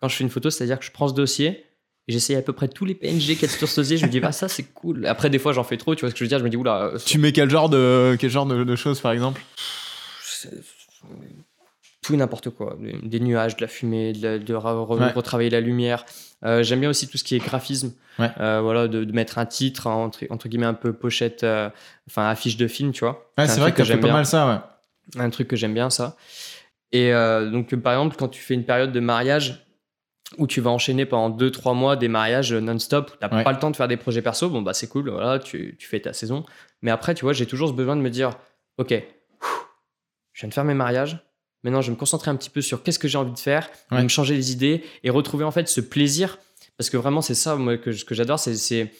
quand 0.00 0.08
je 0.08 0.16
fais 0.16 0.24
une 0.24 0.30
photo, 0.30 0.50
c'est-à-dire 0.50 0.78
que 0.78 0.84
je 0.84 0.90
prends 0.90 1.08
ce 1.08 1.14
dossier. 1.14 1.46
et 2.08 2.12
J'essaye 2.12 2.36
à 2.36 2.42
peu 2.42 2.52
près 2.52 2.68
tous 2.68 2.84
les 2.86 2.94
PNG 2.94 3.18
qu'il 3.20 3.42
y 3.42 3.44
a 3.44 3.48
sur 3.48 3.68
ce 3.68 3.80
dossier. 3.82 3.96
Je 3.98 4.06
me 4.06 4.10
dis, 4.10 4.18
bah, 4.20 4.32
ça 4.32 4.48
c'est 4.48 4.64
cool. 4.74 5.06
Après, 5.06 5.30
des 5.30 5.38
fois, 5.38 5.52
j'en 5.52 5.64
fais 5.64 5.76
trop. 5.76 5.94
Tu 5.94 6.00
vois 6.00 6.08
ce 6.10 6.14
que 6.14 6.18
je 6.18 6.24
veux 6.24 6.28
dire? 6.28 6.38
Je 6.38 6.44
me 6.44 6.48
dis, 6.50 6.56
oula. 6.56 6.92
Tu 7.06 7.18
mets 7.18 7.32
quel 7.32 7.50
genre 7.50 7.68
de, 7.68 8.16
quel 8.18 8.30
genre 8.30 8.46
de, 8.46 8.64
de 8.64 8.76
choses, 8.76 9.00
par 9.00 9.12
exemple? 9.12 9.40
Tout 12.10 12.14
et 12.14 12.18
n'importe 12.18 12.50
quoi. 12.50 12.76
Des- 13.02 13.20
nuages, 13.20 13.56
de 13.56 13.60
la 13.62 13.68
fumée, 13.68 14.12
de, 14.12 14.22
la- 14.26 14.38
de 14.38 14.54
re- 14.54 14.86
re- 14.86 14.98
Ouais. 14.98 15.12
retravailler 15.12 15.50
la 15.50 15.60
lumière. 15.60 16.04
Euh, 16.44 16.62
J'aime 16.62 16.80
bien 16.80 16.90
aussi 16.90 17.06
tout 17.08 17.18
ce 17.18 17.24
qui 17.24 17.36
est 17.36 17.38
graphisme. 17.38 17.92
Ouais. 18.18 18.30
Euh, 18.40 18.60
voilà, 18.62 18.88
de, 18.88 19.04
de 19.04 19.12
mettre 19.12 19.38
un 19.38 19.46
titre, 19.46 19.86
entre, 19.86 20.24
entre 20.30 20.48
guillemets, 20.48 20.66
un 20.66 20.74
peu 20.74 20.92
pochette, 20.92 21.44
euh, 21.44 21.70
enfin 22.08 22.28
affiche 22.28 22.56
de 22.56 22.66
film, 22.66 22.92
tu 22.92 23.00
vois. 23.00 23.30
Ouais, 23.38 23.46
c'est 23.46 23.60
vrai 23.60 23.72
que 23.72 23.78
t'as 23.78 23.84
j'aime 23.84 24.00
pas 24.00 24.12
mal 24.12 24.26
ça, 24.26 24.48
ouais. 24.48 25.20
Un 25.20 25.30
truc 25.30 25.48
que 25.48 25.56
j'aime 25.56 25.74
bien, 25.74 25.90
ça. 25.90 26.16
Et 26.92 27.12
donc, 27.12 27.74
par 27.76 27.92
exemple, 27.94 28.16
quand 28.18 28.28
tu 28.28 28.40
fais 28.42 28.54
une 28.54 28.64
période 28.64 28.92
de 28.92 29.00
mariage 29.00 29.64
où 30.38 30.46
tu 30.46 30.60
vas 30.60 30.70
enchaîner 30.70 31.06
pendant 31.06 31.30
2-3 31.36 31.74
mois 31.74 31.96
des 31.96 32.08
mariages 32.08 32.52
non-stop, 32.52 33.10
où 33.10 33.16
tu 33.18 33.18
n'as 33.28 33.36
Ouais. 33.38 33.44
pas 33.44 33.52
le 33.52 33.58
temps 33.58 33.70
de 33.70 33.76
faire 33.76 33.88
des 33.88 33.96
projets 33.96 34.22
perso, 34.22 34.48
bon, 34.50 34.62
bah 34.62 34.72
c'est 34.74 34.86
cool, 34.88 35.08
voilà, 35.10 35.38
tu, 35.38 35.76
tu 35.78 35.88
fais 35.88 36.00
ta 36.00 36.12
saison. 36.12 36.44
Mais 36.82 36.90
après, 36.90 37.14
tu 37.14 37.24
vois, 37.24 37.32
j'ai 37.32 37.46
toujours 37.46 37.68
ce 37.68 37.74
besoin 37.74 37.96
de 37.96 38.00
me 38.00 38.10
dire, 38.10 38.30
ok, 38.78 38.90
je 40.32 40.40
viens 40.40 40.48
de 40.48 40.54
faire 40.54 40.64
mes 40.64 40.74
mariages, 40.74 41.18
maintenant 41.64 41.80
je 41.82 41.88
vais 41.88 41.94
me 41.94 41.98
concentrer 41.98 42.30
un 42.30 42.36
petit 42.36 42.50
peu 42.50 42.60
sur 42.60 42.82
qu'est-ce 42.82 42.98
que 42.98 43.08
j'ai 43.08 43.18
envie 43.18 43.32
de 43.32 43.38
faire, 43.38 43.70
Ouais. 43.90 44.02
me 44.02 44.08
changer 44.08 44.34
les 44.34 44.52
idées 44.52 44.82
et 45.04 45.10
retrouver 45.10 45.44
en 45.44 45.50
fait 45.50 45.68
ce 45.68 45.80
plaisir. 45.80 46.38
Parce 46.78 46.88
que 46.90 46.96
vraiment, 46.96 47.20
c'est 47.20 47.34
ça 47.34 47.56
moi, 47.56 47.76
que, 47.76 47.90
que 48.04 48.14
j'adore, 48.14 48.38
c'est, 48.38 48.90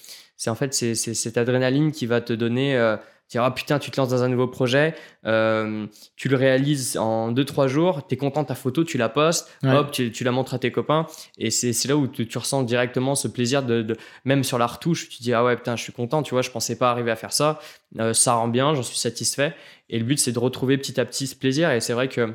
en 0.46 0.55
fait 0.55 0.75
c'est 0.75 0.94
cette 0.94 1.37
adrénaline 1.38 1.92
qui 1.92 2.07
va 2.07 2.20
te 2.20 2.33
donner. 2.33 2.77
euh, 2.77 2.96
dire, 3.30 3.44
ah 3.44 3.54
putain, 3.54 3.78
tu 3.78 3.90
te 3.90 4.00
lances 4.00 4.08
dans 4.10 4.22
un 4.22 4.28
nouveau 4.28 4.48
projet, 4.48 4.94
euh, 5.24 5.86
tu 6.16 6.28
le 6.28 6.36
réalises 6.36 6.96
en 6.98 7.32
2-3 7.32 7.68
jours, 7.68 8.06
tu 8.06 8.14
es 8.14 8.18
content 8.18 8.42
de 8.42 8.48
ta 8.48 8.54
photo, 8.54 8.82
tu 8.84 8.98
la 8.98 9.08
postes, 9.08 9.48
Ouais. 9.62 9.72
hop, 9.72 9.90
tu, 9.92 10.10
tu 10.12 10.24
la 10.24 10.32
montres 10.32 10.54
à 10.54 10.58
tes 10.58 10.72
copains, 10.72 11.06
et 11.38 11.50
c'est 11.50 11.86
là 11.86 11.96
où 11.96 12.06
tu, 12.08 12.26
tu 12.26 12.38
ressens 12.38 12.62
directement 12.64 13.14
ce 13.14 13.28
plaisir 13.28 13.62
de, 13.62 13.82
de- 13.82 13.96
même 14.24 14.42
sur 14.44 14.58
la 14.58 14.66
retouche, 14.66 15.08
tu 15.08 15.18
te 15.18 15.22
dis, 15.22 15.32
ah 15.32 15.44
ouais, 15.44 15.56
putain, 15.56 15.76
je 15.76 15.82
suis 15.82 15.92
content, 15.92 16.22
tu 16.22 16.34
vois, 16.34 16.42
je 16.42 16.50
pensais 16.50 16.76
pas 16.76 16.90
arriver 16.90 17.10
à 17.10 17.16
faire 17.16 17.32
ça, 17.32 17.60
Euh, 17.98 18.12
ça 18.14 18.34
rend 18.34 18.48
bien, 18.48 18.74
j'en 18.74 18.82
suis 18.84 18.98
satisfait, 18.98 19.54
et 19.88 19.98
le 19.98 20.04
but, 20.04 20.18
c'est 20.18 20.32
de 20.32 20.38
retrouver 20.38 20.78
petit 20.78 21.00
à 21.00 21.04
petit 21.04 21.26
ce 21.26 21.34
plaisir, 21.36 21.70
et 21.72 21.80
c'est 21.80 21.92
vrai 21.92 22.08
que 22.08 22.34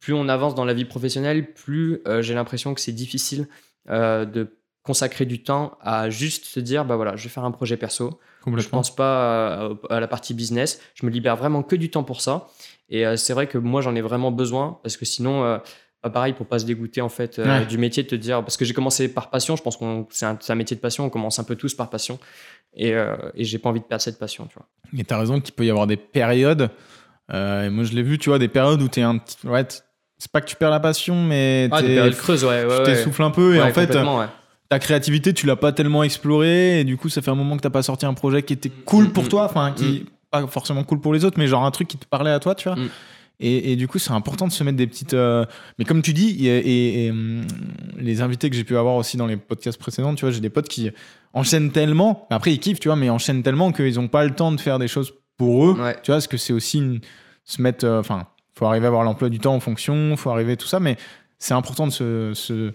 plus 0.00 0.12
on 0.14 0.28
avance 0.28 0.54
dans 0.54 0.64
la 0.64 0.74
vie 0.74 0.84
professionnelle, 0.84 1.52
plus 1.54 2.00
euh, 2.06 2.22
j'ai 2.22 2.34
l'impression 2.34 2.74
que 2.74 2.80
c'est 2.80 2.92
difficile 2.92 3.48
de 3.88 4.56
consacrer 4.82 5.24
du 5.26 5.42
temps 5.42 5.76
à 5.80 6.10
juste 6.10 6.44
se 6.44 6.60
dire, 6.60 6.84
bah 6.84 6.96
voilà, 6.96 7.16
je 7.16 7.24
vais 7.24 7.28
faire 7.30 7.44
un 7.44 7.50
projet 7.50 7.76
perso, 7.76 8.18
je 8.56 8.68
pense 8.68 8.94
pas 8.94 9.54
à, 9.54 9.70
à 9.90 10.00
la 10.00 10.08
partie 10.08 10.34
business. 10.34 10.80
Je 10.94 11.06
me 11.06 11.10
libère 11.10 11.36
vraiment 11.36 11.62
que 11.62 11.76
du 11.76 11.90
temps 11.90 12.04
pour 12.04 12.20
ça. 12.20 12.48
Et 12.90 13.06
euh, 13.06 13.16
c'est 13.16 13.32
vrai 13.32 13.46
que 13.46 13.58
moi, 13.58 13.80
j'en 13.80 13.94
ai 13.94 14.00
vraiment 14.02 14.30
besoin 14.30 14.78
parce 14.82 14.96
que 14.96 15.04
sinon, 15.04 15.44
euh, 15.44 15.58
bah, 16.02 16.10
pareil, 16.10 16.34
pour 16.34 16.46
pas 16.46 16.58
se 16.58 16.66
dégoûter 16.66 17.00
en 17.00 17.08
fait 17.08 17.38
euh, 17.38 17.60
Ouais. 17.60 17.66
du 17.66 17.78
métier, 17.78 18.02
de 18.02 18.08
te 18.08 18.14
dire 18.14 18.40
parce 18.42 18.56
que 18.58 18.64
j'ai 18.66 18.74
commencé 18.74 19.08
par 19.08 19.30
passion. 19.30 19.56
Je 19.56 19.62
pense 19.62 19.76
qu'on 19.76 20.06
c'est 20.10 20.26
un, 20.26 20.54
métier 20.54 20.76
de 20.76 20.80
passion. 20.82 21.04
On 21.06 21.10
commence 21.10 21.38
un 21.38 21.44
peu 21.44 21.56
tous 21.56 21.74
par 21.74 21.88
passion. 21.90 22.18
Et, 22.74 22.92
euh, 22.92 23.16
et 23.34 23.44
j'ai 23.44 23.58
pas 23.58 23.70
envie 23.70 23.80
de 23.80 23.84
perdre 23.86 24.02
cette 24.02 24.18
passion, 24.18 24.46
tu 24.46 24.54
vois. 24.58 24.66
Et 24.98 25.04
t'as 25.04 25.18
raison 25.18 25.40
qu'il 25.40 25.54
peut 25.54 25.64
y 25.64 25.70
avoir 25.70 25.86
des 25.86 25.96
périodes. 25.96 26.70
euh, 27.32 27.64
et 27.66 27.70
moi, 27.70 27.84
je 27.84 27.92
l'ai 27.94 28.02
vu, 28.02 28.18
tu 28.18 28.28
vois, 28.28 28.38
des 28.38 28.48
périodes 28.48 28.82
où 28.82 28.88
t'es 28.88 29.02
un 29.02 29.16
petit. 29.18 29.38
Ouais, 29.46 29.64
c'est 30.18 30.30
pas 30.30 30.40
que 30.42 30.46
tu 30.46 30.56
perds 30.56 30.70
la 30.70 30.80
passion, 30.80 31.22
mais 31.24 31.68
Ah, 31.72 31.80
des 31.80 31.94
périodes 31.94 32.16
creuses, 32.16 32.44
ouais, 32.44 32.64
ouais. 32.64 32.78
tu 32.78 32.82
t'essouffles 32.84 33.22
un 33.22 33.30
peu. 33.30 33.54
Et 33.54 33.60
Ouais, 33.60 33.70
en 33.70 33.72
fait. 33.72 33.96
Ta 34.74 34.78
créativité, 34.80 35.32
tu 35.32 35.46
l'as 35.46 35.56
pas 35.56 35.72
tellement 35.72 36.02
explorée. 36.02 36.80
Et 36.80 36.84
du 36.84 36.96
coup, 36.96 37.08
ça 37.08 37.22
fait 37.22 37.30
un 37.30 37.34
moment 37.36 37.56
que 37.56 37.62
t'as 37.62 37.70
pas 37.70 37.82
sorti 37.82 38.06
un 38.06 38.14
projet 38.14 38.42
qui 38.42 38.52
était 38.52 38.70
cool 38.70 39.04
Mm, 39.04 39.12
pour 39.12 39.24
mm, 39.24 39.28
toi. 39.28 39.44
Enfin, 39.44 39.72
qui. 39.72 40.06
Pas 40.30 40.46
forcément 40.48 40.82
cool 40.82 41.00
pour 41.00 41.14
les 41.14 41.24
autres, 41.24 41.38
mais 41.38 41.46
genre 41.46 41.64
un 41.64 41.70
truc 41.70 41.86
qui 41.88 41.96
te 41.96 42.06
parlait 42.06 42.32
à 42.32 42.40
toi, 42.40 42.54
tu 42.56 42.68
vois. 42.68 42.76
Mm. 42.76 42.88
Et, 43.40 43.72
et 43.72 43.76
du 43.76 43.86
coup, 43.88 43.98
c'est 43.98 44.12
important 44.12 44.46
de 44.48 44.52
se 44.52 44.62
mettre 44.64 44.76
des 44.76 44.86
petites. 44.86 45.14
euh, 45.14 45.44
Mais 45.78 45.84
comme 45.84 46.02
tu 46.02 46.12
dis, 46.12 46.46
et, 46.46 46.58
et- 46.58 47.06
et, 47.06 47.10
hum, 47.10 47.42
les 47.98 48.20
invités 48.20 48.48
que 48.50 48.56
j'ai 48.56 48.64
pu 48.64 48.76
avoir 48.76 48.94
aussi 48.96 49.16
dans 49.16 49.26
les 49.26 49.36
podcasts 49.36 49.78
précédents, 49.78 50.14
tu 50.14 50.24
vois, 50.24 50.30
j'ai 50.32 50.40
des 50.40 50.50
potes 50.50 50.68
qui 50.68 50.90
enchaînent 51.32 51.70
tellement. 51.70 52.26
Après, 52.30 52.52
ils 52.52 52.58
kiffent, 52.58 52.80
tu 52.80 52.88
vois, 52.88 52.96
mais 52.96 53.10
enchaînent 53.10 53.42
tellement 53.42 53.70
qu'ils 53.72 53.98
ont 54.00 54.08
pas 54.08 54.24
le 54.24 54.30
temps 54.34 54.50
de 54.52 54.60
faire 54.60 54.78
des 54.78 54.88
choses 54.88 55.12
pour 55.36 55.66
eux. 55.66 55.72
Ouais. 55.80 55.94
Tu 56.02 56.10
vois, 56.10 56.16
parce 56.16 56.26
que 56.28 56.36
c'est 56.36 56.52
aussi 56.52 56.78
une- 56.78 57.00
se 57.44 57.60
mettre. 57.62 57.84
euh, 57.84 58.00
Enfin, 58.00 58.26
faut 58.58 58.66
arriver 58.66 58.86
à 58.86 58.88
avoir 58.88 59.02
l'emploi 59.04 59.28
du 59.28 59.38
temps 59.40 59.54
en 59.54 59.60
fonction, 59.60 60.16
faut 60.16 60.30
arriver 60.30 60.56
tout 60.56 60.66
ça, 60.68 60.78
mais 60.80 60.96
c'est 61.40 61.54
important 61.54 61.86
de 61.88 61.92
se, 61.92 62.32
se, 62.34 62.72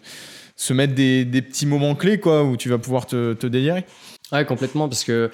se 0.59 0.73
mettre 0.73 0.93
des, 0.93 1.23
des 1.23 1.41
petits 1.41 1.65
moments 1.65 1.95
clés, 1.95 2.19
quoi, 2.19 2.43
où 2.43 2.57
tu 2.57 2.67
vas 2.67 2.77
pouvoir 2.77 3.05
te, 3.05 3.31
te 3.33 3.47
délirer. 3.47 3.85
Ouais, 4.33 4.43
complètement, 4.45 4.89
parce 4.89 5.05
que 5.05 5.31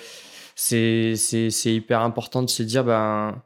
c'est 0.56 1.16
c'est- 1.16 1.50
c'est 1.50 1.74
hyper 1.74 2.02
important 2.02 2.44
de 2.44 2.50
se 2.50 2.62
dire 2.64 2.84
ben, 2.84 3.42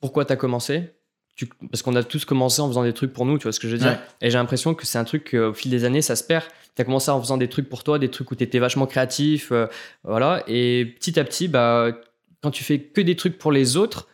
pourquoi 0.00 0.24
tu 0.24 0.32
as 0.32 0.36
commencé? 0.36 0.90
Tu- 1.36 1.48
Parce 1.70 1.82
qu'on 1.82 1.94
a 1.94 2.02
tous 2.02 2.24
commencé 2.24 2.60
en 2.60 2.68
faisant 2.68 2.82
des 2.82 2.92
trucs 2.92 3.12
pour 3.12 3.24
nous, 3.24 3.38
tu 3.38 3.44
vois 3.44 3.52
ce 3.52 3.60
que 3.60 3.68
je 3.68 3.74
veux 3.74 3.78
dire? 3.78 3.92
Ouais. 3.92 3.98
Et 4.20 4.30
j'ai 4.30 4.38
l'impression 4.38 4.74
que 4.74 4.84
c'est 4.86 4.98
un 4.98 5.04
truc 5.04 5.30
qu'au 5.30 5.52
fil 5.54 5.70
des 5.70 5.84
années, 5.84 6.02
ça 6.02 6.16
se 6.16 6.24
perd. 6.24 6.44
Tu 6.74 6.82
as 6.82 6.84
commencé 6.84 7.10
en 7.10 7.20
faisant 7.20 7.36
des 7.36 7.48
trucs 7.48 7.68
pour 7.68 7.84
toi, 7.84 7.98
des 7.98 8.10
trucs 8.10 8.30
où 8.30 8.34
tu 8.34 8.42
étais 8.42 8.58
vachement 8.58 8.86
créatif, 8.86 9.52
euh, 9.52 9.66
voilà. 10.02 10.42
Et 10.48 10.86
petit 10.98 11.20
à 11.20 11.24
petit, 11.24 11.46
bah, 11.46 11.92
quand 12.42 12.50
tu 12.50 12.64
fais 12.64 12.80
que 12.80 13.00
des 13.00 13.14
trucs 13.16 13.38
pour 13.38 13.52
les 13.52 13.76
autres, 13.76 14.08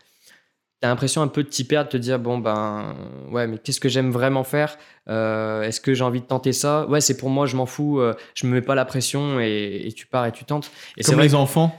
tu 0.82 0.86
as 0.86 0.88
l'impression 0.90 1.22
un 1.22 1.28
peu 1.28 1.44
de 1.44 1.48
t'y 1.48 1.62
perdre, 1.64 1.88
de 1.88 1.92
te 1.92 1.96
dire 2.02 2.18
bon, 2.18 2.38
ben, 2.38 2.94
ouais, 3.30 3.46
mais 3.46 3.56
qu'est-ce 3.58 3.78
que 3.80 3.88
j'aime 3.88 4.10
vraiment 4.10 4.42
faire? 4.44 4.76
Euh, 5.08 5.62
Est-ce 5.62 5.80
que 5.80 5.94
j'ai 5.94 6.02
envie 6.04 6.20
de 6.20 6.26
tenter 6.26 6.52
ça? 6.52 6.86
Ouais, 6.88 7.00
c'est 7.00 7.16
pour 7.16 7.30
moi, 7.30 7.46
je 7.46 7.56
m'en 7.56 7.66
fous, 7.66 8.00
euh, 8.00 8.14
je 8.34 8.46
me 8.46 8.52
mets 8.52 8.62
pas 8.62 8.74
la 8.74 8.84
pression 8.84 9.38
et, 9.40 9.82
et 9.86 9.92
tu 9.92 10.06
pars 10.06 10.26
et 10.26 10.32
tu 10.32 10.44
tentes. 10.44 10.70
Et 10.96 11.02
c'est 11.02 11.10
Comme 11.10 11.18
vrai 11.18 11.28
les 11.28 11.34
enfants. 11.36 11.74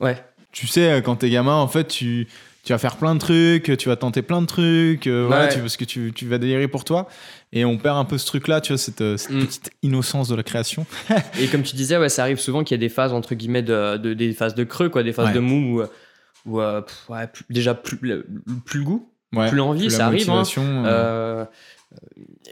ouais, 0.00 0.16
Tu 0.52 0.66
sais, 0.66 0.90
euh, 0.92 1.00
quand 1.00 1.16
t'es 1.16 1.30
gamin, 1.30 1.54
en 1.54 1.68
fait, 1.68 1.86
tu, 1.86 2.26
tu 2.64 2.72
vas 2.72 2.78
faire 2.78 2.96
plein 2.96 3.14
de 3.14 3.20
trucs, 3.20 3.76
tu 3.78 3.88
vas 3.88 3.94
tenter 3.96 4.22
plein 4.22 4.42
de 4.42 4.46
trucs, 4.46 5.06
euh, 5.06 5.24
voilà, 5.26 5.46
tu- 5.48 5.60
parce 5.60 5.76
que 5.76 5.84
tu, 5.84 6.12
tu 6.12 6.26
vas 6.26 6.38
délirer 6.38 6.66
pour 6.66 6.84
toi. 6.84 7.06
Et 7.52 7.64
on 7.64 7.78
perd 7.78 7.96
un 7.96 8.04
peu 8.04 8.18
ce 8.18 8.26
truc-là, 8.26 8.60
tu 8.60 8.72
vois, 8.72 8.78
cette, 8.78 9.16
cette 9.16 9.30
Mm. 9.30 9.44
petite 9.46 9.70
innocence 9.84 10.28
de 10.28 10.34
la 10.34 10.42
création. 10.42 10.84
Et 11.40 11.46
comme 11.46 11.62
tu 11.62 11.76
disais, 11.76 11.96
ouais, 11.96 12.08
ça 12.08 12.22
arrive 12.22 12.40
souvent 12.40 12.64
qu'il 12.64 12.74
y 12.76 12.80
a 12.80 12.82
des 12.84 12.88
phases 12.88 13.12
entre 13.12 13.34
guillemets 13.36 13.62
de, 13.62 13.96
de- 13.98 14.14
des 14.14 14.32
phases 14.32 14.54
de 14.56 14.64
creux, 14.64 14.88
quoi, 14.88 15.04
des 15.04 15.12
phases 15.12 15.28
Ouais. 15.28 15.32
de 15.34 15.38
mou 15.40 15.80
où, 15.80 15.82
où, 16.46 16.60
euh, 16.60 16.80
pff, 16.82 17.08
ouais, 17.08 17.26
plus- 17.26 17.44
déjà 17.50 17.74
plus, 17.74 17.98
le- 18.02 18.26
plus 18.64 18.80
le 18.80 18.84
goût, 18.84 19.10
Ouais, 19.34 19.48
plus 19.48 19.56
l'envie, 19.58 19.90
ça 19.90 20.06
arrive. 20.06 20.28
hein. 20.30 20.42
euh, 20.86 21.44
Euh, 21.44 21.44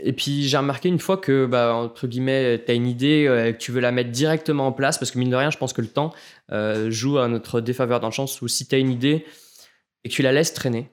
et 0.01 0.13
puis 0.15 0.45
j'ai 0.49 0.57
remarqué 0.57 0.89
une 0.89 0.99
fois 0.99 1.17
que, 1.19 1.45
bah, 1.47 1.75
entre 1.75 2.07
guillemets, 2.07 2.63
tu 2.65 2.71
as 2.71 2.75
une 2.75 2.87
idée, 2.87 3.27
euh, 3.29 3.53
que 3.53 3.59
tu 3.59 3.71
veux 3.71 3.81
la 3.81 3.93
mettre 3.93 4.11
directement 4.11 4.67
en 4.67 4.73
place, 4.73 4.99
parce 4.99 5.11
que 5.11 5.19
mine 5.19 5.29
de 5.31 5.37
rien, 5.37 5.51
je 5.51 5.59
pense 5.59 5.73
que 5.75 5.83
le 5.83 5.89
temps 5.89 6.13
euh, 6.53 6.91
joue 6.91 7.19
à 7.19 7.29
notre 7.29 7.61
défaveur 7.61 8.01
dans 8.01 8.09
le 8.09 8.13
sens 8.15 8.41
où 8.41 8.49
si 8.49 8.67
tu 8.67 8.75
as 8.75 8.79
une 8.79 8.91
idée 8.91 9.27
et 10.05 10.09
que 10.09 10.15
tu 10.15 10.23
la 10.23 10.33
laisses 10.33 10.55
traîner. 10.55 10.91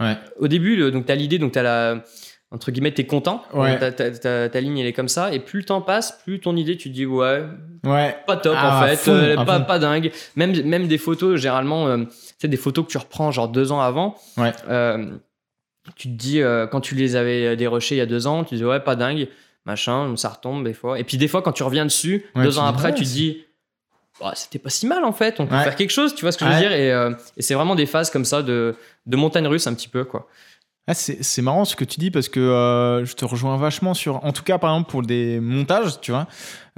Ouais. 0.00 0.16
Au 0.38 0.48
début, 0.48 0.76
le- 0.76 0.90
donc 0.90 1.06
tu 1.06 1.12
as 1.12 1.16
l'idée, 1.16 1.38
donc 1.38 1.52
tu 1.52 1.58
as 1.58 1.62
la. 1.62 2.04
Entre 2.50 2.70
guillemets, 2.70 2.92
t'es 2.92 3.04
content, 3.04 3.44
Ouais. 3.52 3.78
ta, 3.78 3.92
ta- 3.92 4.10
ta- 4.10 4.48
ta 4.48 4.60
ligne 4.62 4.78
elle 4.78 4.86
est 4.86 4.94
comme 4.94 5.08
ça, 5.08 5.34
et 5.34 5.38
plus 5.38 5.58
le 5.60 5.64
temps 5.66 5.82
passe, 5.82 6.18
plus 6.24 6.40
ton 6.40 6.56
idée 6.56 6.78
tu 6.78 6.88
te 6.88 6.94
dis 6.94 7.04
ouais, 7.04 7.44
Ouais, 7.84 8.16
pas 8.26 8.36
top 8.38 8.54
Ah, 8.56 8.78
en 8.78 8.82
à 8.84 8.86
fait, 8.96 9.10
euh, 9.10 9.36
pas, 9.44 9.78
dingue. 9.78 10.10
Même, 10.34 10.58
même 10.64 10.88
des 10.88 10.96
photos, 10.96 11.38
généralement, 11.38 11.88
euh, 11.88 11.98
tu 12.04 12.10
sais, 12.38 12.48
des 12.48 12.56
photos 12.56 12.86
que 12.86 12.90
tu 12.90 12.96
reprends 12.98 13.30
genre 13.32 13.48
deux 13.48 13.70
ans 13.70 13.80
avant, 13.82 14.16
Ouais. 14.38 14.52
euh, 14.68 15.10
tu 15.94 16.08
te 16.08 16.14
dis, 16.14 16.40
euh, 16.40 16.66
quand 16.66 16.80
tu 16.80 16.94
les 16.94 17.16
avais 17.16 17.54
dérochés 17.54 17.96
il 17.96 17.98
y 17.98 18.02
a 18.02 18.06
deux 18.06 18.26
ans, 18.26 18.44
tu 18.44 18.50
te 18.50 18.54
dis 18.56 18.64
ouais, 18.64 18.80
pas 18.80 18.96
dingue, 18.96 19.28
machin, 19.66 20.16
ça 20.16 20.30
retombe 20.30 20.64
des 20.64 20.72
fois. 20.74 20.98
Et 20.98 21.04
puis 21.04 21.18
des 21.18 21.28
fois, 21.28 21.42
quand 21.42 21.52
tu 21.52 21.62
reviens 21.62 21.84
dessus, 21.84 22.24
Ouais, 22.34 22.44
deux 22.44 22.58
ans 22.58 22.64
après, 22.64 22.94
tu 22.94 23.02
te 23.04 23.08
c'est- 23.08 23.14
dis, 23.14 23.44
Bah, 24.20 24.32
c'était 24.34 24.58
pas 24.58 24.70
si 24.70 24.86
mal 24.86 25.04
en 25.04 25.12
fait, 25.12 25.38
on 25.38 25.46
peut 25.46 25.54
Ouais. 25.54 25.62
faire 25.64 25.76
quelque 25.76 25.90
chose, 25.92 26.12
tu 26.14 26.22
vois 26.22 26.32
ce 26.32 26.38
que 26.38 26.44
je 26.44 26.50
veux 26.50 26.58
dire? 26.58 26.72
Et, 26.72 26.90
euh, 26.92 27.12
et 27.36 27.42
c'est 27.42 27.54
vraiment 27.54 27.76
des 27.76 27.86
phases 27.86 28.10
comme 28.10 28.24
ça 28.24 28.42
de, 28.42 28.74
de 29.06 29.16
montagne 29.16 29.46
russe 29.46 29.66
un 29.68 29.74
petit 29.74 29.86
peu, 29.88 30.02
quoi. 30.04 30.26
Ah, 30.90 30.94
c'est 30.94 31.42
marrant 31.42 31.66
ce 31.66 31.76
que 31.76 31.84
tu 31.84 32.00
dis 32.00 32.10
parce 32.10 32.30
que 32.30 32.40
euh, 32.40 33.04
je 33.04 33.12
te 33.12 33.26
rejoins 33.26 33.58
vachement 33.58 33.92
sur. 33.92 34.24
En 34.24 34.32
tout 34.32 34.42
cas, 34.42 34.56
par 34.56 34.70
exemple, 34.74 34.90
pour 34.90 35.02
des 35.02 35.38
montages, 35.38 36.00
tu 36.00 36.12
vois, 36.12 36.26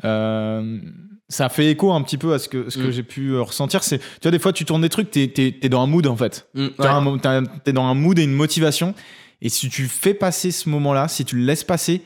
euh, 0.05 0.81
ça 1.29 1.49
fait 1.49 1.71
écho 1.71 1.93
un 1.93 2.03
petit 2.03 2.19
peu 2.19 2.35
à 2.35 2.41
ce 2.41 2.49
que, 2.49 2.69
ce 2.71 2.79
que 2.79 2.89
Mm. 2.89 2.91
j'ai 2.91 3.03
pu 3.05 3.29
euh, 3.31 3.43
ressentir. 3.43 3.85
C'est, 3.85 3.99
tu 3.99 4.05
vois, 4.25 4.33
des 4.33 4.41
fois, 4.41 4.53
tu 4.53 4.65
tournes 4.65 4.83
des 4.83 4.89
trucs, 4.89 5.13
t'es 5.13 5.33
es, 5.37 5.69
dans 5.69 5.83
un 5.83 5.87
mood 5.87 6.07
en 6.09 6.17
fait. 6.17 6.49
Mm, 6.55 6.67
ouais. 6.79 7.43
T'es 7.65 7.73
dans 7.73 7.85
un 7.85 7.95
mood 7.95 8.19
et 8.19 8.25
une 8.25 8.33
motivation. 8.35 8.95
Et 9.43 9.49
si 9.49 9.69
tu 9.71 9.87
fais 9.87 10.13
passer 10.13 10.51
ce 10.51 10.69
moment-là, 10.69 11.07
si 11.07 11.25
tu 11.25 11.37
le 11.37 11.45
laisses 11.45 11.65
passer, 11.65 12.03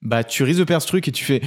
bah 0.00 0.24
tu 0.24 0.42
risques 0.42 0.60
de 0.60 0.64
perdre 0.64 0.82
ce 0.82 0.88
truc 0.88 1.06
et 1.08 1.12
tu 1.12 1.24
fais. 1.24 1.42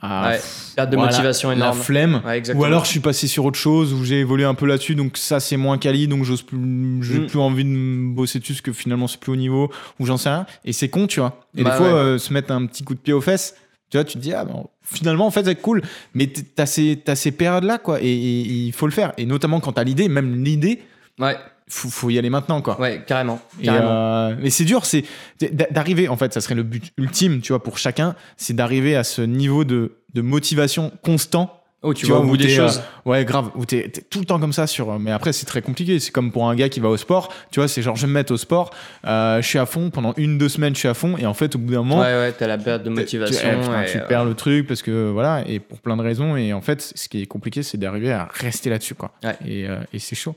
Ah, 0.00 0.30
Ouais, 0.30 0.40
perte 0.76 0.90
de 0.90 0.96
voilà, 0.96 1.10
motivation 1.12 1.48
La 1.50 1.54
énorme. 1.56 1.78
flemme. 1.78 2.20
Ouais. 2.26 2.42
Ou 2.54 2.64
alors 2.64 2.84
je 2.84 2.90
suis 2.90 3.00
passé 3.00 3.26
sur 3.26 3.44
autre 3.46 3.58
chose 3.58 3.92
où 3.94 4.04
j'ai 4.04 4.20
évolué 4.20 4.44
un 4.44 4.54
peu 4.54 4.66
là-dessus, 4.66 4.94
donc 4.94 5.16
ça 5.16 5.40
c'est 5.40 5.56
moins 5.56 5.78
quali, 5.78 6.08
donc 6.08 6.24
j'ose 6.24 6.42
plus, 6.42 6.58
j'ai 7.02 7.20
Mm. 7.20 7.26
plus 7.26 7.38
envie 7.38 7.64
de 7.64 8.14
bosser 8.14 8.38
dessus 8.40 8.52
parce 8.52 8.60
que 8.60 8.72
finalement 8.72 9.06
c'est 9.06 9.18
plus 9.20 9.32
au 9.32 9.36
niveau, 9.36 9.70
ou 9.98 10.06
j'en 10.06 10.16
sais 10.18 10.28
rien. 10.28 10.46
Et 10.64 10.72
c'est 10.72 10.88
con, 10.88 11.06
tu 11.06 11.20
vois. 11.20 11.40
Et 11.56 11.62
Bah 11.62 11.70
des 11.70 11.76
fois 11.76 11.86
ouais. 11.86 11.92
euh, 11.92 12.18
se 12.18 12.32
mettre 12.32 12.52
un 12.52 12.66
petit 12.66 12.84
coup 12.84 12.94
de 12.94 12.98
pied 13.00 13.12
aux 13.14 13.20
fesses, 13.22 13.54
tu 13.90 13.96
vois, 13.96 14.04
tu 14.04 14.14
te 14.14 14.18
dis 14.18 14.32
ah 14.34 14.44
bon, 14.44 14.66
finalement 14.82 15.26
en 15.26 15.30
fait 15.30 15.44
c'est 15.44 15.54
cool, 15.54 15.80
mais 16.12 16.26
t'as 16.26 16.66
ces 16.66 17.00
t'as 17.02 17.14
ces 17.14 17.30
périodes 17.32 17.64
là 17.64 17.78
quoi, 17.78 17.98
et 18.02 18.12
il 18.12 18.72
faut 18.72 18.86
le 18.86 18.92
faire. 18.92 19.12
Et 19.16 19.24
notamment 19.26 19.60
quand 19.60 19.72
t'as 19.72 19.84
l'idée, 19.84 20.08
même 20.08 20.44
l'idée, 20.44 20.82
Ouais. 21.18 21.36
Faut, 21.68 21.88
faut 21.88 22.10
y 22.10 22.18
aller 22.18 22.30
maintenant, 22.30 22.60
quoi. 22.62 22.78
Ouais, 22.80 23.02
carrément. 23.06 23.40
Euh, 23.66 24.34
mais 24.40 24.50
c'est 24.50 24.64
dur, 24.64 24.84
c'est 24.84 25.04
d'a- 25.40 25.66
d'arriver, 25.70 26.08
en 26.08 26.16
fait, 26.16 26.32
ça 26.34 26.40
serait 26.40 26.54
le 26.54 26.62
but 26.62 26.92
ultime, 26.98 27.40
tu 27.40 27.52
vois, 27.52 27.62
pour 27.62 27.78
chacun, 27.78 28.14
c'est 28.36 28.54
d'arriver 28.54 28.96
à 28.96 29.04
ce 29.04 29.22
niveau 29.22 29.64
de, 29.64 29.96
de 30.14 30.20
motivation 30.20 30.92
constant. 31.02 31.60
oh, 31.82 31.92
tu, 31.94 32.00
tu 32.02 32.06
vois, 32.06 32.16
vois, 32.18 32.24
au 32.24 32.28
où 32.28 32.30
bout 32.32 32.36
des 32.36 32.48
choses. 32.50 32.82
Ouais, 33.06 33.24
grave, 33.24 33.50
où 33.54 33.64
t'es 33.66 33.90
tout 34.10 34.18
le 34.20 34.24
temps 34.26 34.38
comme 34.40 34.52
ça 34.52 34.66
sur. 34.66 34.98
Mais 34.98 35.10
après, 35.10 35.32
c'est 35.32 35.44
très 35.46 35.60
compliqué. 35.62 35.98
C'est 36.00 36.10
comme 36.12 36.32
pour 36.32 36.48
un 36.48 36.54
gars 36.54 36.68
qui 36.68 36.80
va 36.80 36.88
au 36.88 36.96
sport, 36.96 37.32
tu 37.50 37.60
vois, 37.60 37.68
c'est 37.68 37.80
genre, 37.82 37.96
je 37.96 38.02
vais 38.02 38.08
me 38.08 38.12
mettre 38.14 38.32
au 38.32 38.36
sport, 38.38 38.70
euh, 39.06 39.40
je 39.42 39.46
suis 39.48 39.58
à 39.58 39.66
fond, 39.66 39.90
pendant 39.90 40.12
une, 40.16 40.36
deux 40.38 40.48
semaines, 40.50 40.74
je 40.74 40.80
suis 40.80 40.88
à 40.88 40.94
fond, 40.94 41.16
et 41.18 41.24
en 41.26 41.34
fait, 41.34 41.54
au 41.56 41.58
bout 41.58 41.72
d'un 41.72 41.78
moment, 41.82 42.00
Ouais, 42.00 42.06
ouais, 42.14 42.32
t'as 42.32 42.46
la 42.46 42.58
perte 42.58 42.82
de 42.82 42.90
motivation. 42.90 43.38
tu, 43.40 43.46
eh, 43.46 43.60
putain, 43.60 43.82
et, 43.82 43.90
tu 43.90 43.98
euh, 43.98 44.06
perds 44.06 44.24
le 44.26 44.34
truc 44.34 44.66
parce 44.66 44.82
que 44.82 45.10
voilà, 45.10 45.42
et 45.46 45.60
pour 45.60 45.80
plein 45.80 45.96
de 45.96 46.02
raisons. 46.02 46.36
Et 46.36 46.52
en 46.52 46.60
fait, 46.62 46.92
ce 46.94 47.08
qui 47.08 47.22
est 47.22 47.26
compliqué, 47.26 47.62
c'est 47.62 47.78
d'arriver 47.78 48.12
à 48.12 48.28
rester 48.32 48.68
là-dessus, 48.70 48.94
quoi. 48.94 49.12
Ouais. 49.22 49.36
Et, 49.46 49.66
euh, 49.68 49.76
et 49.92 49.98
c'est 49.98 50.14
chaud. 50.16 50.36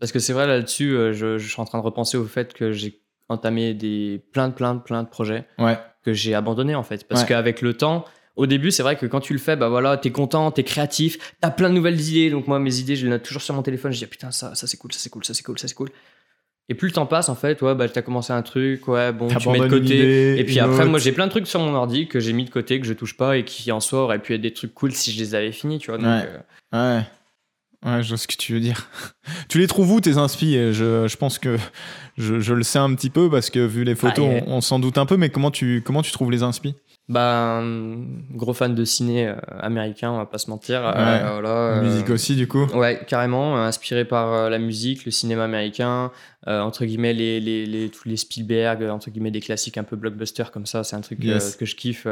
Parce 0.00 0.10
que 0.12 0.18
c'est 0.18 0.32
vrai 0.32 0.46
là-dessus, 0.46 0.96
euh, 0.96 1.12
je, 1.12 1.38
je 1.38 1.48
suis 1.48 1.60
en 1.60 1.64
train 1.64 1.78
de 1.78 1.84
repenser 1.84 2.16
au 2.16 2.24
fait 2.24 2.52
que 2.54 2.72
j'ai 2.72 3.00
entamé 3.28 3.74
des 3.74 4.20
plein 4.32 4.48
de 4.48 4.54
plein 4.54 4.74
de 4.74 4.80
plein 4.80 5.02
de 5.04 5.08
projets 5.08 5.44
Ouais, 5.58 5.78
que 6.04 6.12
j'ai 6.12 6.34
abandonnés 6.34 6.74
en 6.74 6.82
fait. 6.82 7.06
Parce 7.06 7.22
Ouais. 7.22 7.28
qu'avec 7.28 7.60
le 7.62 7.74
temps, 7.74 8.04
au 8.36 8.46
début, 8.46 8.70
c'est 8.70 8.82
vrai 8.82 8.96
que 8.96 9.06
quand 9.06 9.20
tu 9.20 9.32
le 9.34 9.38
fais, 9.38 9.54
bah 9.56 9.68
voilà, 9.68 9.96
t'es 9.98 10.10
content, 10.10 10.50
t'es 10.50 10.64
créatif, 10.64 11.34
t'as 11.40 11.50
plein 11.50 11.68
de 11.68 11.74
nouvelles 11.74 12.00
idées. 12.00 12.30
Donc 12.30 12.46
moi, 12.48 12.58
mes 12.58 12.78
idées, 12.78 12.96
je 12.96 13.04
les 13.04 13.10
note 13.10 13.22
toujours 13.22 13.42
sur 13.42 13.54
mon 13.54 13.62
téléphone. 13.62 13.92
Je 13.92 13.98
dis 13.98 14.04
ah, 14.04 14.08
putain, 14.10 14.30
ça, 14.30 14.54
ça 14.54 14.66
c'est 14.66 14.78
cool, 14.78 14.92
ça 14.92 14.98
c'est 14.98 15.10
cool, 15.10 15.24
ça 15.24 15.34
c'est 15.34 15.42
cool, 15.42 15.58
ça 15.58 15.68
c'est 15.68 15.74
cool. 15.74 15.90
Et 16.68 16.74
plus 16.74 16.86
le 16.88 16.92
temps 16.94 17.06
passe, 17.06 17.28
en 17.28 17.34
fait, 17.34 17.60
ouais, 17.62 17.74
bah 17.74 17.88
t'as 17.88 18.00
commencé 18.00 18.32
un 18.32 18.42
truc, 18.42 18.86
ouais, 18.86 19.12
bon, 19.12 19.26
tu 19.26 19.48
mets 19.48 19.58
de 19.58 19.66
côté. 19.66 19.84
idée, 19.96 20.36
Et 20.38 20.44
puis 20.44 20.60
après, 20.60 20.82
autre. 20.82 20.90
moi, 20.90 20.98
j'ai 21.00 21.10
plein 21.10 21.26
de 21.26 21.30
trucs 21.32 21.48
sur 21.48 21.58
mon 21.58 21.74
ordi 21.74 22.06
que 22.06 22.20
j'ai 22.20 22.32
mis 22.32 22.44
de 22.44 22.50
côté, 22.50 22.78
que 22.80 22.86
je 22.86 22.92
touche 22.92 23.16
pas 23.16 23.36
et 23.36 23.44
qui 23.44 23.72
en 23.72 23.80
soi 23.80 24.02
auraient 24.04 24.20
pu 24.20 24.34
être 24.34 24.40
des 24.40 24.52
trucs 24.52 24.72
cool 24.72 24.92
si 24.92 25.10
je 25.12 25.18
les 25.18 25.34
avais 25.34 25.50
finis, 25.52 25.78
tu 25.80 25.90
vois. 25.90 25.98
Donc, 25.98 26.06
Ouais. 26.06 26.28
euh, 26.74 26.98
Ouais. 26.98 27.02
Ouais, 27.84 28.02
je 28.02 28.08
vois 28.10 28.18
ce 28.18 28.26
que 28.26 28.36
tu 28.36 28.52
veux 28.52 28.60
dire. 28.60 28.88
tu 29.48 29.58
les 29.58 29.66
trouves 29.66 29.90
où 29.92 30.00
tes 30.00 30.18
inspi? 30.18 30.54
Et 30.54 30.72
je, 30.72 31.08
je 31.08 31.16
pense 31.16 31.38
que 31.38 31.56
je, 32.18 32.38
je 32.40 32.52
le 32.54 32.62
sais 32.62 32.78
un 32.78 32.94
petit 32.94 33.08
peu 33.10 33.30
parce 33.30 33.48
que 33.50 33.58
vu 33.60 33.84
les 33.84 33.94
photos, 33.94 34.26
Ah, 34.30 34.36
et- 34.36 34.42
on, 34.46 34.56
on 34.56 34.60
s'en 34.60 34.78
doute 34.78 34.98
un 34.98 35.06
peu. 35.06 35.16
Mais 35.16 35.30
comment 35.30 35.50
tu, 35.50 35.82
comment 35.84 36.02
tu 36.02 36.12
trouves 36.12 36.30
les 36.30 36.42
inspi? 36.42 36.74
Ben, 37.08 38.04
gros 38.32 38.52
fan 38.52 38.74
de 38.74 38.84
ciné 38.84 39.28
euh, 39.28 39.34
américain, 39.58 40.10
on 40.12 40.18
va 40.18 40.26
pas 40.26 40.38
se 40.38 40.48
mentir. 40.50 40.80
euh, 40.84 40.92
Ouais. 40.92 41.46
euh, 41.48 41.82
Musique 41.82 42.10
aussi, 42.10 42.36
du 42.36 42.46
coup. 42.46 42.66
Ouais, 42.66 43.00
carrément, 43.08 43.56
inspiré 43.56 44.04
par 44.04 44.48
la 44.50 44.58
musique, 44.58 45.04
le 45.06 45.10
cinéma 45.10 45.44
américain, 45.44 46.12
euh, 46.46 46.60
entre 46.60 46.84
guillemets, 46.84 47.12
les, 47.14 47.40
les, 47.40 47.66
les- 47.66 47.88
tous 47.88 48.06
les 48.08 48.16
Spielberg, 48.16 48.82
entre 48.84 49.10
guillemets, 49.10 49.30
des 49.32 49.40
classiques 49.40 49.78
un 49.78 49.82
peu 49.84 49.96
blockbuster 49.96 50.44
comme 50.52 50.66
ça, 50.66 50.84
c'est 50.84 50.94
un 50.96 51.00
truc 51.00 51.18
Yes. 51.24 51.56
que 51.56 51.66
je 51.66 51.74
kiffe. 51.74 52.06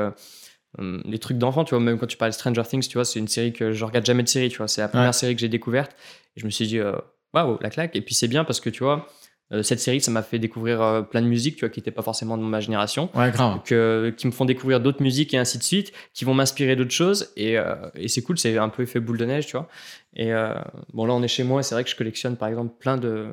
Euh, 0.81 1.01
les 1.05 1.19
trucs 1.19 1.39
d'enfant, 1.39 1.65
tu 1.65 1.71
vois, 1.75 1.81
même 1.83 1.99
quand 1.99 2.07
tu 2.07 2.17
parles 2.17 2.33
Stranger 2.33 2.63
Things, 2.69 2.87
tu 2.89 2.95
vois, 2.95 3.05
c'est 3.05 3.19
une 3.19 3.29
série 3.29 3.53
que 3.53 3.73
je 3.73 3.85
regarde 3.85 4.05
jamais 4.07 4.23
de 4.23 4.29
série, 4.29 4.49
tu 4.51 4.59
vois, 4.59 4.69
c'est 4.69 4.81
la 4.83 4.89
première 4.89 5.09
Ouais. 5.09 5.13
série 5.13 5.35
que 5.35 5.41
j'ai 5.41 5.49
découverte. 5.49 5.93
Et 6.37 6.41
je 6.41 6.45
me 6.47 6.51
suis 6.51 6.67
dit, 6.67 6.79
euh, 6.79 6.93
waouh, 7.35 7.59
la 7.61 7.71
claque. 7.71 7.97
Et 7.97 8.01
puis 8.03 8.15
c'est 8.15 8.29
bien 8.29 8.45
parce 8.45 8.61
que, 8.61 8.69
tu 8.71 8.85
vois, 8.85 9.07
euh, 9.55 9.63
cette 9.63 9.81
série, 9.81 10.01
ça 10.03 10.11
m'a 10.11 10.23
fait 10.23 10.39
découvrir 10.39 10.83
euh, 10.83 11.01
plein 11.01 11.23
de 11.23 11.27
musiques, 11.27 11.57
tu 11.57 11.61
vois, 11.61 11.71
qui 11.71 11.81
n'étaient 11.81 11.91
pas 11.91 12.03
forcément 12.03 12.37
de 12.37 12.43
ma 12.43 12.61
génération 12.61 13.09
Ouais, 13.15 13.31
grave. 13.31 13.63
que, 13.65 14.13
qui 14.17 14.27
me 14.27 14.33
font 14.33 14.45
découvrir 14.45 14.79
d'autres 14.81 15.03
musiques 15.03 15.33
et 15.33 15.39
ainsi 15.39 15.57
de 15.57 15.63
suite, 15.63 15.91
qui 16.13 16.27
vont 16.27 16.35
m'inspirer 16.35 16.77
d'autres 16.77 16.91
choses. 16.91 17.33
Et, 17.37 17.57
euh, 17.59 17.75
et 17.95 18.09
c'est 18.09 18.21
cool, 18.23 18.39
c'est 18.39 18.59
un 18.59 18.69
peu 18.69 18.83
effet 18.83 19.01
boule 19.01 19.17
de 19.17 19.25
neige, 19.25 19.47
tu 19.47 19.53
vois. 19.57 19.69
Et 20.15 20.31
bon, 20.93 21.07
là, 21.07 21.15
on 21.15 21.23
est 21.23 21.29
chez 21.29 21.45
moi, 21.45 21.61
et 21.61 21.63
c'est 21.63 21.75
vrai 21.75 21.85
que 21.85 21.91
je 21.91 21.97
collectionne, 21.97 22.37
par 22.37 22.49
exemple, 22.49 22.75
plein 22.79 22.97
de, 22.99 23.29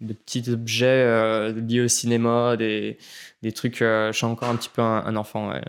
de 0.00 0.12
petits 0.14 0.44
objets 0.50 0.86
euh, 0.86 1.52
liés 1.60 1.82
au 1.82 1.88
cinéma, 1.88 2.56
des, 2.56 2.96
des 3.42 3.52
trucs. 3.52 3.82
euh, 3.82 4.12
je 4.12 4.16
suis 4.16 4.26
encore 4.26 4.48
un 4.48 4.56
petit 4.56 4.70
peu 4.74 4.80
un, 4.82 5.04
un 5.04 5.16
enfant. 5.16 5.50
ouais. 5.50 5.60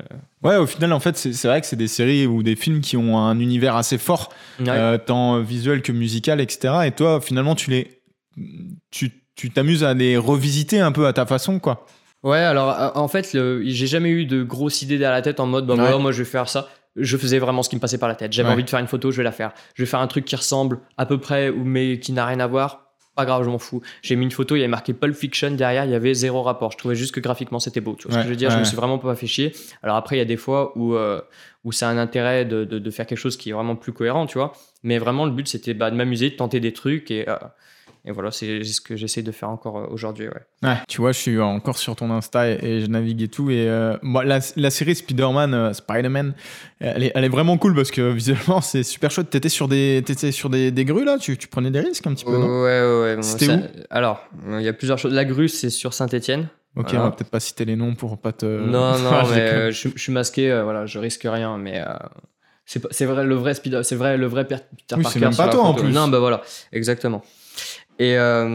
Ouais, 0.44 0.56
au 0.58 0.65
final, 0.67 0.94
en 0.94 1.00
fait, 1.00 1.17
c'est 1.17 1.48
vrai 1.48 1.60
que 1.62 1.67
c'est 1.67 1.76
des 1.76 1.88
séries 1.88 2.26
ou 2.28 2.41
des 2.44 2.56
films 2.56 2.82
qui 2.82 2.96
ont 2.98 3.17
un 3.17 3.39
univers 3.39 3.76
assez 3.76 3.98
fort, 3.98 4.32
Ouais. 4.60 4.67
euh, 4.70 4.98
tant 4.98 5.39
visuel 5.39 5.82
que 5.82 5.91
musical, 5.91 6.39
etc. 6.41 6.74
Et 6.86 6.91
toi, 6.91 7.20
finalement, 7.22 7.56
tu 7.56 7.70
les. 7.72 8.02
Tu 8.91 9.12
tu 9.36 9.50
t'amuses 9.50 9.84
à 9.84 9.94
les 9.94 10.17
revisiter 10.17 10.80
un 10.80 10.91
peu 10.91 11.08
à 11.08 11.13
ta 11.13 11.26
façon, 11.26 11.60
quoi. 11.60 11.86
Ouais, 12.24 12.38
alors 12.38 12.91
en 12.96 13.08
fait, 13.08 13.36
j'ai 13.63 13.88
jamais 13.88 14.10
eu 14.10 14.26
de 14.26 14.44
grosses 14.44 14.82
idées 14.84 14.98
derrière 15.00 15.15
la 15.17 15.22
tête 15.24 15.39
en 15.39 15.48
mode, 15.48 15.65
bah 15.65 15.74
Ouais. 15.74 15.80
voilà, 15.80 15.98
moi 15.98 16.12
je 16.12 16.20
vais 16.20 16.30
faire 16.30 16.48
ça. 16.48 16.67
Je 16.96 17.17
faisais 17.17 17.39
vraiment 17.39 17.63
ce 17.63 17.70
qui 17.70 17.76
me 17.76 17.82
passait 17.82 17.98
par 17.98 18.10
la 18.10 18.15
tête. 18.15 18.32
J'avais 18.34 18.50
Ouais. 18.50 18.54
envie 18.54 18.63
de 18.63 18.70
faire 18.70 18.80
une 18.80 18.88
photo, 18.88 19.10
je 19.10 19.17
vais 19.17 19.24
la 19.24 19.32
faire. 19.32 19.54
Je 19.74 19.82
vais 19.82 19.88
faire 19.88 20.02
un 20.02 20.08
truc 20.08 20.26
qui 20.26 20.36
ressemble 20.36 20.80
à 20.98 21.06
peu 21.08 21.17
près, 21.17 21.50
ou 21.50 21.63
mais 21.63 22.00
qui 22.00 22.12
n'a 22.12 22.26
rien 22.26 22.39
à 22.41 22.48
voir. 22.48 22.90
Pas 23.15 23.26
grave, 23.26 23.43
je 23.43 23.50
m'en 23.50 23.58
fous. 23.60 23.82
J'ai 24.02 24.15
mis 24.15 24.24
une 24.26 24.32
photo, 24.32 24.56
il 24.56 24.60
y 24.60 24.62
avait 24.62 24.69
marqué 24.69 24.93
Pulp 24.93 25.13
Fiction 25.15 25.52
derrière, 25.52 25.84
il 25.86 25.91
y 25.91 25.95
avait 25.95 26.13
zéro 26.13 26.41
rapport. 26.43 26.71
Je 26.71 26.78
trouvais 26.78 26.95
juste 26.95 27.13
que 27.13 27.19
graphiquement 27.19 27.60
c'était 27.60 27.82
beau. 27.82 27.95
Tu 28.00 28.08
vois 28.08 28.13
ce 28.13 28.17
que 28.19 28.24
je 28.26 28.30
veux 28.30 28.38
dire? 28.38 28.50
Je 28.50 28.60
me 28.60 28.63
suis 28.63 28.76
vraiment 28.78 29.00
pas 29.00 29.15
fait 29.15 29.28
chier. 29.28 29.54
Alors 29.84 29.97
après, 29.97 30.15
il 30.15 30.19
y 30.19 30.21
a 30.21 30.26
des 30.26 30.38
fois 30.38 30.71
où, 30.78 30.95
euh, 30.95 31.21
où 31.65 31.71
ça 31.74 31.89
a 31.89 31.91
un 31.91 31.97
intérêt 31.97 32.45
de, 32.45 32.63
de, 32.63 32.80
de 32.80 32.89
faire 32.91 33.06
quelque 33.06 33.17
chose 33.17 33.36
qui 33.36 33.50
est 33.50 33.54
vraiment 33.54 33.76
plus 33.76 33.91
cohérent, 33.91 34.28
tu 34.28 34.38
vois? 34.38 34.54
Mais 34.84 34.97
vraiment, 34.97 35.26
le 35.26 35.32
but 35.32 35.47
c'était 35.47 35.74
bah, 35.74 35.91
de 35.91 35.95
m'amuser, 35.97 36.30
de 36.30 36.36
tenter 36.36 36.60
des 36.62 36.71
trucs 36.74 37.12
et. 37.12 37.28
euh, 37.28 37.36
et 38.06 38.12
voilà, 38.12 38.32
c'est 38.32 38.64
ce 38.64 38.82
que 38.82 38.96
j'essaie 38.96 39.22
de 39.22 39.32
faire 39.32 39.50
encore 39.50 39.78
euh, 39.78 39.86
aujourd'hui. 39.92 40.28
Ouais. 40.28 40.42
Ouais, 40.70 40.78
tu 40.88 41.02
vois, 41.02 41.12
je 41.12 41.20
suis 41.20 41.40
encore 41.40 41.78
sur 41.78 41.96
ton 41.96 42.10
Insta 42.12 42.50
et, 42.50 42.58
et 42.64 42.82
je 42.82 42.88
navigue 42.88 43.22
et 43.22 43.28
tout. 43.28 43.52
Et 43.52 43.68
euh, 43.70 43.96
moi, 44.02 44.24
la, 44.24 44.40
la 44.56 44.70
série 44.72 44.96
Spider-Man, 44.96 45.54
euh, 45.54 45.74
Spider-Man, 45.74 46.34
elle 46.80 47.04
est, 47.04 47.12
elle 47.14 47.24
est 47.24 47.30
vraiment 47.30 47.58
cool 47.58 47.76
parce 47.76 47.92
que 47.92 48.12
visuellement, 48.12 48.60
c'est 48.62 48.84
super 48.84 49.12
chouette. 49.12 49.30
T'étais 49.30 49.50
sur 49.50 49.68
des, 49.68 50.02
t'étais 50.06 50.32
sur 50.32 50.50
des, 50.50 50.72
des 50.72 50.86
grues 50.86 51.06
là? 51.06 51.18
Tu, 51.20 51.38
tu 51.38 51.48
prenais 51.48 51.70
des 51.72 51.80
risques 51.80 52.08
un 52.08 52.14
petit 52.14 52.26
peu, 52.26 52.38
non? 52.38 52.48
Ouais, 52.64 52.82
ouais, 52.82 53.16
ouais. 53.16 53.22
C'était 53.22 53.50
où? 53.54 53.60
Alors, 53.90 54.24
il 54.52 54.62
y 54.62 54.68
a 54.68 54.74
plusieurs 54.74 54.98
choses. 54.98 55.14
La 55.14 55.26
grue, 55.26 55.48
c'est 55.50 55.70
sur 55.70 55.94
Saint-Etienne. 55.94 56.48
Ok, 56.78 56.86
Voilà. 56.92 57.02
on 57.02 57.04
va 57.10 57.12
peut-être 57.12 57.30
pas 57.30 57.40
citer 57.42 57.66
les 57.66 57.76
noms 57.76 57.94
pour 57.96 58.18
pas 58.18 58.32
te. 58.32 58.46
non, 58.46 58.98
non, 59.00 59.10
Ah, 59.12 59.24
je 59.28 59.34
mais 59.36 59.40
euh, 59.42 59.72
je, 59.72 59.90
je 59.94 60.02
suis 60.02 60.12
masqué, 60.14 60.50
euh, 60.52 60.64
voilà, 60.64 60.86
je 60.86 60.98
risque 61.00 61.28
rien, 61.30 61.58
mais. 61.58 61.82
euh, 61.82 61.94
c'est 62.66 63.06
vrai 63.06 63.26
le 63.26 63.36
vrai 63.36 63.54
Spider 63.54 63.82
c'est 63.84 63.96
vrai 63.96 64.16
le 64.18 64.28
vrai 64.28 64.46
Peter 64.48 64.62
Oui, 64.96 65.04
Parker 65.04 65.10
c'est 65.10 65.20
même 65.20 65.36
pas 65.36 65.50
toi, 65.50 65.64
en 65.64 65.74
plus. 65.74 65.92
non 65.92 66.08
bah 66.08 66.20
voilà 66.20 66.42
exactement 66.72 67.22
et 68.02 68.18
euh, 68.18 68.46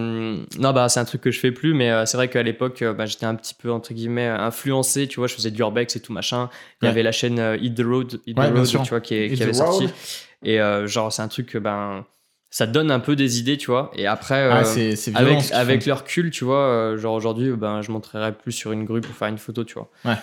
non 0.59 0.73
bah 0.73 0.89
c'est 0.89 0.99
un 0.99 1.05
truc 1.05 1.21
que 1.21 1.31
je 1.31 1.39
fais 1.39 1.53
plus 1.53 1.75
mais 1.75 1.91
euh, 1.91 2.07
c'est 2.07 2.17
vrai 2.17 2.29
qu'à 2.29 2.43
l'époque 2.43 2.81
euh, 2.83 2.93
bah, 2.95 3.07
j'étais 3.07 3.27
un 3.27 3.35
petit 3.35 3.55
peu 3.55 3.71
entre 3.71 3.93
guillemets 3.95 4.27
influencé 4.27 5.07
tu 5.07 5.21
vois 5.21 5.27
je 5.29 5.35
faisais 5.35 5.51
du 5.51 5.61
urbex 5.61 5.95
et 5.95 6.01
tout 6.01 6.13
machin 6.13 6.49
il 6.81 6.85
y 6.85 6.87
Ouais. 6.87 6.91
avait 6.93 7.03
la 7.03 7.13
chaîne 7.13 7.39
Eat 7.61 7.75
the 7.77 7.85
Road, 7.85 8.21
Eat 8.27 8.35
the 8.37 8.41
Ouais, 8.41 8.49
Road 8.49 8.65
sûr. 8.65 8.83
tu 8.83 8.91
vois 8.91 9.01
qui, 9.01 9.15
est- 9.15 9.27
Eat 9.27 9.33
qui 9.35 9.39
the 9.39 9.43
avait 9.43 9.53
sorti 9.53 9.85
Road. 9.85 9.95
et 10.43 10.59
genre 10.87 11.13
c'est 11.13 11.23
un 11.23 11.29
truc 11.29 11.47
que 11.47 11.59
ben 11.59 12.05
ça 12.49 12.67
donne 12.67 12.91
un 12.91 13.01
peu 13.01 13.17
des 13.17 13.39
idées 13.39 13.59
tu 13.59 13.67
vois 13.71 13.91
et 13.95 14.07
après 14.07 14.49
Ah, 14.51 14.63
violent. 14.63 15.39
avec, 15.39 15.53
avec 15.53 15.87
le 15.87 15.93
recul, 15.93 16.31
tu 16.31 16.45
vois, 16.45 16.95
genre 16.97 17.13
aujourd'hui, 17.15 17.51
ben, 17.51 17.83
je 17.83 17.91
montrerai 17.91 18.33
plus 18.33 18.53
sur 18.53 18.73
une 18.73 18.85
grue 18.85 19.01
pour 19.03 19.15
faire 19.15 19.29
une 19.29 19.37
photo, 19.37 19.65
tu 19.65 19.75
vois. 19.75 19.91
Ouais. 20.07 20.15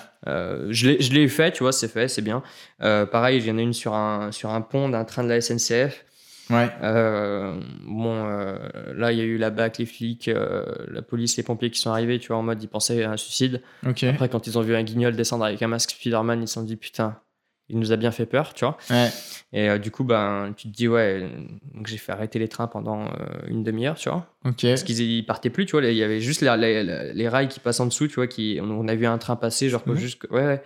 Je 0.72 0.88
l'ai- 0.90 1.02
je 1.02 1.12
l'ai 1.14 1.28
fait, 1.28 1.52
tu 1.52 1.62
vois, 1.64 1.74
c'est 1.74 1.90
fait, 1.90 2.08
c'est 2.08 2.22
bien. 2.24 2.42
Pareil, 2.80 3.38
il 3.40 3.46
y 3.46 3.52
en 3.52 3.58
a 3.58 3.62
une 3.62 3.74
sur 3.74 3.94
un, 3.94 4.32
sur 4.32 4.50
un 4.50 4.62
pont 4.62 4.90
d'un 4.90 5.04
train 5.04 5.24
de 5.24 5.30
la 5.30 5.42
SNCF. 5.42 6.06
Ouais, 6.50 6.70
Euh, 6.82 7.60
bon, 7.86 8.26
euh, 8.28 8.58
là, 8.96 9.12
il 9.12 9.18
y 9.18 9.22
a 9.22 9.24
eu 9.24 9.38
la 9.38 9.50
BAC, 9.50 9.78
les 9.78 9.86
flics, 9.86 10.28
euh, 10.28 10.66
la 10.90 11.02
police, 11.02 11.38
les 11.38 11.44
pompiers 11.44 11.72
qui 11.72 11.80
sont 11.80 11.92
arrivés, 11.92 12.20
tu 12.20 12.28
vois, 12.30 12.38
en 12.38 12.44
mode, 12.44 12.62
ils 12.62 12.68
pensaient 12.68 13.04
à 13.04 13.12
un 13.12 13.18
suicide. 13.18 13.62
Après, 14.10 14.28
quand 14.30 14.46
ils 14.48 14.58
ont 14.58 14.62
vu 14.62 14.76
un 14.76 14.84
guignol 14.84 15.16
descendre 15.16 15.46
avec 15.46 15.62
un 15.62 15.68
masque 15.68 15.92
Spider-Man, 15.92 16.42
ils 16.42 16.48
se 16.48 16.56
sont 16.56 16.64
dit, 16.64 16.76
putain, 16.76 17.20
il 17.70 17.80
nous 17.80 17.92
a 17.94 17.96
bien 17.96 18.12
fait 18.12 18.26
peur, 18.26 18.54
tu 18.54 18.66
vois. 18.66 18.78
Ouais, 18.90 19.10
Et 19.54 19.80
du 19.80 19.90
coup, 19.90 20.04
ben, 20.04 20.54
tu 20.58 20.68
te 20.70 20.74
dis, 20.76 20.88
ouais, 20.90 21.30
donc 21.74 21.88
j'ai 21.88 21.98
fait 21.98 22.12
arrêter 22.12 22.40
les 22.40 22.50
trains 22.50 22.68
pendant 22.68 23.08
une 23.48 23.64
demi-heure, 23.64 23.96
tu 23.96 24.10
vois. 24.10 24.28
ok. 24.44 24.62
Parce 24.64 24.84
qu'ils 24.84 25.00
ils 25.00 25.26
partaient 25.26 25.50
plus, 25.50 25.66
tu 25.66 25.72
vois. 25.72 25.86
Il 25.86 25.96
y 25.96 26.04
avait 26.04 26.20
juste 26.20 26.42
les, 26.42 26.56
les- 26.58 27.14
les 27.14 27.30
rails 27.30 27.48
qui 27.48 27.62
passent 27.62 27.80
en 27.80 27.86
dessous, 27.86 28.08
tu 28.10 28.16
vois. 28.16 28.28
Qui, 28.28 28.60
on, 28.62 28.70
on 28.70 28.88
a 28.90 28.96
vu 28.96 29.06
un 29.06 29.18
train 29.18 29.38
passer, 29.38 29.70
genre, 29.70 29.84
juste, 29.96 30.24
ouais, 30.30 30.46
ouais, 30.46 30.64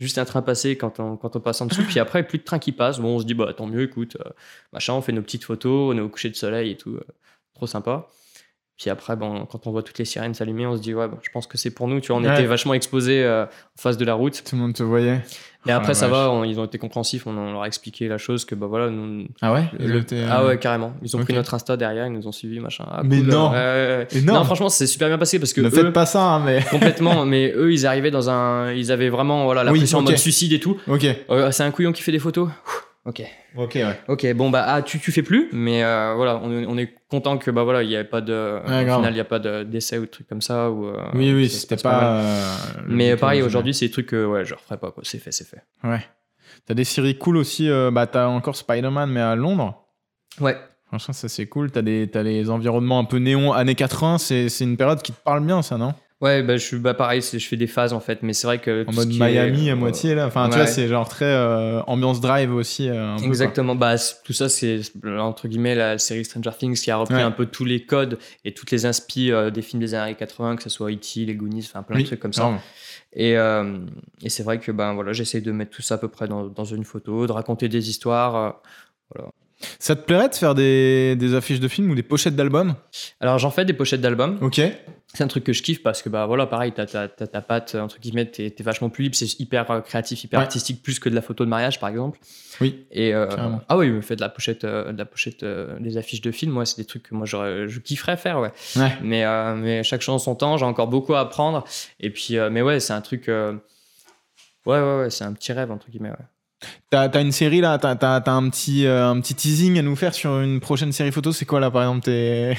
juste 0.00 0.18
un 0.18 0.24
train 0.24 0.42
passer 0.42 0.76
quand 0.76 1.00
on, 1.00 1.16
quand 1.16 1.34
on 1.36 1.40
passe 1.40 1.60
en 1.60 1.66
dessous. 1.66 1.82
puis 1.82 1.98
après, 1.98 2.22
plus 2.26 2.38
de 2.38 2.44
train 2.44 2.58
qui 2.58 2.72
passe. 2.72 2.98
Bon, 3.00 3.16
on 3.16 3.18
se 3.18 3.24
dit, 3.24 3.34
bah 3.34 3.52
tant 3.54 3.66
mieux, 3.66 3.82
écoute, 3.82 4.16
euh, 4.24 4.30
machin, 4.72 4.92
on 4.94 5.00
fait 5.02 5.12
nos 5.12 5.22
petites 5.22 5.44
photos, 5.44 5.94
on 5.94 5.98
est 5.98 6.00
au 6.00 6.08
coucher 6.08 6.30
de 6.30 6.36
soleil 6.36 6.70
et 6.72 6.76
tout. 6.76 6.94
euh, 6.94 7.04
trop 7.54 7.66
sympa. 7.66 8.08
Puis 8.76 8.90
après, 8.90 9.16
bon, 9.16 9.44
quand 9.46 9.66
on 9.66 9.72
voit 9.72 9.82
toutes 9.82 9.98
les 9.98 10.04
sirènes 10.04 10.34
s'allumer, 10.34 10.64
on 10.66 10.76
se 10.76 10.80
dit, 10.82 10.94
ouais, 10.94 11.08
bah, 11.08 11.18
je 11.22 11.30
pense 11.30 11.48
que 11.48 11.58
c'est 11.58 11.72
pour 11.72 11.88
nous, 11.88 12.00
tu 12.00 12.12
vois. 12.12 12.20
On 12.20 12.24
Ouais. 12.24 12.32
était 12.32 12.46
vachement 12.46 12.74
exposés 12.74 13.24
euh, 13.24 13.44
en 13.44 13.48
face 13.76 13.96
de 13.96 14.04
la 14.04 14.14
route. 14.14 14.44
Tout 14.44 14.54
le 14.54 14.62
monde 14.62 14.74
te 14.74 14.84
voyait. 14.84 15.20
Ah, 15.72 15.76
après, 15.76 15.94
ça 15.94 16.08
vache. 16.08 16.18
va, 16.18 16.30
on- 16.30 16.44
ils 16.44 16.58
ont 16.60 16.64
été 16.64 16.78
compréhensifs, 16.78 17.26
on, 17.26 17.36
on 17.36 17.52
leur 17.52 17.62
a 17.62 17.66
expliqué 17.66 18.08
la 18.08 18.18
chose, 18.18 18.44
que 18.44 18.54
bah 18.54 18.66
voilà, 18.66 18.90
nous, 18.90 19.26
Ah 19.42 19.52
ouais 19.52 19.64
le- 19.78 19.86
Le- 19.86 20.04
t'es, 20.04 20.22
Ah 20.28 20.40
euh, 20.42 20.48
ouais, 20.48 20.58
carrément. 20.58 20.92
Ils 21.02 21.16
ont 21.16 21.20
pris 21.22 21.34
notre 21.34 21.54
Insta 21.54 21.76
derrière, 21.76 22.06
ils 22.06 22.12
nous 22.12 22.26
ont 22.26 22.32
suivis, 22.32 22.60
machin. 22.60 22.84
Ah, 22.90 23.02
Mais 23.04 23.18
cool. 23.18 23.26
non. 23.28 23.50
Ouais, 23.50 24.06
ouais. 24.14 24.20
Non, 24.22 24.44
franchement, 24.44 24.68
c'est 24.68 24.86
super 24.86 25.08
bien 25.08 25.18
passé 25.18 25.38
parce 25.38 25.52
que 25.52 25.60
Ne 25.60 25.66
eux, 25.68 25.70
faites 25.70 25.92
pas 25.92 26.06
ça, 26.06 26.22
hein, 26.22 26.42
mais. 26.44 26.62
complètement, 26.70 27.24
mais 27.26 27.52
eux, 27.56 27.72
ils 27.72 27.86
arrivaient 27.86 28.10
dans 28.10 28.30
un. 28.30 28.72
Ils 28.72 28.90
avaient 28.92 29.08
vraiment 29.10 29.44
voilà, 29.44 29.64
la 29.64 29.72
Oui, 29.72 29.78
pression 29.78 29.98
en 29.98 30.02
mode 30.02 30.16
suicide 30.16 30.52
et 30.52 30.60
tout. 30.60 30.76
Ok, 30.88 31.04
Euh, 31.30 31.50
c'est 31.50 31.62
un 31.64 31.70
couillon 31.70 31.92
qui 31.92 32.02
fait 32.02 32.12
des 32.12 32.18
photos. 32.18 32.48
Ok. 33.08 33.22
ok, 33.56 33.72
ouais. 33.76 33.98
Ok, 34.08 34.32
bon, 34.34 34.50
bah, 34.50 34.64
ah, 34.68 34.82
tu, 34.82 34.98
tu 35.00 35.12
fais 35.12 35.22
plus, 35.22 35.48
mais 35.52 35.82
euh, 35.82 36.12
voilà, 36.14 36.38
on, 36.44 36.52
est- 36.52 36.66
on 36.66 36.76
est 36.76 36.92
content 37.10 37.38
que, 37.38 37.50
bah 37.50 37.62
voilà, 37.64 37.82
il 37.82 37.88
n'y 37.88 37.94
avait 37.96 38.04
pas 38.04 38.20
de. 38.20 38.60
Au 38.64 38.68
final, 38.96 39.12
il 39.12 39.14
n'y 39.14 39.20
a 39.20 39.24
pas 39.24 39.38
de- 39.38 39.62
d'essai 39.62 39.96
ou 39.96 40.02
de 40.02 40.10
trucs 40.10 40.28
comme 40.28 40.42
ça. 40.42 40.70
Ou, 40.70 40.86
euh, 40.88 40.96
Oui, 41.14 41.32
oui, 41.32 41.48
c'était 41.48 41.76
pas. 41.82 42.16
euh, 42.20 42.54
Mais 42.86 43.16
pareil, 43.16 43.40
aujourd'hui, 43.42 43.72
c'est 43.72 43.86
des 43.86 43.90
trucs 43.92 44.08
que, 44.08 44.26
ouais, 44.26 44.44
je 44.44 44.54
referai 44.54 44.76
pas, 44.76 44.90
quoi. 44.90 45.02
C'est 45.06 45.18
fait, 45.18 45.32
c'est 45.32 45.46
fait. 45.48 45.62
Ouais. 45.84 46.04
T'as 46.66 46.74
des 46.74 46.84
séries 46.84 47.16
cool 47.16 47.38
aussi. 47.38 47.68
bah, 47.92 48.06
t'as 48.06 48.26
encore 48.26 48.56
Spider-Man, 48.56 49.10
mais 49.10 49.20
à 49.20 49.34
Londres. 49.36 49.84
Ouais. 50.40 50.56
Franchement, 50.88 51.14
ça 51.14 51.28
c'est 51.28 51.46
cool. 51.46 51.70
T'as 51.70 51.80
les 51.82 52.50
environnements 52.50 52.98
un 52.98 53.04
peu 53.04 53.16
néon, 53.18 53.52
années 53.54 53.74
80. 53.74 54.18
C'est, 54.18 54.48
c'est 54.50 54.64
une 54.64 54.76
période 54.76 55.00
qui 55.02 55.12
te 55.12 55.20
parle 55.22 55.44
bien, 55.44 55.62
ça, 55.62 55.78
non? 55.78 55.94
Ouais, 56.20 56.42
bah, 56.42 56.56
je 56.56 56.64
suis 56.64 56.78
bah, 56.78 56.94
pareil, 56.94 57.22
je 57.22 57.38
fais 57.38 57.56
des 57.56 57.68
phases 57.68 57.92
en 57.92 58.00
fait, 58.00 58.24
mais 58.24 58.32
c'est 58.32 58.48
vrai 58.48 58.58
que. 58.58 58.84
En 58.88 58.92
mode 58.92 59.08
est- 59.12 59.18
Miami 59.20 59.70
à 59.70 59.76
moitié 59.76 60.16
là. 60.16 60.26
Enfin, 60.26 60.48
tu 60.48 60.56
vois, 60.56 60.66
c'est 60.66 60.88
genre 60.88 61.08
très 61.08 61.24
euh, 61.26 61.80
ambiance 61.82 62.20
drive 62.20 62.52
aussi. 62.52 62.88
euh, 62.88 63.10
un 63.12 63.14
peu, 63.14 63.20
quoi. 63.20 63.28
Exactement, 63.28 63.76
bah, 63.76 63.94
tout 64.24 64.32
ça, 64.32 64.48
c'est 64.48 64.80
entre 65.16 65.46
guillemets 65.46 65.76
la 65.76 65.96
série 65.98 66.24
Stranger 66.24 66.50
Things 66.58 66.74
qui 66.80 66.90
a 66.90 66.96
repris 66.96 67.14
Ouais. 67.14 67.22
un 67.22 67.30
peu 67.30 67.46
tous 67.46 67.64
les 67.64 67.84
codes 67.86 68.18
et 68.44 68.52
toutes 68.52 68.72
les 68.72 68.84
inspi 68.84 69.30
euh, 69.30 69.50
des 69.50 69.62
films 69.62 69.80
des 69.80 69.94
années 69.94 70.16
80, 70.16 70.56
que 70.56 70.64
ce 70.64 70.70
soit 70.70 70.90
E.T., 70.90 71.24
les 71.24 71.34
Goonies, 71.36 71.64
enfin 71.68 71.84
plein 71.84 71.96
Oui, 71.96 72.02
de 72.02 72.08
trucs 72.08 72.20
comme 72.20 72.32
ça. 72.32 72.50
Et, 73.12 73.36
euh, 73.38 73.78
et 74.22 74.28
c'est 74.28 74.42
vrai 74.42 74.58
que 74.58 74.72
ben, 74.72 74.94
voilà, 74.94 75.12
j'essaye 75.12 75.40
de 75.42 75.52
mettre 75.52 75.70
tout 75.70 75.82
ça 75.82 75.94
à 75.94 75.98
peu 75.98 76.08
près 76.08 76.26
dans, 76.26 76.48
dans 76.48 76.64
une 76.64 76.84
photo, 76.84 77.28
de 77.28 77.32
raconter 77.32 77.68
des 77.68 77.88
histoires. 77.90 78.60
euh. 79.16 79.22
Ça 79.78 79.96
te 79.96 80.02
plairait 80.02 80.28
de 80.28 80.34
faire 80.34 80.54
des, 80.54 81.16
des 81.16 81.34
affiches 81.34 81.60
de 81.60 81.68
films 81.68 81.90
ou 81.90 81.94
des 81.94 82.02
pochettes 82.02 82.36
d'albums? 82.36 82.74
Alors 83.20 83.38
j'en 83.38 83.50
fais 83.50 83.64
des 83.64 83.72
pochettes 83.72 84.00
d'albums. 84.00 84.38
Ok. 84.40 84.60
C'est 85.14 85.24
un 85.24 85.26
truc 85.26 85.42
que 85.44 85.54
je 85.54 85.62
kiffe 85.62 85.82
parce 85.82 86.02
que 86.02 86.08
bah 86.10 86.26
voilà, 86.26 86.46
pareil, 86.46 86.70
t'as 86.72 86.84
t'as 86.86 87.08
ta 87.08 87.40
patte, 87.40 87.74
entre 87.74 87.98
guillemets, 87.98 88.26
t'es 88.26 88.50
t'es 88.50 88.62
vachement 88.62 88.90
plus 88.90 89.04
libre, 89.04 89.16
c'est 89.16 89.40
hyper 89.40 89.70
euh, 89.70 89.80
créatif, 89.80 90.22
hyper 90.22 90.38
Ouais. 90.38 90.44
artistique, 90.44 90.82
plus 90.82 90.98
que 91.00 91.08
de 91.08 91.14
la 91.14 91.22
photo 91.22 91.44
de 91.46 91.48
mariage 91.50 91.80
par 91.80 91.88
exemple. 91.88 92.18
Oui. 92.60 92.84
Et 92.92 93.14
euh, 93.14 93.26
ah 93.68 93.78
oui, 93.78 93.86
il 93.86 93.94
me 93.94 94.00
fait 94.02 94.16
de 94.16 94.20
la 94.20 94.28
pochette, 94.28 94.64
euh, 94.64 94.92
de 94.92 94.98
la 94.98 95.06
pochette, 95.06 95.42
euh, 95.44 95.78
des 95.80 95.96
affiches 95.96 96.20
de 96.20 96.30
films. 96.30 96.52
Moi, 96.52 96.66
c'est 96.66 96.76
des 96.76 96.84
trucs 96.84 97.04
que 97.04 97.14
moi 97.14 97.24
je 97.26 97.78
kifferais 97.78 98.18
faire, 98.18 98.38
ouais. 98.40 98.52
Ouais. 98.76 98.92
Mais 99.02 99.24
mais 99.56 99.82
chaque 99.82 100.02
chose 100.02 100.14
en 100.14 100.18
son 100.18 100.34
temps, 100.34 100.56
j'ai 100.58 100.66
encore 100.66 100.88
beaucoup 100.88 101.14
à 101.14 101.20
apprendre. 101.20 101.64
Et 102.00 102.10
puis, 102.10 102.36
mais 102.50 102.60
ouais, 102.62 102.78
c'est 102.78 102.92
un 102.92 103.00
truc. 103.00 103.28
Ouais, 103.28 103.54
ouais, 104.66 104.98
ouais, 105.00 105.10
c'est 105.10 105.24
un 105.24 105.32
petit 105.32 105.52
rêve 105.52 105.70
entre 105.70 105.88
guillemets. 105.90 106.10
Ouais. 106.10 106.26
T'as 106.90 107.08
as 107.08 107.20
une 107.20 107.32
série 107.32 107.60
là, 107.60 107.78
t'as 107.78 107.90
un, 108.32 108.48
petit, 108.50 108.86
euh, 108.86 109.08
un 109.10 109.20
petit 109.20 109.34
teasing 109.34 109.78
à 109.78 109.82
nous 109.82 109.94
faire 109.96 110.14
sur 110.14 110.40
une 110.40 110.58
prochaine 110.60 110.90
série 110.92 111.12
photo. 111.12 111.32
C'est 111.32 111.44
quoi 111.44 111.60
là 111.60 111.70
par 111.70 111.82
exemple 111.82 112.10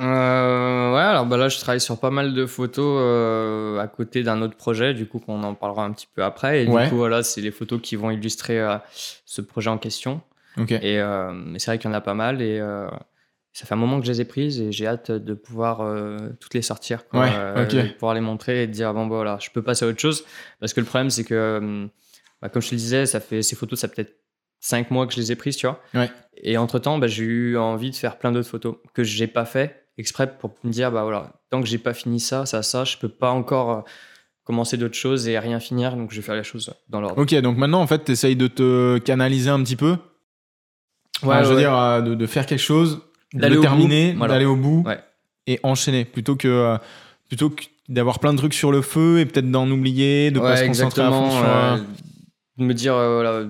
Euh, 0.00 0.94
ouais, 0.94 1.00
alors 1.02 1.26
bah 1.26 1.36
là, 1.36 1.48
je 1.50 1.58
travaille 1.58 1.80
sur 1.80 2.00
pas 2.00 2.10
mal 2.10 2.32
de 2.32 2.46
photos 2.46 2.98
euh, 3.02 3.78
à 3.78 3.86
côté 3.86 4.22
d'un 4.22 4.40
autre 4.40 4.56
projet, 4.56 4.94
du 4.94 5.06
coup, 5.06 5.18
qu'on 5.18 5.42
en 5.42 5.54
parlera 5.54 5.84
un 5.84 5.92
petit 5.92 6.08
peu 6.14 6.24
après. 6.24 6.64
Et 6.64 6.68
Ouais. 6.68 6.84
du 6.84 6.90
coup, 6.90 6.96
voilà, 6.96 7.22
c'est 7.22 7.42
les 7.42 7.50
photos 7.50 7.80
qui 7.82 7.96
vont 7.96 8.10
illustrer 8.10 8.58
euh, 8.58 8.76
ce 9.26 9.42
projet 9.42 9.68
en 9.68 9.76
question. 9.76 10.22
Ok. 10.56 10.72
Et 10.72 11.02
mais 11.34 11.58
c'est 11.58 11.70
vrai 11.70 11.78
qu'il 11.78 11.90
y 11.90 11.92
en 11.92 11.96
a 11.96 12.00
pas 12.00 12.14
mal 12.14 12.40
et 12.40 12.60
ça 13.52 13.66
fait 13.66 13.74
un 13.74 13.76
moment 13.76 14.00
que 14.00 14.06
je 14.06 14.12
les 14.12 14.20
ai 14.22 14.24
prises 14.24 14.60
et 14.60 14.72
j'ai 14.72 14.86
hâte 14.86 15.10
de 15.10 15.34
pouvoir 15.34 15.80
euh, 15.82 16.16
toutes 16.40 16.54
les 16.54 16.62
sortir, 16.62 17.06
quoi, 17.08 17.20
Ouais, 17.22 17.30
euh, 17.34 17.64
ok. 17.66 17.74
et 17.74 17.82
de 17.82 17.88
pouvoir 17.92 18.14
les 18.14 18.20
montrer 18.20 18.62
et 18.62 18.66
de 18.68 18.72
dire 18.72 18.94
bon, 18.94 19.06
bah, 19.06 19.16
voilà, 19.16 19.38
je 19.40 19.50
peux 19.50 19.60
passer 19.62 19.84
à 19.84 19.88
autre 19.88 20.00
chose. 20.00 20.24
Parce 20.60 20.72
que 20.72 20.80
le 20.80 20.86
problème, 20.86 21.10
c'est 21.10 21.24
que, 21.24 21.34
euh, 21.34 21.86
bah, 22.42 22.48
comme 22.48 22.62
je 22.62 22.68
te 22.70 22.74
le 22.74 22.78
disais, 22.80 23.06
ça 23.06 23.20
fait, 23.20 23.42
ces 23.42 23.56
photos, 23.56 23.78
ça 23.80 23.88
fait 23.88 23.94
peut-être 23.96 24.16
5 24.60 24.90
mois 24.90 25.06
que 25.06 25.12
je 25.14 25.18
les 25.20 25.32
ai 25.32 25.36
prises, 25.36 25.56
tu 25.56 25.66
vois. 25.66 25.80
Ouais. 25.94 26.10
Et 26.42 26.56
entre-temps, 26.58 26.98
bah, 26.98 27.06
j'ai 27.06 27.24
eu 27.24 27.56
envie 27.58 27.90
de 27.90 27.96
faire 27.96 28.18
plein 28.18 28.32
d'autres 28.32 28.48
photos 28.48 28.76
que 28.94 29.02
j'ai 29.04 29.26
pas 29.26 29.44
fait 29.44 29.86
exprès 29.98 30.38
pour 30.38 30.54
me 30.64 30.70
dire, 30.70 30.90
bah 30.90 31.02
voilà, 31.02 31.32
tant 31.50 31.60
que 31.60 31.66
j'ai 31.68 31.78
pas 31.78 31.92
fini 31.94 32.20
ça, 32.20 32.46
ça, 32.46 32.62
ça, 32.62 32.84
je 32.84 32.96
peux 32.96 33.08
pas 33.08 33.30
encore 33.30 33.70
euh, 33.70 33.80
commencer 34.44 34.76
d'autres 34.78 34.94
choses 34.96 35.28
et 35.28 35.38
rien 35.38 35.60
finir, 35.60 35.94
donc 35.96 36.10
je 36.10 36.16
vais 36.16 36.22
faire 36.22 36.36
les 36.36 36.42
choses 36.44 36.72
dans 36.88 37.00
l'ordre. 37.02 37.18
Ok, 37.20 37.34
donc 37.42 37.58
maintenant 37.58 37.82
en 37.82 37.86
fait 37.86 37.98
t'essayes 38.04 38.36
de 38.36 38.46
te 38.46 38.96
canaliser 38.98 39.50
un 39.50 39.62
petit 39.62 39.76
peu? 39.76 39.96
Enfin, 41.22 41.42
je 41.42 41.48
veux 41.50 41.54
ouais. 41.56 41.60
dire, 41.60 41.76
euh, 41.76 42.00
de, 42.00 42.14
de 42.14 42.26
faire 42.26 42.46
quelque 42.46 42.58
chose, 42.62 43.02
de 43.34 43.46
le 43.46 43.60
terminer, 43.60 44.14
voilà. 44.16 44.34
d'aller 44.34 44.46
au 44.46 44.56
bout 44.56 44.84
Ouais. 44.86 44.98
et 45.46 45.60
enchaîner 45.62 46.04
plutôt 46.06 46.34
que, 46.36 46.48
euh, 46.48 46.78
plutôt 47.28 47.50
que 47.50 47.64
d'avoir 47.90 48.20
plein 48.20 48.32
de 48.32 48.38
trucs 48.38 48.54
sur 48.54 48.72
le 48.72 48.80
feu 48.80 49.18
et 49.18 49.26
peut-être 49.26 49.50
d'en 49.50 49.70
oublier, 49.70 50.30
de 50.30 50.40
pas 50.40 50.56
se 50.56 50.64
concentrer 50.64 51.02
à 51.02 51.10
fond 51.10 51.30
sur. 51.30 51.44
euh, 51.44 51.76
de 52.60 52.64
me 52.64 52.74
dire, 52.74 52.94
euh, 52.94 53.22
voilà, 53.22 53.46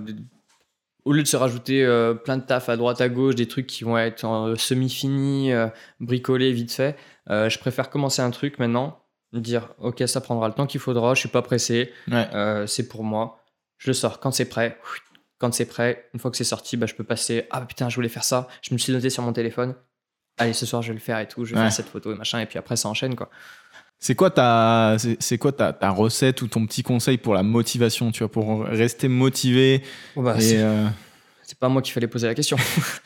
au 1.04 1.12
lieu 1.12 1.22
de 1.22 1.26
se 1.28 1.36
rajouter 1.36 1.84
euh, 1.84 2.14
plein 2.14 2.36
de 2.36 2.42
taf 2.42 2.68
à 2.68 2.76
droite 2.76 3.00
à 3.00 3.08
gauche, 3.08 3.34
des 3.34 3.46
trucs 3.48 3.66
qui 3.66 3.84
vont 3.84 3.98
être 3.98 4.24
en 4.24 4.54
semi-finis, 4.56 5.52
euh, 5.52 5.68
bricolés 6.00 6.52
vite 6.52 6.72
fait, 6.72 6.96
euh, 7.30 7.48
je 7.48 7.58
préfère 7.58 7.90
commencer 7.90 8.22
un 8.22 8.30
truc 8.30 8.58
maintenant, 8.58 9.02
me 9.32 9.40
dire, 9.40 9.74
ok, 9.78 10.02
ça 10.06 10.20
prendra 10.20 10.48
le 10.48 10.54
temps 10.54 10.66
qu'il 10.66 10.80
faudra, 10.80 11.14
je 11.14 11.20
suis 11.20 11.28
pas 11.28 11.42
pressé, 11.42 11.92
Ouais. 12.10 12.28
euh, 12.34 12.66
c'est 12.66 12.88
pour 12.88 13.04
moi, 13.04 13.42
je 13.78 13.88
le 13.90 13.94
sors 13.94 14.20
quand 14.20 14.30
c'est 14.30 14.48
prêt. 14.48 14.78
Quand 15.38 15.54
c'est 15.54 15.64
prêt, 15.66 16.10
une 16.12 16.20
fois 16.20 16.30
que 16.30 16.36
c'est 16.36 16.44
sorti, 16.44 16.76
bah, 16.76 16.84
je 16.86 16.94
peux 16.94 17.04
passer, 17.04 17.46
ah 17.50 17.62
putain, 17.62 17.88
je 17.88 17.94
voulais 17.94 18.10
faire 18.10 18.24
ça, 18.24 18.46
je 18.60 18.74
me 18.74 18.78
suis 18.78 18.92
noté 18.92 19.08
sur 19.08 19.22
mon 19.22 19.32
téléphone. 19.32 19.74
Allez, 20.36 20.52
ce 20.52 20.66
soir, 20.66 20.82
je 20.82 20.88
vais 20.88 20.94
le 20.94 21.00
faire 21.00 21.18
et 21.18 21.26
tout. 21.28 21.44
Je 21.44 21.52
vais 21.54 21.56
Ouais. 21.60 21.64
faire 21.66 21.72
cette 21.72 21.88
photo 21.88 22.12
et 22.12 22.14
machin. 22.14 22.40
Et 22.40 22.46
puis 22.46 22.58
après, 22.58 22.76
ça 22.76 22.88
enchaîne, 22.88 23.14
quoi. 23.14 23.28
C'est 24.00 24.14
quoi 24.14 24.30
ta, 24.30 24.96
c'est 25.18 25.36
quoi 25.38 25.52
ta, 25.52 25.72
ta 25.74 25.90
recette 25.90 26.40
ou 26.40 26.48
ton 26.48 26.66
petit 26.66 26.82
conseil 26.82 27.18
pour 27.18 27.34
la 27.34 27.42
motivation, 27.42 28.10
tu 28.10 28.20
vois, 28.20 28.32
pour 28.32 28.64
rester 28.64 29.08
motivé 29.08 29.82
Bon, 30.16 30.22
bah, 30.22 30.36
et 30.38 30.40
c'est 30.40 30.62
euh, 30.62 30.86
c'est 31.42 31.58
pas 31.58 31.68
moi 31.68 31.82
qui 31.82 31.92
fallait 31.92 32.08
poser 32.08 32.26
la 32.26 32.34
question. 32.34 32.56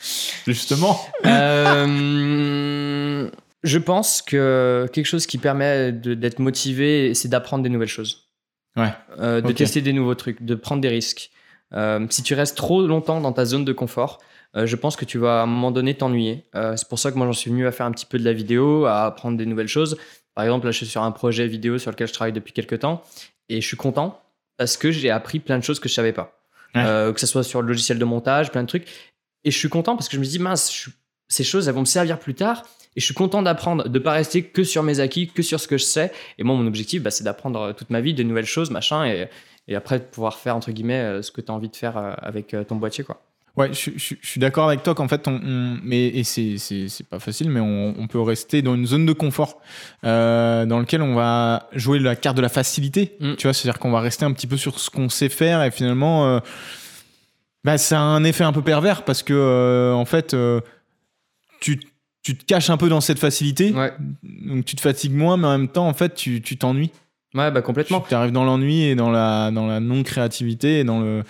justement. 0.47 0.99
Euh, 1.25 3.29
je 3.63 3.77
pense 3.79 4.21
que 4.21 4.87
quelque 4.93 5.05
chose 5.05 5.25
qui 5.25 5.37
permet 5.37 5.91
de- 5.91 6.13
d'être 6.13 6.39
motivé, 6.39 7.13
c'est 7.13 7.27
d'apprendre 7.27 7.63
des 7.63 7.69
nouvelles 7.69 7.87
choses. 7.87 8.29
Ouais. 8.77 8.93
Euh, 9.19 9.41
de 9.41 9.51
tester 9.51 9.81
des 9.81 9.93
nouveaux 9.93 10.15
trucs, 10.15 10.43
de 10.43 10.55
prendre 10.55 10.81
des 10.81 10.89
risques. 10.89 11.31
Si 12.09 12.23
tu 12.23 12.35
restes 12.35 12.55
trop 12.55 12.85
longtemps 12.87 13.19
dans 13.19 13.33
ta 13.33 13.43
zone 13.43 13.65
de 13.65 13.73
confort, 13.73 14.19
euh, 14.55 14.65
je 14.65 14.75
pense 14.75 14.95
que 14.95 15.05
tu 15.05 15.17
vas 15.17 15.41
à 15.41 15.43
un 15.43 15.45
moment 15.45 15.71
donné 15.71 15.93
t'ennuyer. 15.95 16.45
Euh, 16.55 16.75
c'est 16.77 16.87
pour 16.87 16.99
ça 16.99 17.11
que 17.11 17.17
moi 17.17 17.25
j'en 17.27 17.33
suis 17.33 17.51
venu 17.51 17.67
à 17.67 17.71
faire 17.71 17.85
un 17.85 17.91
petit 17.91 18.05
peu 18.05 18.17
de 18.17 18.23
la 18.23 18.33
vidéo, 18.33 18.85
à 18.85 19.05
apprendre 19.05 19.37
des 19.37 19.45
nouvelles 19.45 19.67
choses. 19.67 19.97
Par 20.35 20.43
exemple, 20.43 20.65
là 20.65 20.71
je 20.71 20.77
suis 20.77 20.85
sur 20.85 21.01
un 21.03 21.11
projet 21.11 21.47
vidéo 21.47 21.77
sur 21.77 21.91
lequel 21.91 22.07
je 22.07 22.13
travaille 22.13 22.33
depuis 22.33 22.53
quelques 22.53 22.79
temps 22.79 23.01
et 23.49 23.61
je 23.61 23.67
suis 23.67 23.77
content 23.77 24.21
parce 24.57 24.77
que 24.77 24.91
j'ai 24.91 25.09
appris 25.09 25.39
plein 25.39 25.57
de 25.57 25.63
choses 25.63 25.79
que 25.79 25.89
je 25.89 25.93
savais 25.93 26.13
pas. 26.13 26.37
Ouais. 26.75 26.83
Euh, 26.85 27.13
que 27.13 27.19
ce 27.21 27.27
soit 27.27 27.43
sur 27.43 27.61
le 27.61 27.67
logiciel 27.69 27.97
de 27.99 28.05
montage, 28.05 28.51
plein 28.51 28.63
de 28.63 28.67
trucs. 28.67 28.87
Et 29.45 29.51
je 29.51 29.57
suis 29.57 29.69
content 29.69 29.95
parce 29.95 30.09
que 30.09 30.15
je 30.15 30.19
me 30.19 30.25
dis, 30.25 30.39
mince, 30.39 30.73
je- 30.73 30.89
ces 31.29 31.43
choses, 31.43 31.67
elles 31.67 31.73
vont 31.73 31.81
me 31.81 31.85
servir 31.85 32.19
plus 32.19 32.33
tard. 32.35 32.63
Et 32.97 32.99
je 33.01 33.05
suis 33.05 33.13
content 33.13 33.41
d'apprendre, 33.41 33.87
de 33.87 33.99
pas 33.99 34.11
rester 34.13 34.43
que 34.43 34.63
sur 34.63 34.83
mes 34.83 34.99
acquis, 34.99 35.27
que 35.29 35.41
sur 35.41 35.59
ce 35.59 35.67
que 35.67 35.77
je 35.77 35.83
sais. 35.83 36.11
Et 36.37 36.43
moi, 36.43 36.55
mon 36.55 36.65
objectif, 36.67 37.01
bah, 37.01 37.11
c'est 37.11 37.23
d'apprendre 37.23 37.59
euh, 37.61 37.73
toute 37.73 37.89
ma 37.89 38.01
vie 38.01 38.13
des 38.13 38.23
nouvelles 38.23 38.45
choses, 38.45 38.71
machin, 38.71 39.05
et, 39.05 39.27
et 39.67 39.75
après 39.75 39.99
de 39.99 40.03
pouvoir 40.05 40.37
faire, 40.37 40.55
entre 40.55 40.71
guillemets, 40.71 40.99
euh, 41.01 41.21
ce 41.21 41.31
que 41.31 41.41
tu 41.41 41.51
as 41.51 41.55
envie 41.55 41.69
de 41.69 41.75
faire 41.75 41.97
avec 42.21 42.55
ton 42.67 42.75
boîtier, 42.75 43.03
quoi. 43.03 43.21
Ouais, 43.57 43.71
je, 43.73 43.91
je- 43.95 44.15
je 44.21 44.27
suis 44.27 44.39
d'accord 44.39 44.67
avec 44.67 44.83
toi 44.83 44.93
qu'en 44.95 45.07
fait, 45.07 45.27
on, 45.29 45.39
on- 45.41 45.77
mais 45.83 46.07
et 46.07 46.23
c'est 46.25 46.57
c'est 46.57 46.89
c'est 46.89 47.07
pas 47.07 47.19
facile, 47.19 47.49
mais 47.49 47.61
on, 47.61 47.95
on 47.97 48.07
peut 48.07 48.19
rester 48.19 48.61
dans 48.61 48.75
une 48.75 48.85
zone 48.85 49.05
de 49.05 49.13
confort 49.13 49.61
euh, 50.03 50.65
dans 50.65 50.79
lequel 50.79 51.01
on 51.01 51.15
va 51.15 51.69
jouer 51.73 51.99
la 51.99 52.15
carte 52.17 52.35
de 52.35 52.41
la 52.41 52.49
facilité. 52.49 53.15
Mm. 53.21 53.35
Tu 53.35 53.43
vois, 53.47 53.53
c'est-à-dire 53.53 53.79
qu'on 53.79 53.91
va 53.91 54.01
rester 54.01 54.25
un 54.25 54.33
petit 54.33 54.47
peu 54.47 54.57
sur 54.57 54.79
ce 54.79 54.89
qu'on 54.89 55.07
sait 55.07 55.29
faire 55.29 55.63
et 55.63 55.71
finalement, 55.71 56.25
euh, 56.27 56.39
bah, 57.63 57.77
ça 57.77 57.97
a 57.99 58.03
un 58.03 58.23
effet 58.25 58.43
un 58.43 58.51
peu 58.53 58.61
pervers 58.61 59.03
parce 59.05 59.23
que 59.23 59.33
euh, 59.33 59.93
en 59.93 60.05
fait, 60.05 60.33
euh, 60.33 60.59
tu 61.61 61.79
tu 62.23 62.35
te 62.35 62.43
caches 62.43 62.69
un 62.71 62.77
peu 62.77 62.89
dans 62.89 63.01
cette 63.01 63.19
facilité, 63.19 63.71
Ouais, 63.71 63.93
donc 64.23 64.65
tu 64.65 64.75
te 64.75 64.81
fatigues 64.81 65.13
moins, 65.13 65.37
mais 65.37 65.45
en 65.47 65.57
même 65.57 65.67
temps, 65.69 65.87
en 65.87 65.93
fait, 65.93 66.15
tu 66.15 66.41
tu 66.41 66.57
t'ennuies. 66.57 66.89
ouais 67.35 67.51
bah, 67.51 67.61
complètement. 67.61 68.03
Tu 68.07 68.15
arrives 68.15 68.31
dans 68.31 68.43
l'ennui 68.43 68.81
et 68.83 68.95
dans 68.95 69.11
la, 69.11 69.51
dans 69.51 69.67
la 69.67 69.79
non-créativité 69.79 70.79
et 70.79 70.83
dans 70.83 70.99
le. 71.01 71.23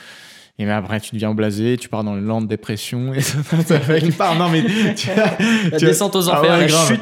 Et 0.57 0.65
ben 0.65 0.77
après, 0.77 1.01
tu 1.01 1.13
deviens 1.15 1.33
blasé, 1.33 1.75
tu 1.77 1.89
pars 1.89 2.03
dans 2.05 2.15
une 2.17 2.25
lente 2.25 2.47
dépression. 2.47 3.13
Et 3.13 3.19
ça, 3.21 3.39
ça 3.65 3.79
fait 3.79 3.99
qu'il 4.01 4.13
part. 4.13 4.35
Non, 4.37 4.47
mais 4.49 4.63
tu 4.95 5.07
vois, 5.11 5.25
La 5.71 5.77
tu- 5.77 5.85
descente 5.85 6.15
aux 6.15 6.29
Ah 6.29 6.39
enfers, 6.39 6.57
ouais, 6.59 6.67
la 6.67 6.87
chute. 6.87 7.01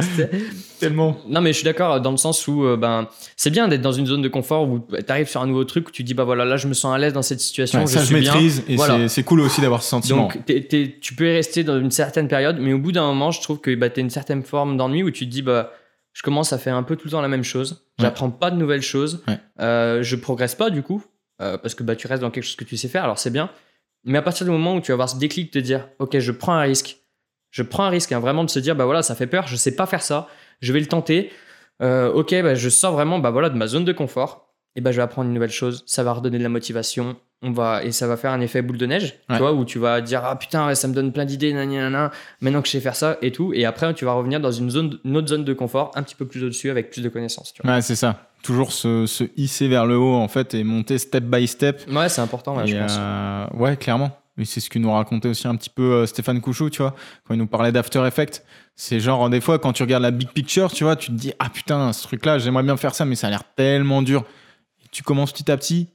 tellement. 0.79 1.17
Non, 1.29 1.39
mais 1.39 1.51
je 1.53 1.57
suis 1.57 1.63
d'accord 1.63 2.01
dans 2.01 2.09
le 2.11 2.17
sens 2.17 2.47
où 2.47 2.63
euh, 2.65 2.77
ben, 2.77 3.07
c'est 3.37 3.51
bien 3.51 3.67
d'être 3.67 3.81
dans 3.81 3.91
une 3.91 4.07
zone 4.07 4.23
de 4.23 4.27
confort 4.27 4.67
où 4.67 4.79
tu 4.79 4.95
arrives 5.07 5.27
sur 5.29 5.41
un 5.41 5.45
nouveau 5.47 5.65
truc 5.65 5.87
où 5.87 5.91
tu 5.91 6.03
dis, 6.03 6.15
bah 6.15 6.23
voilà, 6.23 6.45
là, 6.45 6.57
je 6.57 6.67
me 6.67 6.73
sens 6.73 6.95
à 6.95 6.97
l'aise 6.97 7.13
dans 7.13 7.21
cette 7.21 7.39
situation, 7.41 7.79
Ouais, 7.81 7.85
je 7.87 7.91
ça, 7.91 7.99
je 7.99 8.05
suis 8.05 8.15
bien. 8.21 8.33
maîtrise 8.33 8.63
et 8.67 8.75
Voilà. 8.75 9.07
c'est- 9.07 9.23
cool 9.23 9.41
aussi 9.41 9.61
d'avoir 9.61 9.83
ce 9.83 9.89
sentiment. 9.89 10.23
Donc, 10.23 10.39
tu 11.01 11.15
peux 11.15 11.27
y 11.29 11.33
rester 11.35 11.63
dans 11.63 11.79
une 11.79 11.91
certaine 11.91 12.27
période, 12.27 12.57
mais 12.59 12.73
au 12.73 12.79
bout 12.79 12.91
d'un 12.91 13.05
moment, 13.05 13.29
je 13.31 13.39
trouve 13.41 13.59
que 13.59 13.73
bah, 13.75 13.89
tu 13.91 13.99
as 13.99 14.03
une 14.03 14.09
certaine 14.09 14.41
forme 14.43 14.77
d'ennui 14.77 15.03
où 15.03 15.11
tu 15.11 15.25
te 15.25 15.29
dis, 15.31 15.43
bah, 15.43 15.71
je 16.13 16.23
commence 16.23 16.53
à 16.53 16.57
faire 16.57 16.75
un 16.75 16.83
peu 16.83 16.95
tout 16.95 17.05
le 17.05 17.11
temps 17.11 17.21
la 17.21 17.27
même 17.27 17.43
chose. 17.43 17.83
Ouais. 17.99 18.05
J'apprends 18.05 18.29
pas 18.31 18.49
de 18.51 18.57
nouvelles 18.57 18.81
choses. 18.81 19.23
Ouais. 19.27 19.37
Euh, 19.61 20.01
je 20.03 20.15
progresse 20.15 20.55
pas, 20.55 20.69
du 20.71 20.81
coup, 20.81 21.03
euh, 21.43 21.57
parce 21.57 21.75
que 21.75 21.83
bah, 21.83 21.95
tu 21.95 22.07
restes 22.07 22.21
dans 22.21 22.31
quelque 22.31 22.43
chose 22.43 22.55
que 22.55 22.63
tu 22.63 22.77
sais 22.77 22.87
faire, 22.87 23.03
alors 23.03 23.19
c'est 23.19 23.29
bien. 23.29 23.49
Mais 24.03 24.17
à 24.17 24.21
partir 24.21 24.45
du 24.45 24.51
moment 24.51 24.75
où 24.75 24.81
tu 24.81 24.91
vas 24.91 24.93
avoir 24.93 25.09
ce 25.09 25.17
déclic 25.17 25.53
de 25.53 25.59
dire, 25.61 25.89
OK, 25.99 26.17
je 26.17 26.31
prends 26.31 26.53
un 26.53 26.61
risque. 26.61 26.97
Je 27.51 27.63
prends 27.63 27.83
un 27.83 27.89
risque, 27.89 28.11
hein, 28.11 28.19
vraiment 28.19 28.43
de 28.43 28.49
se 28.49 28.59
dire, 28.59 28.75
bah 28.75 28.85
voilà, 28.85 29.03
ça 29.03 29.15
fait 29.15 29.27
peur, 29.27 29.47
je 29.47 29.55
sais 29.55 29.75
pas 29.75 29.85
faire 29.85 30.01
ça, 30.01 30.27
je 30.61 30.73
vais 30.73 30.79
le 30.79 30.87
tenter. 30.87 31.31
Euh, 31.81 32.11
ok, 32.11 32.33
bah, 32.41 32.55
je 32.55 32.69
sors 32.69 32.93
vraiment 32.93 33.19
bah, 33.19 33.29
voilà, 33.29 33.49
de 33.49 33.57
ma 33.57 33.67
zone 33.67 33.85
de 33.85 33.93
confort. 33.93 34.53
Et 34.75 34.81
bah, 34.81 34.91
je 34.91 34.97
vais 34.97 35.03
apprendre 35.03 35.27
une 35.27 35.33
nouvelle 35.35 35.51
chose, 35.51 35.83
ça 35.85 36.03
va 36.03 36.13
redonner 36.13 36.39
de 36.39 36.43
la 36.43 36.49
motivation, 36.49 37.15
on 37.43 37.51
va, 37.51 37.83
et 37.83 37.91
ça 37.91 38.07
va 38.07 38.17
faire 38.17 38.31
un 38.31 38.41
effet 38.41 38.61
boule 38.61 38.77
de 38.77 38.85
neige, 38.85 39.15
Ouais. 39.29 39.35
tu 39.35 39.41
vois, 39.41 39.53
où 39.53 39.65
tu 39.65 39.77
vas 39.79 40.01
dire 40.01 40.21
Ah 40.23 40.35
putain, 40.35 40.73
ça 40.75 40.87
me 40.87 40.93
donne 40.93 41.11
plein 41.11 41.25
d'idées, 41.25 41.53
nanana, 41.53 42.09
maintenant 42.41 42.61
que 42.61 42.67
je 42.67 42.71
sais 42.73 42.79
faire 42.79 42.95
ça 42.95 43.17
et 43.21 43.31
tout. 43.31 43.53
Et 43.53 43.65
après, 43.65 43.93
tu 43.93 44.05
vas 44.05 44.13
revenir 44.13 44.39
dans 44.39 44.51
une, 44.51 44.69
zone, 44.69 44.97
une 45.05 45.17
autre 45.17 45.27
zone 45.27 45.43
de 45.43 45.53
confort, 45.53 45.91
un 45.95 46.03
petit 46.03 46.15
peu 46.15 46.25
plus 46.25 46.43
au-dessus, 46.43 46.69
avec 46.69 46.89
plus 46.89 47.01
de 47.01 47.09
connaissances. 47.09 47.53
Tu 47.53 47.61
vois. 47.61 47.75
Ouais, 47.75 47.81
c'est 47.81 47.95
ça. 47.95 48.27
Toujours 48.41 48.71
se, 48.71 49.05
se 49.05 49.23
hisser 49.37 49.67
vers 49.67 49.85
le 49.85 49.97
haut, 49.97 50.15
en 50.15 50.27
fait, 50.27 50.53
et 50.53 50.63
monter 50.63 50.97
step 50.97 51.23
by 51.25 51.47
step. 51.47 51.81
Ouais, 51.91 52.09
c'est 52.09 52.21
important, 52.21 52.57
ouais, 52.57 52.67
je 52.67 52.77
pense. 52.77 52.95
euh, 52.99 53.45
ouais, 53.53 53.77
clairement. 53.77 54.17
Et 54.37 54.45
c'est 54.45 54.59
ce 54.59 54.69
que 54.69 54.79
nous 54.79 54.91
racontait 54.91 55.27
aussi 55.29 55.47
un 55.47 55.55
petit 55.55 55.69
peu 55.69 55.83
euh, 55.93 56.05
Stéphane 56.07 56.41
Couchou, 56.41 56.69
tu 56.71 56.81
vois, 56.81 56.95
quand 57.27 57.35
il 57.35 57.37
nous 57.37 57.45
parlait 57.45 57.71
d'After 57.71 58.03
Effects. 58.07 58.43
C'est 58.75 58.99
genre, 58.99 59.29
des 59.29 59.39
fois, 59.41 59.59
quand 59.59 59.73
tu 59.73 59.83
regardes 59.83 60.01
la 60.01 60.09
big 60.09 60.29
picture, 60.29 60.71
tu 60.73 60.83
vois, 60.83 60.95
tu 60.95 61.07
te 61.11 61.15
dis, 61.15 61.33
ah 61.37 61.49
putain, 61.49 61.93
ce 61.93 62.01
truc-là, 62.03 62.39
j'aimerais 62.39 62.63
bien 62.63 62.75
faire 62.75 62.95
ça, 62.95 63.05
mais 63.05 63.13
ça 63.15 63.27
a 63.27 63.29
l'air 63.29 63.43
tellement 63.55 64.01
dur. 64.01 64.23
Et 64.83 64.87
tu 64.91 65.03
commences 65.03 65.31
petit 65.31 65.51
à 65.51 65.55
petit, 65.57 65.89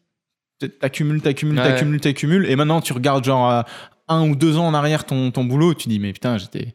t'accumules, 0.81 1.21
t'accumules, 1.21 1.59
Ouais. 1.59 1.65
t'accumules, 1.65 2.01
t'accumules, 2.01 2.47
et 2.51 2.57
maintenant, 2.57 2.81
tu 2.81 2.93
regardes 2.93 3.25
genre 3.25 3.51
euh, 3.51 3.63
un 4.09 4.29
ou 4.29 4.35
deux 4.37 4.57
ans 4.57 4.67
en 4.67 4.75
arrière 4.75 5.05
ton, 5.05 5.31
ton 5.31 5.45
boulot, 5.45 5.75
tu 5.75 5.89
dis, 5.89 5.99
mais 5.99 6.13
putain, 6.13 6.39
j'étais. 6.39 6.75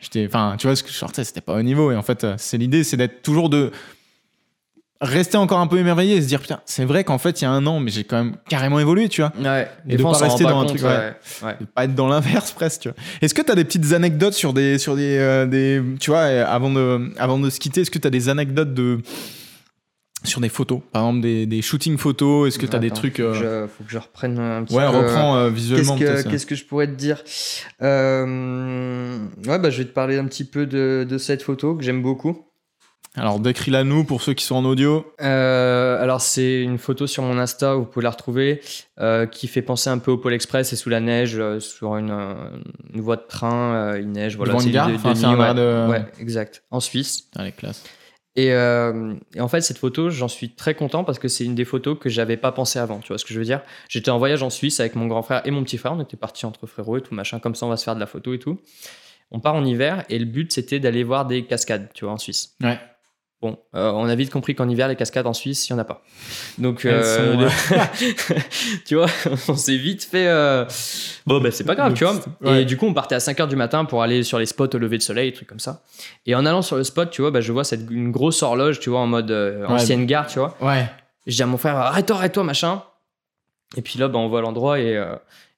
J'étais, 0.00 0.26
enfin, 0.26 0.56
tu 0.58 0.66
vois 0.66 0.74
ce 0.74 0.82
que 0.82 0.88
je 0.90 0.94
sortais, 0.96 1.22
c'était 1.22 1.40
pas 1.40 1.54
au 1.54 1.62
niveau. 1.62 1.92
Et 1.92 1.96
en 1.96 2.02
fait, 2.02 2.24
euh, 2.24 2.34
c'est 2.36 2.58
l'idée, 2.58 2.82
c'est 2.82 2.96
d'être 2.96 3.22
toujours 3.22 3.48
de 3.48 3.70
rester 5.00 5.36
encore 5.36 5.58
un 5.58 5.66
peu 5.66 5.78
émerveillé 5.78 6.16
et 6.16 6.22
se 6.22 6.26
dire 6.28 6.40
putain, 6.40 6.60
c'est 6.64 6.84
vrai 6.84 7.02
qu'en 7.04 7.18
fait, 7.18 7.40
il 7.40 7.44
y 7.44 7.46
a 7.46 7.50
un 7.50 7.66
an, 7.66 7.78
mais 7.80 7.90
j'ai 7.90 8.04
quand 8.04 8.16
même 8.22 8.36
carrément 8.48 8.78
évolué, 8.80 9.08
tu 9.08 9.20
vois. 9.20 9.32
Ouais, 9.40 9.68
Et 9.88 9.96
de 9.96 10.02
fois, 10.02 10.12
pas 10.12 10.18
rester 10.26 10.44
dans 10.44 10.50
un 10.50 10.52
compte, 10.64 10.68
truc, 10.76 10.82
ouais. 10.82 11.12
ouais. 11.44 11.56
De 11.60 11.64
pas 11.66 11.84
être 11.84 11.94
dans 11.94 12.08
l'inverse 12.08 12.52
presque. 12.52 12.82
tu 12.82 12.88
vois. 12.88 12.96
Est-ce 13.20 13.32
que 13.34 13.42
tu 13.42 13.50
as 13.50 13.54
des 13.56 13.64
petites 13.64 13.92
anecdotes 13.92 14.34
sur 14.34 14.52
des 14.52 14.78
sur 14.78 14.94
des, 14.96 15.18
euh, 15.18 15.46
des 15.46 15.80
tu 16.00 16.10
vois 16.10 16.22
avant 16.22 16.70
de 16.70 17.12
avant 17.18 17.38
de 17.38 17.50
se 17.50 17.58
quitter, 17.60 17.80
est-ce 17.82 17.90
que 17.90 17.98
tu 17.98 18.06
as 18.06 18.10
des 18.10 18.28
anecdotes 18.28 18.74
de 18.74 19.00
sur 20.24 20.40
des 20.40 20.48
photos, 20.48 20.80
par 20.92 21.02
exemple 21.02 21.20
des, 21.22 21.46
des 21.46 21.62
shootings 21.62 21.98
photos, 21.98 22.48
est-ce 22.48 22.58
que 22.58 22.66
tu 22.66 22.76
as 22.76 22.78
des 22.78 22.90
trucs 22.90 23.16
faut, 23.16 23.22
euh, 23.22 23.32
que 23.32 23.38
je, 23.38 23.72
faut 23.76 23.84
que 23.84 23.90
je 23.90 23.98
reprenne 23.98 24.38
un 24.38 24.62
petit 24.64 24.74
Ouais, 24.74 24.88
peu. 24.90 24.96
reprends 24.96 25.36
euh, 25.36 25.44
Qu'est-ce 25.50 25.54
visuellement 25.54 25.96
que, 25.98 26.22
qu'est-ce 26.28 26.46
que 26.46 26.54
je 26.54 26.64
pourrais 26.64 26.86
te 26.86 26.92
dire 26.94 27.22
Euh, 27.82 29.18
Ouais, 29.46 29.58
bah, 29.58 29.70
je 29.70 29.78
vais 29.78 29.84
te 29.88 29.92
parler 29.92 30.18
un 30.18 30.24
petit 30.26 30.44
peu 30.44 30.66
de, 30.66 31.06
de 31.08 31.18
cette 31.18 31.42
photo 31.42 31.74
que 31.74 31.82
j'aime 31.84 32.02
beaucoup. 32.02 32.46
Alors 33.14 33.40
décris-la 33.40 33.84
nous 33.84 34.04
pour 34.04 34.22
ceux 34.22 34.32
qui 34.32 34.42
sont 34.42 34.54
en 34.54 34.64
audio. 34.64 35.04
Euh, 35.20 36.02
alors, 36.02 36.22
c'est 36.22 36.62
une 36.62 36.78
photo 36.78 37.06
sur 37.06 37.22
mon 37.22 37.36
Insta, 37.38 37.74
vous 37.74 37.84
pouvez 37.84 38.04
la 38.04 38.10
retrouver, 38.10 38.62
euh, 39.00 39.26
qui 39.26 39.48
fait 39.48 39.60
penser 39.60 39.90
un 39.90 39.98
peu 39.98 40.10
au 40.12 40.16
Pôle 40.16 40.32
Express. 40.32 40.70
C'est 40.70 40.76
sous 40.76 40.88
la 40.88 41.00
neige, 41.00 41.34
euh, 41.38 41.60
sur 41.60 41.96
une, 41.96 42.10
euh, 42.10 42.32
une 42.94 43.02
voie 43.02 43.16
de 43.16 43.24
train, 43.28 43.74
euh, 43.74 44.00
il 44.00 44.10
neige. 44.10 44.36
Voilà, 44.38 44.52
Devant 44.52 44.60
une 44.62 44.66
c'est 44.68 44.72
gare 44.72 44.88
de- 44.88 44.94
Enfin, 44.94 45.12
ouais. 45.36 45.54
de- 45.54 45.90
Ouais, 45.90 46.04
exact. 46.20 46.64
En 46.70 46.80
Suisse. 46.80 47.24
Allez, 47.36 47.52
classe. 47.52 47.82
Et, 48.34 48.52
euh, 48.52 49.14
et 49.34 49.40
en 49.40 49.48
fait, 49.48 49.60
cette 49.60 49.78
photo, 49.78 50.08
j'en 50.08 50.28
suis 50.28 50.50
très 50.50 50.74
content 50.74 51.04
parce 51.04 51.18
que 51.18 51.28
c'est 51.28 51.44
une 51.44 51.54
des 51.54 51.66
photos 51.66 51.98
que 51.98 52.08
j'avais 52.08 52.36
pas 52.36 52.52
pensé 52.52 52.78
avant. 52.78 53.00
Tu 53.00 53.08
vois 53.08 53.18
ce 53.18 53.24
que 53.24 53.34
je 53.34 53.38
veux 53.38 53.44
dire? 53.44 53.60
J'étais 53.88 54.10
en 54.10 54.18
voyage 54.18 54.42
en 54.42 54.50
Suisse 54.50 54.80
avec 54.80 54.94
mon 54.94 55.06
grand 55.06 55.22
frère 55.22 55.42
et 55.44 55.50
mon 55.50 55.62
petit 55.62 55.76
frère. 55.76 55.92
On 55.92 56.00
était 56.00 56.16
partis 56.16 56.46
entre 56.46 56.66
frérots 56.66 56.96
et 56.96 57.02
tout 57.02 57.14
machin. 57.14 57.40
Comme 57.40 57.54
ça, 57.54 57.66
on 57.66 57.68
va 57.68 57.76
se 57.76 57.84
faire 57.84 57.94
de 57.94 58.00
la 58.00 58.06
photo 58.06 58.32
et 58.32 58.38
tout. 58.38 58.58
On 59.30 59.40
part 59.40 59.54
en 59.54 59.64
hiver 59.64 60.04
et 60.08 60.18
le 60.18 60.26
but 60.26 60.52
c'était 60.52 60.80
d'aller 60.80 61.04
voir 61.04 61.26
des 61.26 61.44
cascades, 61.44 61.88
tu 61.94 62.04
vois, 62.04 62.14
en 62.14 62.18
Suisse. 62.18 62.54
Ouais. 62.62 62.78
Bon, 63.42 63.58
euh, 63.74 63.90
on 63.90 64.08
a 64.08 64.14
vite 64.14 64.30
compris 64.30 64.54
qu'en 64.54 64.68
hiver, 64.68 64.86
les 64.86 64.94
cascades 64.94 65.26
en 65.26 65.32
Suisse, 65.32 65.68
il 65.68 65.72
n'y 65.72 65.78
en 65.78 65.82
a 65.82 65.84
pas. 65.84 66.02
Donc, 66.58 66.84
euh, 66.84 67.48
sont, 67.48 67.74
tu 68.86 68.94
vois, 68.94 69.08
on 69.48 69.56
s'est 69.56 69.76
vite 69.76 70.04
fait. 70.04 70.28
euh, 70.28 70.64
Bon, 71.26 71.40
bah, 71.40 71.50
c'est 71.50 71.64
pas 71.64 71.74
grave, 71.74 71.92
tu 71.94 72.04
vois. 72.04 72.14
Ouais. 72.40 72.62
Et 72.62 72.64
du 72.64 72.76
coup, 72.76 72.86
on 72.86 72.94
partait 72.94 73.16
à 73.16 73.20
5 73.20 73.36
h 73.38 73.48
du 73.48 73.56
matin 73.56 73.84
pour 73.84 74.00
aller 74.02 74.22
sur 74.22 74.38
les 74.38 74.46
spots 74.46 74.68
au 74.74 74.78
lever 74.78 74.96
de 74.96 75.02
soleil, 75.02 75.32
trucs 75.32 75.48
comme 75.48 75.58
ça. 75.58 75.82
Et 76.24 76.36
en 76.36 76.46
allant 76.46 76.62
sur 76.62 76.76
le 76.76 76.84
spot, 76.84 77.10
tu 77.10 77.20
vois, 77.22 77.32
bah, 77.32 77.40
je 77.40 77.50
vois 77.50 77.64
cette, 77.64 77.90
une 77.90 78.12
grosse 78.12 78.42
horloge, 78.44 78.78
tu 78.78 78.90
vois, 78.90 79.00
en 79.00 79.08
mode 79.08 79.30
Ouais. 79.32 79.66
ancienne 79.66 80.06
gare, 80.06 80.28
tu 80.28 80.38
vois. 80.38 80.56
Ouais. 80.60 80.88
Je 81.26 81.34
dis 81.34 81.42
à 81.42 81.46
mon 81.46 81.56
frère, 81.58 81.76
arrête-toi, 81.76 82.14
arrête-toi, 82.16 82.44
machin. 82.44 82.82
Et 83.76 83.82
puis 83.82 83.98
là, 83.98 84.06
bah, 84.06 84.20
on 84.20 84.28
voit 84.28 84.40
l'endroit 84.40 84.78
et, 84.78 84.96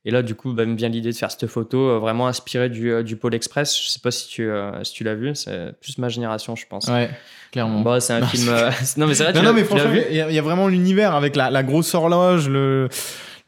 et 0.04 0.10
là, 0.10 0.22
du 0.22 0.34
coup, 0.34 0.52
bah, 0.52 0.66
me 0.66 0.76
vient 0.76 0.88
l'idée 0.88 1.10
de 1.12 1.16
faire 1.16 1.30
cette 1.30 1.46
photo 1.46 1.78
euh, 1.88 1.98
vraiment 1.98 2.26
inspirée 2.28 2.68
du, 2.68 2.92
euh, 2.92 3.02
du 3.02 3.16
Pôle 3.16 3.34
Express. 3.34 3.76
Je 3.82 3.88
sais 3.88 4.00
pas 4.00 4.10
si 4.10 4.28
tu, 4.28 4.48
euh, 4.48 4.84
si 4.84 4.92
tu 4.92 5.04
l'as 5.04 5.14
vu, 5.14 5.34
c'est 5.34 5.72
plus 5.80 5.96
ma 5.98 6.08
génération, 6.08 6.54
je 6.56 6.66
pense. 6.68 6.88
Ouais, 6.88 7.10
clairement. 7.52 7.80
Bah, 7.80 8.00
c'est 8.00 8.12
un 8.12 8.20
Non, 8.20 8.26
film. 8.26 8.44
non, 8.98 9.06
mais 9.06 9.14
c'est 9.14 9.24
vrai, 9.24 9.32
non, 9.32 9.42
non, 9.42 9.52
mais 9.54 9.64
franchement, 9.64 9.90
vu 9.90 10.02
il 10.10 10.16
y, 10.16 10.20
a- 10.20 10.28
il 10.30 10.34
y 10.34 10.38
a 10.38 10.42
vraiment 10.42 10.68
l'univers 10.68 11.14
avec 11.14 11.36
la, 11.36 11.50
la 11.50 11.62
grosse 11.62 11.94
horloge, 11.94 12.48
le, 12.48 12.88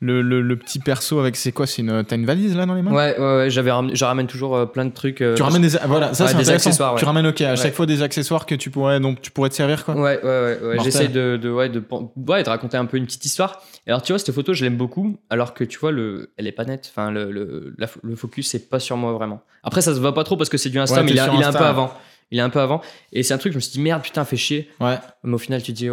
le, 0.01 0.21
le, 0.21 0.43
le 0.43 0.57
petit 0.57 0.79
perso 0.79 1.19
avec 1.21 1.37
c'est 1.37 1.53
quoi 1.53 1.67
C'est 1.67 1.81
une 1.83 2.05
t'as 2.05 2.17
une 2.17 2.27
valise 2.27 2.55
là 2.55 2.67
dans 2.67 2.75
les 2.75 2.83
mains? 2.83 2.93
Ouais, 2.93 3.19
ouais, 3.19 3.37
ouais, 3.37 3.51
j'avais 3.51 3.71
ram- 3.71 3.91
je 3.95 4.05
ramène 4.05 4.27
toujours 4.27 4.55
euh, 4.55 4.67
plein 4.67 4.85
de 4.85 4.93
trucs. 4.93 5.23
euh, 5.23 5.35
Tu 5.35 5.43
ramènes 5.43 5.63
des 5.63 5.71
voilà 5.87 6.13
ça 6.13 6.25
Ouais, 6.25 6.31
c'est 6.33 6.37
des 6.37 6.51
accessoires, 6.51 6.93
ouais. 6.95 6.99
Tu 6.99 7.05
ramènes 7.07 7.27
ok 7.27 7.41
à 7.41 7.57
chaque 7.57 7.75
fois 7.75 7.87
des 7.87 8.03
accessoires 8.03 8.45
que 8.47 8.55
tu 8.55 8.71
pourrais 8.71 9.01
donc 9.01 9.23
tu 9.23 9.31
pourrais 9.31 9.49
te 9.49 9.55
servir 9.55 9.85
quoi. 9.85 9.95
Ouais, 9.95 10.21
ouais, 10.23 10.59
ouais. 10.63 10.79
J'essaie 10.85 11.09
de, 11.09 11.37
de, 11.37 11.51
ouais, 11.51 11.69
de, 11.71 11.83
ouais, 12.29 12.43
de 12.43 12.49
raconter 12.49 12.77
un 12.77 12.85
peu 12.85 12.97
une 12.99 13.07
petite 13.07 13.25
histoire. 13.25 13.63
Et 13.87 13.91
alors, 13.91 14.03
tu 14.03 14.13
vois, 14.13 14.19
cette 14.19 14.33
photo, 14.35 14.53
je 14.53 14.65
l'aime 14.65 14.77
beaucoup, 14.77 15.17
alors 15.31 15.55
que 15.55 15.63
tu 15.65 15.79
vois, 15.79 15.93
le, 15.93 16.33
elle 16.37 16.47
est 16.47 16.53
pas 16.53 16.65
nette. 16.65 16.91
Enfin, 16.93 17.11
le, 17.13 17.31
le, 17.31 17.75
la- 17.79 17.87
le 18.03 18.17
focus, 18.17 18.49
c'est 18.51 18.69
pas 18.69 18.81
sur 18.81 18.97
moi 18.97 19.13
vraiment. 19.13 19.43
Après, 19.63 19.81
ça 19.81 19.95
se 19.95 20.01
voit 20.01 20.13
pas 20.13 20.25
trop 20.25 20.37
parce 20.37 20.51
que 20.51 20.59
c'est 20.59 20.71
du 20.71 20.79
Insta, 20.79 21.03
mais 21.05 21.13
il, 21.13 21.17
est- 21.17 21.21
un 21.21 21.53
peu 21.53 21.59
avant. 21.65 21.93
Il 22.33 22.39
est 22.39 22.43
un 22.43 22.51
peu 22.51 22.59
avant. 22.61 22.81
Et 23.13 23.23
c'est 23.23 23.33
un 23.33 23.39
truc, 23.39 23.53
je 23.53 23.57
me 23.59 23.61
suis 23.61 23.73
dit, 23.73 23.81
merde, 23.81 24.03
putain, 24.03 24.25
fait 24.25 24.37
chier. 24.37 24.69
Ouais. 24.81 24.99
Mais 25.23 25.35
au 25.35 25.39
final, 25.39 25.63
tu 25.63 25.73
te 25.73 25.77
dis, 25.79 25.89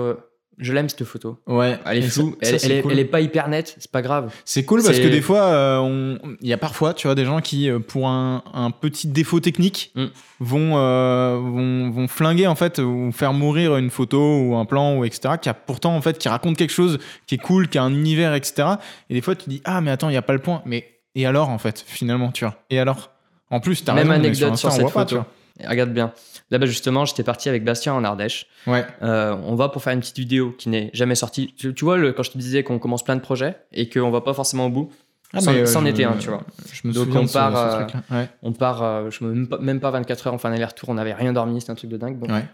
je 0.58 0.74
l'aime 0.74 0.90
cette 0.90 1.04
photo. 1.04 1.38
Ouais. 1.48 1.78
Elle 1.86 1.98
est 2.00 2.02
floue, 2.02 2.36
ça- 2.42 2.48
ça, 2.48 2.54
elle, 2.54 2.60
c'est 2.60 2.66
elle 2.68 2.72
est, 2.78 2.82
cool. 2.82 2.92
elle 2.94 3.00
est 3.00 3.06
pas 3.06 3.22
hyper 3.22 3.48
nette, 3.50 3.76
c'est 3.80 3.92
pas 3.92 4.02
grave. 4.02 4.34
C'est 4.46 4.64
cool 4.66 4.84
parce 4.84 5.00
que 5.00 5.08
des 5.08 5.22
fois, 5.22 5.42
euh, 5.44 5.78
on- 5.80 6.18
il 6.42 6.48
y 6.48 6.54
a 6.54 6.58
parfois, 6.58 6.94
tu 6.94 7.08
vois, 7.08 7.16
des 7.16 7.26
gens 7.26 7.42
qui, 7.42 7.70
euh, 7.70 7.80
pour 7.80 8.08
un, 8.08 8.44
un 8.54 8.72
petit 8.72 9.08
défaut 9.08 9.40
technique, 9.40 9.92
Mm. 9.96 10.06
vont, 10.40 10.72
euh, 10.78 11.38
vont, 11.42 11.90
vont 11.92 12.08
flinguer 12.08 12.48
en 12.48 12.56
fait 12.56 12.80
ou 12.80 13.12
faire 13.12 13.34
mourir 13.34 13.78
une 13.78 13.90
photo 13.90 14.40
ou 14.40 14.56
un 14.56 14.66
plan 14.66 14.96
ou 14.98 15.06
etc. 15.06 15.36
Qui 15.42 15.50
a 15.50 15.54
pourtant 15.54 15.96
en 15.96 16.02
fait 16.02 16.18
qui 16.18 16.30
raconte 16.30 16.58
quelque 16.58 16.74
chose 16.74 17.00
qui 17.28 17.36
est 17.36 17.40
cool, 17.40 17.68
qui 17.70 17.78
a 17.78 17.84
un 17.84 17.94
univers 17.94 18.34
etc. 18.34 18.68
Et 19.10 19.14
des 19.14 19.22
fois, 19.22 19.36
tu 19.36 19.50
dis 19.50 19.62
ah 19.66 19.82
mais 19.82 19.92
attends, 19.92 20.10
il 20.10 20.14
y 20.14 20.18
a 20.18 20.22
pas 20.22 20.34
le 20.34 20.40
point. 20.40 20.62
Mais 20.66 20.86
et 21.16 21.26
alors 21.26 21.50
en 21.50 21.58
fait, 21.58 21.84
finalement, 21.86 22.32
tu 22.32 22.46
vois? 22.46 22.56
Et 22.70 22.80
alors? 22.80 23.12
En 23.50 23.60
plus, 23.60 23.84
t'as 23.84 23.94
Même 23.94 24.10
raison, 24.10 24.24
anecdote 24.24 24.56
sur 24.58 24.70
on 24.70 24.72
cette 24.72 24.84
pas, 24.92 25.06
photo. 25.06 25.18
Et 25.18 25.20
regarde 25.68 25.92
bien. 25.92 26.12
Là-bas, 26.52 26.66
justement, 26.66 27.06
j'étais 27.06 27.24
parti 27.24 27.50
avec 27.50 27.64
Bastien 27.64 27.94
en 27.94 28.04
Ardèche. 28.04 28.48
Ouais. 28.68 28.86
Euh, 29.02 29.36
on 29.46 29.56
va 29.56 29.70
pour 29.70 29.84
faire 29.84 29.94
une 29.94 30.00
petite 30.00 30.18
vidéo 30.20 30.52
qui 30.58 30.70
n'est 30.70 30.90
jamais 30.94 31.16
sortie. 31.16 31.54
Tu, 31.58 31.74
tu 31.74 31.86
vois, 31.86 31.98
le, 31.98 32.12
quand 32.14 32.24
je 32.24 32.32
te 32.32 32.38
disais 32.38 32.64
qu'on 32.64 32.80
commence 32.80 33.04
plein 33.04 33.16
de 33.16 33.22
projets 33.22 33.56
et 33.72 33.90
qu'on 33.90 34.12
va 34.12 34.22
pas 34.22 34.34
forcément 34.34 34.66
au 34.68 34.70
bout, 34.70 34.92
Ah, 35.34 35.42
c'en 35.42 35.54
euh, 35.54 35.86
était 35.86 36.04
un, 36.04 36.14
tu 36.18 36.30
vois. 36.30 36.44
Je 36.72 36.88
me 36.88 36.94
Donc, 36.94 37.06
souviens 37.06 37.22
on 37.22 37.28
part, 37.28 37.56
euh. 37.56 37.86
Ouais. 38.12 38.30
On 38.42 38.52
part, 38.52 39.10
je 39.12 39.24
me 39.24 39.34
même 39.34 39.48
pas, 39.48 39.58
même 39.60 39.80
pas 39.80 39.92
24 39.92 40.28
heures, 40.28 40.34
on 40.34 40.38
fait 40.38 40.48
un 40.48 40.54
aller-retour, 40.54 40.90
on 40.90 40.94
n'avait 40.96 41.14
rien 41.14 41.34
dormi, 41.34 41.60
c'était 41.62 41.72
un 41.72 41.76
truc 41.76 41.90
de 41.90 41.98
dingue. 41.98 42.18
Bon. 42.18 42.32
Ouais. 42.34 42.46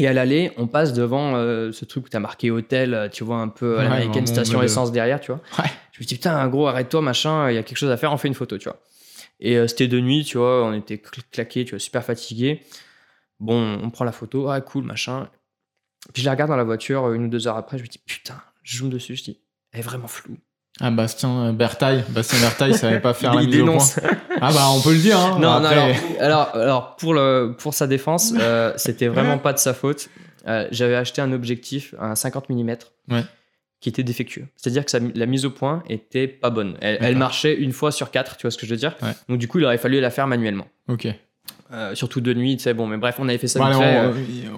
Et 0.00 0.06
à 0.06 0.12
l'aller, 0.12 0.52
on 0.56 0.66
passe 0.68 0.92
devant 0.92 1.34
euh, 1.34 1.72
ce 1.72 1.84
truc 1.84 2.06
où 2.06 2.08
t'as 2.08 2.20
marqué 2.20 2.50
hôtel, 2.52 3.10
tu 3.12 3.24
vois, 3.24 3.38
un 3.38 3.48
peu 3.48 3.78
à 3.78 3.82
l'américaine, 3.82 4.26
station 4.26 4.62
essence 4.62 4.92
derrière, 4.92 5.20
tu 5.20 5.32
vois. 5.32 5.40
Ouais. 5.58 5.70
Je 5.92 6.00
me 6.02 6.06
dis, 6.06 6.14
putain, 6.14 6.46
gros, 6.48 6.68
arrête-toi, 6.68 7.02
machin, 7.02 7.50
il 7.50 7.56
y 7.56 7.58
a 7.58 7.62
quelque 7.64 7.78
chose 7.78 7.90
à 7.90 7.96
faire, 7.96 8.12
on 8.12 8.16
fait 8.16 8.28
une 8.28 8.34
photo, 8.34 8.56
tu 8.58 8.68
vois. 8.68 8.78
Et 9.40 9.56
euh, 9.56 9.66
c'était 9.68 9.88
de 9.88 10.00
nuit, 10.00 10.24
tu 10.24 10.38
vois, 10.38 10.64
on 10.64 10.72
était 10.72 10.96
cl- 10.96 11.22
claqués, 11.30 11.64
tu 11.64 11.70
vois, 11.70 11.78
super 11.78 12.04
fatigués. 12.04 12.62
Bon, 13.40 13.78
on 13.82 13.90
prend 13.90 14.04
la 14.04 14.12
photo, 14.12 14.48
ah 14.50 14.60
cool, 14.60 14.84
machin. 14.84 15.28
Puis 16.12 16.22
je 16.22 16.26
la 16.26 16.32
regarde 16.32 16.50
dans 16.50 16.56
la 16.56 16.64
voiture, 16.64 17.04
euh, 17.06 17.14
une 17.14 17.24
ou 17.26 17.28
deux 17.28 17.46
heures 17.46 17.56
après, 17.56 17.78
je 17.78 17.82
me 17.84 17.88
dis, 17.88 17.98
putain, 17.98 18.40
je 18.64 18.78
zoome 18.78 18.90
dessus, 18.90 19.14
je 19.16 19.22
dis, 19.24 19.40
elle 19.72 19.80
est 19.80 19.82
vraiment 19.82 20.08
floue. 20.08 20.36
Ah 20.80 20.90
Bastien 20.90 21.46
euh, 21.46 21.52
Bertaille, 21.52 22.04
Bastien 22.08 22.38
Bertaille 22.40 22.74
savait 22.74 23.00
pas 23.00 23.14
faire 23.14 23.34
la 23.34 23.42
mise 23.42 23.60
au 23.60 23.64
point. 23.64 23.72
dénonce. 23.74 23.98
Ah 24.40 24.52
bah 24.52 24.66
on 24.70 24.80
peut 24.80 24.92
le 24.92 24.98
dire. 25.00 25.18
Hein. 25.18 25.38
Non, 25.40 25.60
non, 25.60 25.66
Après- 25.66 25.76
alors, 26.20 26.48
alors, 26.50 26.56
alors, 26.56 26.96
pour, 26.96 27.14
le, 27.14 27.54
pour 27.58 27.74
sa 27.74 27.86
défense, 27.88 28.32
euh, 28.38 28.72
c'était 28.76 29.08
vraiment 29.08 29.38
pas 29.38 29.52
de 29.52 29.58
sa 29.58 29.74
faute. 29.74 30.08
Euh, 30.46 30.68
J'avais 30.70 30.94
acheté 30.94 31.20
un 31.20 31.32
objectif, 31.32 31.94
un 31.98 32.14
50 32.14 32.48
mm, 32.48 32.76
Ouais. 33.10 33.24
Qui 33.80 33.88
était 33.88 34.02
défectueux. 34.02 34.46
C'est-à-dire 34.56 34.84
que 34.84 34.90
sa- 34.90 34.98
la 35.14 35.26
mise 35.26 35.44
au 35.44 35.50
point 35.50 35.82
était 35.88 36.26
pas 36.28 36.50
bonne. 36.50 36.76
Elle, 36.80 37.16
marchait 37.16 37.54
une 37.54 37.72
fois 37.72 37.92
sur 37.92 38.10
quatre, 38.10 38.36
tu 38.36 38.42
vois 38.42 38.50
ce 38.50 38.58
que 38.58 38.66
je 38.66 38.70
veux 38.70 38.76
dire 38.76 38.96
Ouais. 39.02 39.12
Donc, 39.28 39.38
du 39.38 39.46
coup, 39.48 39.58
il 39.58 39.64
aurait 39.64 39.78
fallu 39.78 40.00
la 40.00 40.10
faire 40.10 40.26
manuellement. 40.26 40.66
Ok. 40.88 41.06
Euh, 41.72 41.94
surtout 41.94 42.20
de 42.20 42.32
nuit, 42.34 42.56
tu 42.56 42.62
sais, 42.62 42.74
bon, 42.74 42.86
mais 42.86 42.96
bref, 42.96 43.16
on 43.18 43.28
avait 43.28 43.38
fait 43.38 43.46
ça 43.48 43.60
fait, 43.60 43.76
on, 43.76 43.82
euh. 43.82 44.12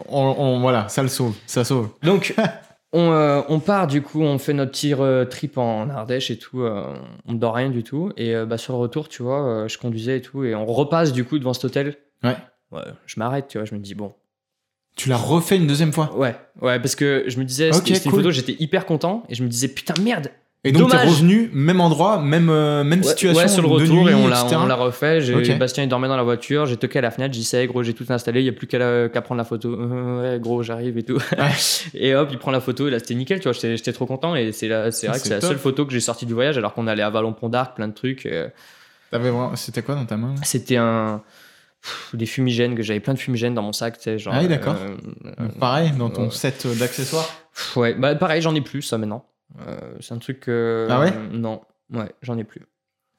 on- 0.09 0.35
on- 0.39 0.61
voilà, 0.61 0.89
ça 0.89 1.03
le 1.03 1.09
sauve, 1.09 1.35
ça 1.47 1.65
sauve. 1.65 1.91
Donc, 2.03 2.35
on, 2.93 3.11
euh, 3.13 3.43
on 3.49 3.59
part, 3.61 3.87
du 3.89 4.01
coup, 4.01 4.23
on 4.23 4.39
fait 4.39 4.53
notre 4.53 4.71
petit 4.73 4.95
trip 5.29 5.59
en 5.59 5.89
Ardèche 5.91 6.31
et 6.31 6.39
tout. 6.39 6.63
euh, 6.63 6.95
on 7.27 7.33
ne 7.35 7.39
dort 7.39 7.55
rien 7.55 7.69
du 7.71 7.83
tout. 7.83 8.13
Et 8.17 8.35
bah, 8.47 8.59
sur 8.59 8.75
le 8.75 8.79
retour, 8.79 9.09
tu 9.09 9.23
vois, 9.23 9.67
je 9.69 9.77
conduisais 9.77 10.19
et 10.19 10.23
tout. 10.23 10.45
Et 10.45 10.55
on 10.55 10.65
repasse, 10.67 11.13
du 11.13 11.25
coup, 11.25 11.39
devant 11.39 11.53
cet 11.53 11.65
hôtel. 11.67 11.97
Ouais. 12.25 12.37
Ouais, 12.73 12.83
je 13.07 13.19
m'arrête, 13.19 13.49
tu 13.49 13.59
vois. 13.59 13.65
Je 13.65 13.75
me 13.75 13.81
dis, 13.81 13.95
bon. 13.95 14.15
Tu 14.97 15.09
l'as 15.09 15.17
refait 15.17 15.57
une 15.57 15.67
deuxième 15.67 15.93
fois. 15.93 16.15
Ouais, 16.17 16.37
ouais, 16.61 16.79
parce 16.79 16.95
que 16.95 17.25
je 17.27 17.39
me 17.39 17.45
disais, 17.45 17.71
Ok, 17.71 17.83
c'était 17.87 18.05
une 18.05 18.11
photo, 18.11 18.31
j'étais 18.31 18.57
hyper 18.59 18.85
content. 18.87 19.23
Et 19.29 19.35
je 19.35 19.43
me 19.43 19.49
disais, 19.49 19.69
putain, 19.69 19.95
merde. 20.03 20.29
Et 20.63 20.73
donc 20.73 20.91
t'es 20.91 20.99
revenu, 20.99 21.49
même 21.55 21.81
endroit, 21.81 22.21
même, 22.21 22.51
euh, 22.51 22.85
même 22.85 23.01
Ouais, 23.01 23.07
situation. 23.07 23.41
ouais, 23.43 23.49
sur 23.49 23.63
le 23.63 23.69
retour, 23.69 24.05
nuit, 24.05 24.11
et 24.11 24.15
on 24.15 24.29
l'a 24.29 24.43
etc. 24.43 24.57
on 24.63 24.67
l'a 24.67 24.75
refait. 24.75 25.23
J'ai- 25.23 25.35
Ok. 25.35 25.59
Bastien, 25.59 25.85
il 25.85 25.89
dormait 25.89 26.07
dans 26.09 26.19
la 26.19 26.23
voiture. 26.23 26.67
J'ai 26.67 26.77
toqué 26.77 26.99
à 26.99 27.03
la 27.03 27.11
fenêtre. 27.11 27.35
J'ai 27.35 27.41
dit, 27.63 27.67
gros, 27.67 27.83
j'ai 27.83 27.95
tout 27.95 28.05
installé. 28.11 28.41
Il 28.41 28.43
n'y 28.43 28.51
a 28.51 28.53
plus 28.53 28.67
qu'à 28.67 29.09
prendre 29.23 29.39
la 29.39 29.45
photo. 29.45 29.71
Euh, 29.73 30.21
ouais, 30.35 30.39
gros, 30.39 30.63
j'arrive 30.63 30.99
et 30.99 31.03
tout. 31.03 31.17
et 31.95 32.15
hop, 32.15 32.29
il 32.31 32.37
prend 32.37 32.51
la 32.51 32.61
photo. 32.61 32.89
Et 32.89 32.91
là, 32.91 32.99
c'était 32.99 33.15
nickel, 33.15 33.41
tu 33.41 33.45
vois. 33.49 33.53
J'étais 33.59 33.93
trop 33.95 34.05
content. 34.05 34.37
Et 34.37 34.53
c'est 34.53 34.69
la- 34.69 34.91
c'est 34.93 35.07
vrai 35.07 35.17
que 35.19 35.23
C'est 35.25 35.31
la 35.31 35.41
seule 35.41 35.57
photo 35.57 35.87
que 35.87 35.93
j'ai 35.95 36.01
sortie 36.01 36.27
du 36.27 36.35
voyage, 36.35 36.59
alors 36.59 36.75
qu'on 36.75 36.87
allait 36.87 37.03
à 37.03 37.09
Vallon-Pont 37.09 37.49
d'Arc, 37.49 37.75
plein 37.77 37.89
de 37.89 37.95
trucs. 37.95 38.27
euh, 38.27 38.49
C'était 39.55 39.81
quoi 39.83 39.95
dans 39.95 40.05
ta 40.05 40.19
main 40.19 40.35
C'était 40.43 40.77
un. 40.77 41.23
Pff, 41.83 42.11
Des 42.15 42.27
fumigènes, 42.27 42.75
que 42.75 42.83
j'avais 42.83 43.01
plein 43.01 43.15
de 43.15 43.19
fumigènes 43.19 43.55
dans 43.55 43.63
mon 43.63 43.73
sac, 43.73 43.97
tu 43.99 44.05
sais. 44.05 44.19
Genre, 44.19 44.35
Ah 44.35 44.41
oui, 44.43 44.49
d'accord. 44.49 44.77
euh, 44.79 45.49
Pareil, 45.59 45.91
dans 45.99 46.11
ton 46.11 46.31
set 46.31 46.67
d'accessoires. 46.79 47.29
ouais, 47.77 47.95
bah 47.95 48.15
pareil, 48.15 48.43
j'en 48.43 48.55
ai 48.55 48.61
plus, 48.61 48.83
ça 48.83 48.99
maintenant. 48.99 49.25
Euh, 49.67 49.77
c'est 50.01 50.15
un 50.15 50.19
truc. 50.19 50.45
Ah 50.49 51.01
ouais? 51.01 51.13
Non, 51.33 51.61
ouais, 51.93 52.13
j'en 52.23 52.37
ai 52.39 52.45
plus. 52.45 52.63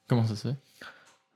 Comment 0.08 0.24
ça 0.26 0.34
se 0.36 0.48
fait? 0.48 0.54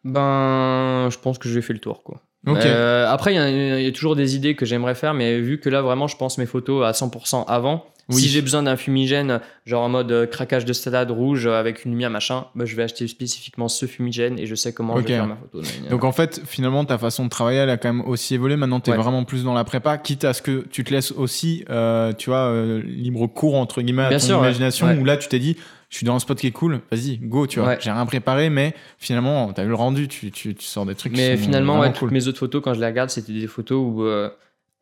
Ben, 0.04 1.08
je 1.10 1.18
pense 1.18 1.38
que 1.38 1.48
j'ai 1.48 1.62
fait 1.62 1.72
le 1.72 1.78
tour, 1.80 2.02
quoi. 2.02 2.20
Euh, 2.48 3.08
après, 3.08 3.32
il 3.34 3.36
y, 3.36 3.38
a- 3.40 3.78
il 3.80 3.84
y 3.84 3.88
a 3.88 3.92
toujours 3.92 4.14
des 4.14 4.36
idées 4.36 4.54
que 4.54 4.64
j'aimerais 4.64 4.94
faire, 4.94 5.14
mais 5.14 5.40
vu 5.40 5.58
que 5.58 5.68
là, 5.68 5.82
vraiment, 5.82 6.06
je 6.06 6.16
pense 6.16 6.38
mes 6.38 6.46
photos 6.46 6.86
à 6.86 6.92
100% 6.92 7.44
avant. 7.48 7.84
Oui. 8.08 8.22
Si 8.22 8.28
j'ai 8.28 8.40
besoin 8.40 8.62
d'un 8.62 8.76
fumigène, 8.76 9.40
genre 9.64 9.82
en 9.82 9.88
mode 9.88 10.12
euh, 10.12 10.26
craquage 10.26 10.64
de 10.64 10.72
salade 10.72 11.10
rouge 11.10 11.46
euh, 11.46 11.58
avec 11.58 11.84
une 11.84 11.90
lumière 11.90 12.08
machin, 12.10 12.46
bah, 12.54 12.64
je 12.64 12.76
vais 12.76 12.84
acheter 12.84 13.08
spécifiquement 13.08 13.66
ce 13.66 13.86
fumigène 13.86 14.38
et 14.38 14.46
je 14.46 14.54
sais 14.54 14.72
comment 14.72 14.94
Ok. 14.94 15.02
je 15.02 15.06
vais 15.08 15.14
faire 15.14 15.26
ma 15.26 15.36
photo. 15.36 15.62
Donc 15.90 16.04
en 16.04 16.12
fait, 16.12 16.40
finalement, 16.46 16.84
ta 16.84 16.98
façon 16.98 17.24
de 17.24 17.30
travailler, 17.30 17.58
elle 17.58 17.70
a 17.70 17.76
quand 17.76 17.92
même 17.92 18.06
aussi 18.06 18.34
évolué. 18.36 18.54
Maintenant, 18.56 18.78
tu 18.78 18.90
es 18.90 18.92
Ouais. 18.92 19.02
vraiment 19.02 19.24
plus 19.24 19.42
dans 19.42 19.54
la 19.54 19.64
prépa, 19.64 19.98
quitte 19.98 20.24
à 20.24 20.34
ce 20.34 20.42
que 20.42 20.64
tu 20.70 20.84
te 20.84 20.92
laisses 20.92 21.10
aussi, 21.10 21.64
euh, 21.68 22.12
tu 22.12 22.30
vois, 22.30 22.46
euh, 22.50 22.80
libre 22.84 23.26
cours 23.26 23.56
entre 23.56 23.82
guillemets 23.82 24.04
à 24.04 24.08
Bien 24.10 24.18
ton 24.18 24.24
sûr, 24.26 24.38
imagination. 24.38 24.86
Ouais. 24.86 24.96
Où 24.98 25.04
là, 25.04 25.16
tu 25.16 25.26
t'es 25.28 25.40
dit, 25.40 25.56
je 25.90 25.96
suis 25.96 26.06
dans 26.06 26.14
un 26.14 26.18
spot 26.20 26.38
qui 26.38 26.46
est 26.46 26.52
cool, 26.52 26.82
vas-y, 26.92 27.18
go, 27.18 27.48
tu 27.48 27.58
vois. 27.58 27.70
Ouais. 27.70 27.78
J'ai 27.80 27.90
rien 27.90 28.06
préparé, 28.06 28.50
mais 28.50 28.74
finalement, 28.98 29.52
t'as 29.52 29.62
vu 29.64 29.70
le 29.70 29.74
rendu, 29.74 30.06
tu, 30.06 30.30
tu, 30.30 30.54
tu 30.54 30.64
sors 30.64 30.86
des 30.86 30.94
trucs. 30.94 31.12
qui 31.12 31.18
Mais 31.20 31.36
sont 31.36 31.42
finalement, 31.42 31.80
ouais, 31.80 31.92
toutes 31.92 32.12
mes 32.12 32.28
autres 32.28 32.38
photos, 32.38 32.62
quand 32.62 32.72
je 32.74 32.80
les 32.80 32.86
regarde, 32.86 33.10
c'était 33.10 33.32
des 33.32 33.46
photos 33.48 33.78
où 33.84 34.02
euh, 34.04 34.30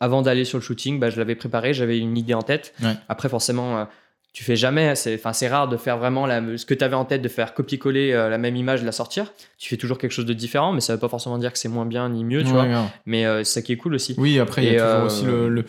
avant 0.01 0.23
d'aller 0.23 0.45
sur 0.45 0.59
le 0.59 0.63
shooting, 0.63 0.99
bah, 0.99 1.11
je 1.11 1.19
l'avais 1.19 1.35
préparé, 1.35 1.73
j'avais 1.75 1.99
une 1.99 2.17
idée 2.19 2.35
en 2.35 2.43
tête. 2.43 2.75
Ouais. 2.83 2.95
Après, 3.09 3.29
forcément, 3.29 3.79
euh, 3.79 3.85
tu 4.33 4.43
fais 4.43 4.57
jamais, 4.57 4.97
c'est, 4.97 5.15
enfin, 5.15 5.33
c'est 5.33 5.47
rare 5.49 5.69
de 5.69 5.77
faire 5.77 5.97
vraiment 5.97 6.27
la, 6.27 6.43
ce 6.59 6.67
que 6.67 6.75
tu 6.75 6.83
avais 6.85 6.97
en 6.97 7.05
tête, 7.05 7.23
de 7.23 7.29
faire 7.29 7.55
copier-coller 7.55 8.13
euh, 8.13 8.29
la 8.29 8.37
même 8.39 8.57
image, 8.57 8.81
de 8.81 8.87
la 8.87 8.93
sortir. 8.93 9.33
Tu 9.59 9.69
fais 9.69 9.77
toujours 9.77 9.97
quelque 9.99 10.11
chose 10.11 10.27
de 10.27 10.33
différent, 10.35 10.73
mais 10.73 10.81
ça 10.81 10.93
veut 10.95 10.99
pas 10.99 11.09
forcément 11.09 11.39
dire 11.39 11.53
que 11.53 11.59
c'est 11.59 11.69
moins 11.69 11.87
bien 11.87 12.09
ni 12.09 12.25
mieux, 12.25 12.43
tu 12.43 12.49
Ouais, 12.51 12.69
vois. 12.69 12.87
Mais 13.07 13.25
euh, 13.27 13.45
c'est 13.45 13.61
ça 13.61 13.63
qui 13.63 13.73
est 13.73 13.77
cool 13.77 13.95
aussi. 13.95 14.15
Oui, 14.19 14.39
après, 14.41 14.65
il 14.65 14.73
y 14.73 14.77
a 14.77 14.81
toujours 14.83 15.01
euh, 15.03 15.07
aussi 15.07 15.25
le, 15.25 15.65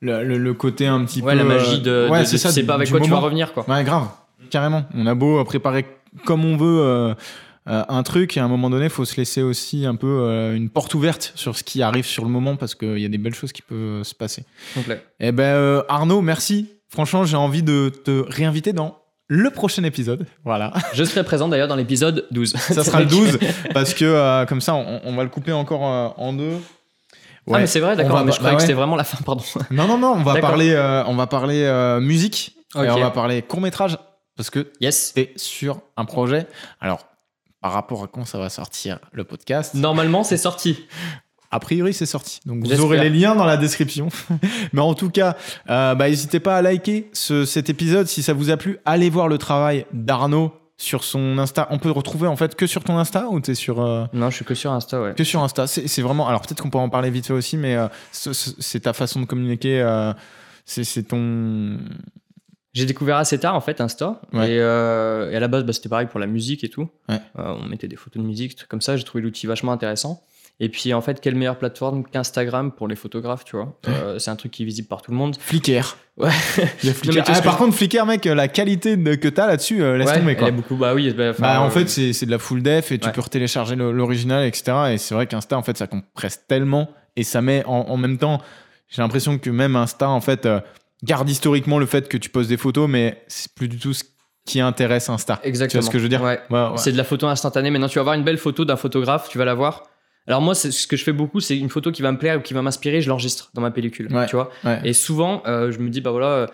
le, 0.00 0.38
le, 0.38 0.54
côté 0.54 0.86
un 0.86 1.04
petit 1.04 1.20
Ouais, 1.22 1.32
peu. 1.32 1.38
la 1.38 1.44
magie 1.44 1.80
de, 1.80 2.08
ouais, 2.08 2.24
c'est 2.24 2.38
ça, 2.38 2.52
du- 2.52 2.64
pas 2.64 2.74
avec 2.74 2.88
quoi 2.90 3.00
tu 3.00 3.10
vas 3.10 3.18
revenir, 3.18 3.52
quoi. 3.52 3.68
Ouais, 3.68 3.82
grave, 3.82 4.06
carrément. 4.50 4.84
On 4.94 5.06
a 5.06 5.14
beau 5.16 5.42
préparer 5.44 5.84
comme 6.24 6.44
on 6.44 6.56
veut 6.56 7.14
un 7.66 8.02
truc, 8.02 8.36
et 8.36 8.40
à 8.40 8.44
un 8.44 8.48
moment 8.48 8.68
donné, 8.70 8.84
il 8.84 8.90
faut 8.90 9.04
se 9.04 9.16
laisser 9.16 9.42
aussi 9.42 9.86
un 9.86 9.94
peu 9.96 10.06
euh, 10.06 10.54
une 10.54 10.68
porte 10.68 10.94
ouverte 10.94 11.32
sur 11.34 11.56
ce 11.56 11.64
qui 11.64 11.82
arrive 11.82 12.04
sur 12.04 12.24
le 12.24 12.30
moment, 12.30 12.56
parce 12.56 12.74
qu'il 12.74 12.98
y 12.98 13.04
a 13.04 13.08
des 13.08 13.18
belles 13.18 13.34
choses 13.34 13.52
qui 13.52 13.62
peuvent 13.62 14.02
se 14.02 14.14
passer. 14.14 14.44
Complet. 14.74 15.02
Eh 15.20 15.32
ben, 15.32 15.44
euh, 15.54 15.82
Arnaud, 15.88 16.20
merci. 16.20 16.68
Franchement, 16.88 17.24
j'ai 17.24 17.36
envie 17.36 17.62
de 17.62 17.88
te 17.88 18.24
réinviter 18.28 18.72
dans 18.72 18.98
le 19.28 19.48
prochain 19.50 19.82
épisode. 19.84 20.26
Voilà. 20.44 20.72
Je 20.92 21.02
serai 21.04 21.24
présent 21.24 21.48
d'ailleurs 21.48 21.66
dans 21.68 21.76
l'épisode 21.76 22.26
12. 22.30 22.52
ça 22.56 22.84
sera 22.84 23.00
le 23.00 23.06
12, 23.06 23.38
parce 23.72 23.94
que 23.94 24.04
euh, 24.04 24.44
comme 24.44 24.60
ça, 24.60 24.74
on, 24.74 25.00
on 25.02 25.16
va 25.16 25.22
le 25.24 25.30
couper 25.30 25.52
encore 25.52 25.86
euh, 25.90 26.08
en 26.22 26.32
deux. 26.34 26.58
Ah, 27.50 27.58
mais 27.58 27.66
c'est 27.66 27.80
vrai, 27.80 27.94
d'accord, 27.96 28.12
On 28.14 28.18
va- 28.18 28.24
mais 28.24 28.32
je 28.32 28.36
bah 28.36 28.40
croyais 28.40 28.56
que 28.56 28.60
ouais. 28.62 28.66
c'était 28.66 28.72
vraiment 28.74 28.96
la 28.96 29.04
fin, 29.04 29.18
pardon. 29.24 29.42
Non, 29.70 29.86
non, 29.86 29.98
non, 29.98 30.12
on 30.16 30.22
va 30.22 30.40
parler, 30.40 30.72
euh, 30.72 31.04
on 31.06 31.14
va 31.14 31.26
parler 31.26 31.62
euh, 31.64 32.00
musique 32.00 32.56
et 32.74 32.88
on 32.90 33.00
va 33.00 33.10
parler 33.10 33.42
court 33.42 33.60
métrage 33.60 33.98
parce 34.36 34.50
que 34.50 34.70
Yes. 34.80 35.12
t'es 35.14 35.32
sur 35.36 35.80
un 35.96 36.04
projet. 36.06 36.46
Alors, 36.80 37.06
par 37.64 37.72
rapport 37.72 38.04
à 38.04 38.08
quand 38.08 38.26
ça 38.26 38.36
va 38.36 38.50
sortir 38.50 38.98
le 39.12 39.24
podcast, 39.24 39.72
Normalement, 39.72 40.22
c'est 40.22 40.36
sorti. 40.36 40.84
a 41.50 41.58
priori 41.60 41.94
c'est 41.94 42.04
sorti. 42.04 42.40
Donc 42.44 42.62
vous 42.62 42.78
aurez 42.82 43.00
les 43.00 43.08
liens 43.08 43.34
dans 43.34 43.46
la 43.46 43.56
description. 43.56 44.08
Mais 44.74 44.82
en 44.82 44.92
tout 44.92 45.08
cas, 45.08 45.34
euh, 45.70 45.94
bah, 45.94 46.10
n'hésitez 46.10 46.40
pas 46.40 46.58
à 46.58 46.60
liker 46.62 47.08
ce- 47.14 47.46
cet 47.46 47.70
épisode 47.70 48.06
si 48.06 48.22
ça 48.22 48.34
vous 48.34 48.50
a 48.50 48.58
plu. 48.58 48.76
Allez 48.84 49.08
voir 49.08 49.28
le 49.28 49.38
travail 49.38 49.86
d'Arnaud 49.94 50.52
sur 50.76 51.04
son 51.04 51.38
Insta. 51.38 51.66
On 51.70 51.78
peut 51.78 51.88
le 51.88 51.94
retrouver 51.94 52.28
en 52.28 52.36
fait 52.36 52.54
que 52.54 52.66
sur 52.66 52.84
ton 52.84 52.98
Insta 52.98 53.28
ou 53.30 53.40
t'es 53.40 53.54
sur 53.54 53.80
euh, 53.80 54.04
Non, 54.12 54.28
je 54.28 54.36
suis 54.36 54.44
que 54.44 54.54
sur 54.54 54.70
Insta, 54.70 55.00
ouais. 55.00 55.14
que 55.14 55.24
sur 55.24 55.42
Insta. 55.42 55.66
C'est 55.66 56.02
vraiment. 56.02 56.28
Alors 56.28 56.42
peut-être 56.42 56.60
qu'on 56.62 56.68
peut 56.68 56.76
en 56.76 56.90
parler 56.90 57.08
vite 57.08 57.28
fait 57.28 57.32
aussi, 57.32 57.56
mais 57.56 57.76
euh, 57.76 57.88
ce- 58.12 58.34
ce- 58.34 58.50
c'est 58.58 58.80
ta 58.80 58.92
façon 58.92 59.20
de 59.20 59.24
communiquer. 59.24 59.80
euh, 59.80 60.12
c'est 60.66 60.84
c'est 60.84 61.04
ton. 61.04 61.78
J'ai 62.74 62.86
découvert 62.86 63.16
assez 63.16 63.38
tard 63.38 63.54
en 63.54 63.60
fait 63.60 63.80
Insta 63.80 64.20
Ouais. 64.32 64.50
et, 64.50 64.58
euh, 64.60 65.30
et 65.30 65.36
à 65.36 65.40
la 65.40 65.48
base 65.48 65.64
bah, 65.64 65.72
c'était 65.72 65.88
pareil 65.88 66.06
pour 66.08 66.20
la 66.20 66.26
musique 66.26 66.64
et 66.64 66.68
tout. 66.68 66.88
Ouais. 67.08 67.20
Euh, 67.38 67.54
on 67.62 67.66
mettait 67.68 67.88
des 67.88 67.96
photos 67.96 68.22
de 68.22 68.26
musique, 68.28 68.50
des 68.50 68.56
trucs 68.56 68.68
comme 68.68 68.80
ça. 68.82 68.96
J'ai 68.96 69.04
trouvé 69.04 69.22
l'outil 69.22 69.46
vachement 69.46 69.72
intéressant. 69.72 70.22
Et 70.60 70.68
puis 70.68 70.94
en 70.94 71.00
fait, 71.00 71.20
quelle 71.20 71.34
meilleure 71.34 71.58
plateforme 71.58 72.04
qu'Instagram 72.04 72.70
pour 72.70 72.86
les 72.86 72.94
photographes, 72.94 73.44
tu 73.44 73.56
vois 73.56 73.76
Euh, 73.88 74.20
C'est 74.20 74.30
un 74.30 74.36
truc 74.36 74.52
qui 74.52 74.62
est 74.62 74.66
visible 74.66 74.86
par 74.86 75.02
tout 75.02 75.10
le 75.10 75.16
monde. 75.16 75.34
Flickr. 75.38 75.96
Ouais. 76.16 76.30
Il 76.56 76.86
y 76.86 76.90
a 76.90 76.92
Non, 76.92 76.98
Flickr. 76.98 77.14
mais 77.16 77.22
qu'est-ce 77.22 77.38
Ah, 77.40 77.42
par 77.42 77.54
je- 77.54 77.58
contre, 77.58 77.76
Flickr, 77.76 78.06
mec, 78.06 78.24
la 78.24 78.46
qualité 78.46 78.96
de- 78.96 79.16
que 79.16 79.26
t'as 79.26 79.48
là-dessus, 79.48 79.78
laisse 79.98 80.12
tomber 80.12 80.32
elle 80.32 80.36
quoi. 80.38 80.48
est 80.48 80.52
beaucoup. 80.52 80.76
Bah 80.76 80.94
oui. 80.94 81.12
bah, 81.12 81.32
Bah, 81.38 81.60
en 81.60 81.70
fait, 81.70 81.88
c'est 81.88 82.24
de 82.26 82.30
la 82.30 82.38
full 82.38 82.62
def 82.62 82.92
et 82.92 82.98
tu 83.00 83.10
peux 83.10 83.20
retélécharger 83.20 83.74
l'original, 83.74 84.44
etc. 84.46 84.92
Et 84.92 84.98
c'est 84.98 85.14
vrai 85.16 85.26
qu'Insta, 85.26 85.58
en 85.58 85.62
fait, 85.64 85.76
ça 85.76 85.88
compresse 85.88 86.44
tellement 86.46 86.88
et 87.16 87.24
ça 87.24 87.42
met 87.42 87.64
en, 87.66 87.72
en 87.88 87.96
même 87.96 88.18
temps. 88.18 88.40
J'ai 88.88 89.02
l'impression 89.02 89.38
que 89.38 89.50
même 89.50 89.74
Insta, 89.74 90.08
en 90.08 90.20
fait, 90.20 90.46
garde 91.04 91.28
historiquement 91.30 91.78
le 91.78 91.86
fait 91.86 92.08
que 92.08 92.16
tu 92.16 92.30
poses 92.30 92.48
des 92.48 92.56
photos, 92.56 92.88
mais 92.88 93.22
c'est 93.28 93.52
plus 93.54 93.68
du 93.68 93.78
tout 93.78 93.92
ce 93.94 94.04
qui 94.46 94.60
intéresse 94.60 95.08
Insta. 95.08 95.40
exactement. 95.42 95.80
Tu 95.80 95.84
vois 95.84 95.86
ce 95.86 95.90
que 95.92 95.98
je 95.98 96.02
veux 96.02 96.08
dire 96.08 96.22
Ouais. 96.22 96.38
Ouais, 96.50 96.60
ouais. 96.70 96.76
C'est 96.76 96.92
de 96.92 96.96
la 96.96 97.04
photo 97.04 97.26
instantanée. 97.26 97.70
Maintenant, 97.70 97.88
tu 97.88 97.94
vas 97.94 98.00
avoir 98.02 98.14
une 98.14 98.24
belle 98.24 98.36
photo 98.38 98.64
d'un 98.64 98.76
photographe, 98.76 99.28
tu 99.30 99.38
vas 99.38 99.44
la 99.44 99.54
voir. 99.54 99.84
Alors 100.26 100.40
moi, 100.42 100.54
ce 100.54 100.86
que 100.86 100.96
je 100.96 101.04
fais 101.04 101.12
beaucoup, 101.12 101.40
c'est 101.40 101.56
une 101.58 101.68
photo 101.70 101.92
qui 101.92 102.00
va 102.02 102.10
me 102.12 102.18
plaire 102.18 102.38
ou 102.38 102.40
qui 102.40 102.54
va 102.54 102.62
m'inspirer, 102.62 103.00
je 103.02 103.08
l'enregistre 103.08 103.50
dans 103.54 103.60
ma 103.62 103.70
pellicule, 103.70 104.08
tu 104.28 104.36
vois. 104.36 104.50
Et 104.84 104.92
souvent, 104.92 105.42
euh, 105.46 105.70
je 105.70 105.78
me 105.78 105.88
dis 105.90 106.00
bah 106.00 106.10
voilà, 106.10 106.26
euh, 106.28 106.46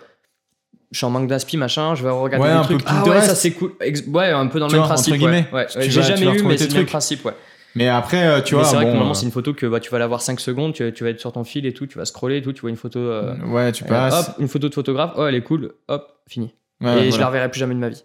je 0.91 0.97
suis 0.97 1.05
en 1.05 1.09
manque 1.09 1.27
d'inspi, 1.29 1.55
machin, 1.55 1.95
je 1.95 2.03
vais 2.03 2.09
regarder 2.09 2.47
des 2.49 2.53
un 2.53 2.61
trucs. 2.63 2.79
peu 2.79 2.85
Ah 2.87 3.03
ouais, 3.05 3.21
ça 3.21 3.33
c'est 3.35 3.51
cool. 3.51 3.71
Ex- 3.79 4.03
ouais, 4.07 4.27
un 4.29 4.47
peu 4.47 4.59
dans 4.59 4.65
le 4.65 4.71
Tu 4.71 4.75
même 4.75 4.83
vois, 4.85 4.93
principe. 4.93 5.13
entre 5.13 5.23
ouais. 5.23 5.31
guillemets. 5.31 5.47
Ouais. 5.53 5.67
Tu 5.67 5.77
Ouais, 5.77 5.83
vas- 5.85 5.89
J'ai 5.89 6.03
jamais 6.03 6.37
eu, 6.37 6.43
mais 6.43 6.57
c'est 6.57 6.67
le 6.69 6.73
même 6.75 6.85
principe, 6.85 7.23
ouais. 7.25 7.33
Mais 7.75 7.87
après, 7.87 8.27
euh, 8.27 8.41
tu 8.41 8.55
mais 8.55 8.61
vois. 8.61 8.69
c'est 8.69 8.75
vrai 8.75 8.85
bon, 8.85 8.91
que 8.91 8.95
normalement, 8.95 9.11
euh, 9.11 9.15
c'est 9.19 9.25
une 9.25 9.31
photo 9.31 9.53
que 9.53 9.65
bah, 9.65 9.79
tu 9.79 9.89
vas 9.91 9.99
l'avoir 9.99 10.21
5 10.21 10.39
secondes, 10.39 10.73
tu, 10.73 10.91
tu 10.93 11.03
vas 11.03 11.09
être 11.11 11.19
sur 11.19 11.31
ton 11.31 11.43
fil 11.43 11.65
et 11.65 11.73
tout, 11.73 11.87
tu 11.87 11.97
vas 11.97 12.05
scroller 12.05 12.37
et 12.37 12.41
tout, 12.41 12.51
tu 12.53 12.61
vois 12.61 12.69
une 12.69 12.75
photo. 12.75 12.99
euh, 12.99 13.35
Ouais, 13.45 13.71
tu 13.71 13.83
passes. 13.85 14.29
hop, 14.29 14.35
une 14.39 14.47
photo 14.49 14.67
de 14.69 14.73
photographe, 14.73 15.13
oh 15.15 15.25
elle 15.25 15.35
est 15.35 15.43
cool, 15.43 15.73
hop, 15.87 16.19
fini. 16.27 16.53
Ouais, 16.81 16.97
et 16.99 17.03
je 17.05 17.09
voilà. 17.09 17.21
la 17.21 17.27
reverrai 17.27 17.51
plus 17.51 17.59
jamais 17.59 17.75
de 17.75 17.79
ma 17.79 17.89
vie. 17.89 18.03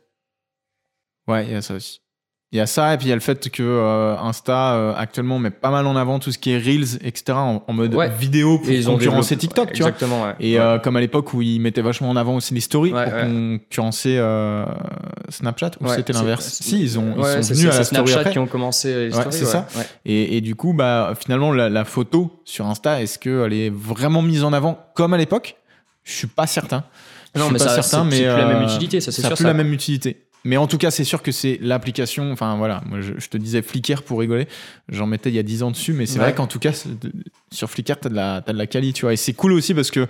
Ouais, 1.27 1.45
il 1.47 1.53
y 1.53 1.55
a 1.55 1.63
ça 1.63 1.75
aussi. 1.75 2.01
Il 2.53 2.59
y 2.59 2.61
a 2.61 2.67
ça, 2.67 2.95
et 2.95 2.97
puis 2.97 3.07
il 3.07 3.09
y 3.09 3.13
a 3.13 3.17
le 3.17 3.21
fait 3.21 3.51
que 3.51 3.61
euh, 3.63 4.17
Insta 4.19 4.75
euh, 4.75 4.95
actuellement 4.97 5.41
met 5.41 5.51
pas 5.51 5.71
mal 5.71 5.85
en 5.87 5.97
avant 5.97 6.21
tout 6.21 6.31
ce 6.31 6.39
qui 6.39 6.53
est 6.53 6.59
Reels, 6.59 6.97
etc., 7.03 7.33
en, 7.33 7.65
en 7.67 7.73
mode 7.73 7.93
Ouais. 7.95 8.09
vidéo 8.09 8.59
pour 8.59 8.69
Et 8.71 8.77
ils 8.77 8.89
ont 8.89 8.93
concurrencer 8.95 9.37
TikTok, 9.37 9.73
tu 9.73 9.83
vois. 9.83 9.91
Exactement, 9.91 10.23
ouais. 10.23 10.35
Et 10.39 10.59
euh, 10.61 10.79
comme 10.79 10.97
à 10.97 11.01
l'époque 11.01 11.35
où 11.35 11.43
ils 11.43 11.59
mettaient 11.61 11.83
vachement 11.83 12.09
en 12.09 12.15
avant 12.15 12.37
aussi 12.37 12.55
les 12.55 12.61
stories 12.61 12.93
pour 12.93 13.03
concurrencer 13.05 14.17
Snapchat, 15.29 15.73
ou 15.81 15.89
c'était 15.89 16.13
l'inverse? 16.13 16.47
Si, 16.63 16.81
ils, 16.81 16.99
ont, 16.99 17.15
ils 17.19 17.43
sont 17.43 17.55
venus 17.55 17.67
à 17.71 17.79
la 17.79 17.85
story 17.85 17.85
Snapchat 17.85 18.21
après. 18.21 18.33
qui 18.33 18.39
ont 18.39 18.47
commencé 18.47 18.89
les 18.95 19.15
Ouais, 19.15 19.21
stories, 19.21 19.33
c'est 19.39 19.45
ça. 19.45 19.67
Et, 20.05 20.37
et 20.37 20.41
du 20.41 20.55
coup, 20.55 20.73
bah, 20.73 21.15
finalement, 21.19 21.53
la, 21.53 21.69
la 21.69 21.85
photo 21.85 22.41
sur 22.45 22.67
Insta, 22.67 23.03
est-ce 23.03 23.19
qu'elle 23.19 23.53
est 23.53 23.71
vraiment 23.71 24.23
mise 24.23 24.45
en 24.45 24.53
avant 24.53 24.79
comme 24.95 25.15
à 25.15 25.19
l'époque? 25.19 25.57
Je 26.05 26.13
suis 26.13 26.29
pas 26.29 26.47
certain. 26.47 26.85
Non, 27.35 27.51
mais 27.51 27.59
pas 27.59 27.67
ça, 27.69 27.83
certain, 27.83 28.05
mais 28.05 28.17
c'est 28.19 28.23
plus 28.23 28.37
la 28.39 28.47
même 28.47 28.63
utilité, 28.63 29.01
ça 29.01 29.13
c'est 29.13 29.21
ça 29.21 29.29
sûr. 29.29 29.37
plus 29.37 29.43
ça. 29.43 29.49
la 29.49 29.55
même 29.55 29.71
utilité. 29.73 30.26
Mais 30.47 30.57
en 30.57 30.67
tout 30.67 30.79
cas, 30.79 30.91
c'est 30.91 31.05
sûr 31.05 31.23
que 31.23 31.33
c'est 31.33 31.59
l'application. 31.61 32.31
Enfin 32.33 32.57
voilà, 32.57 32.83
moi 32.89 33.01
je, 33.01 33.13
je 33.19 33.29
te 33.29 33.37
disais 33.37 33.63
Flickr 33.63 34.03
pour 34.03 34.21
rigoler. 34.21 34.47
J'en 34.89 35.07
mettais 35.07 35.29
il 35.31 35.35
y 35.35 35.39
a 35.39 35.43
10 35.43 35.63
ans 35.65 35.71
dessus, 35.71 35.93
mais 35.93 36.07
c'est 36.07 36.19
Ouais. 36.19 36.27
vrai 36.27 36.35
qu'en 36.35 36.47
tout 36.47 36.59
cas, 36.61 36.71
sur 37.53 37.69
Flickr, 37.71 37.97
t'as 38.01 38.09
de 38.09 38.15
la, 38.15 38.43
t'as 38.45 38.53
de 38.53 38.59
la 38.59 38.67
quali, 38.67 38.93
tu 38.93 39.03
vois. 39.03 39.13
Et 39.13 39.17
c'est 39.17 39.33
cool 39.33 39.53
aussi 39.53 39.75
parce 39.75 39.91
que 39.91 40.07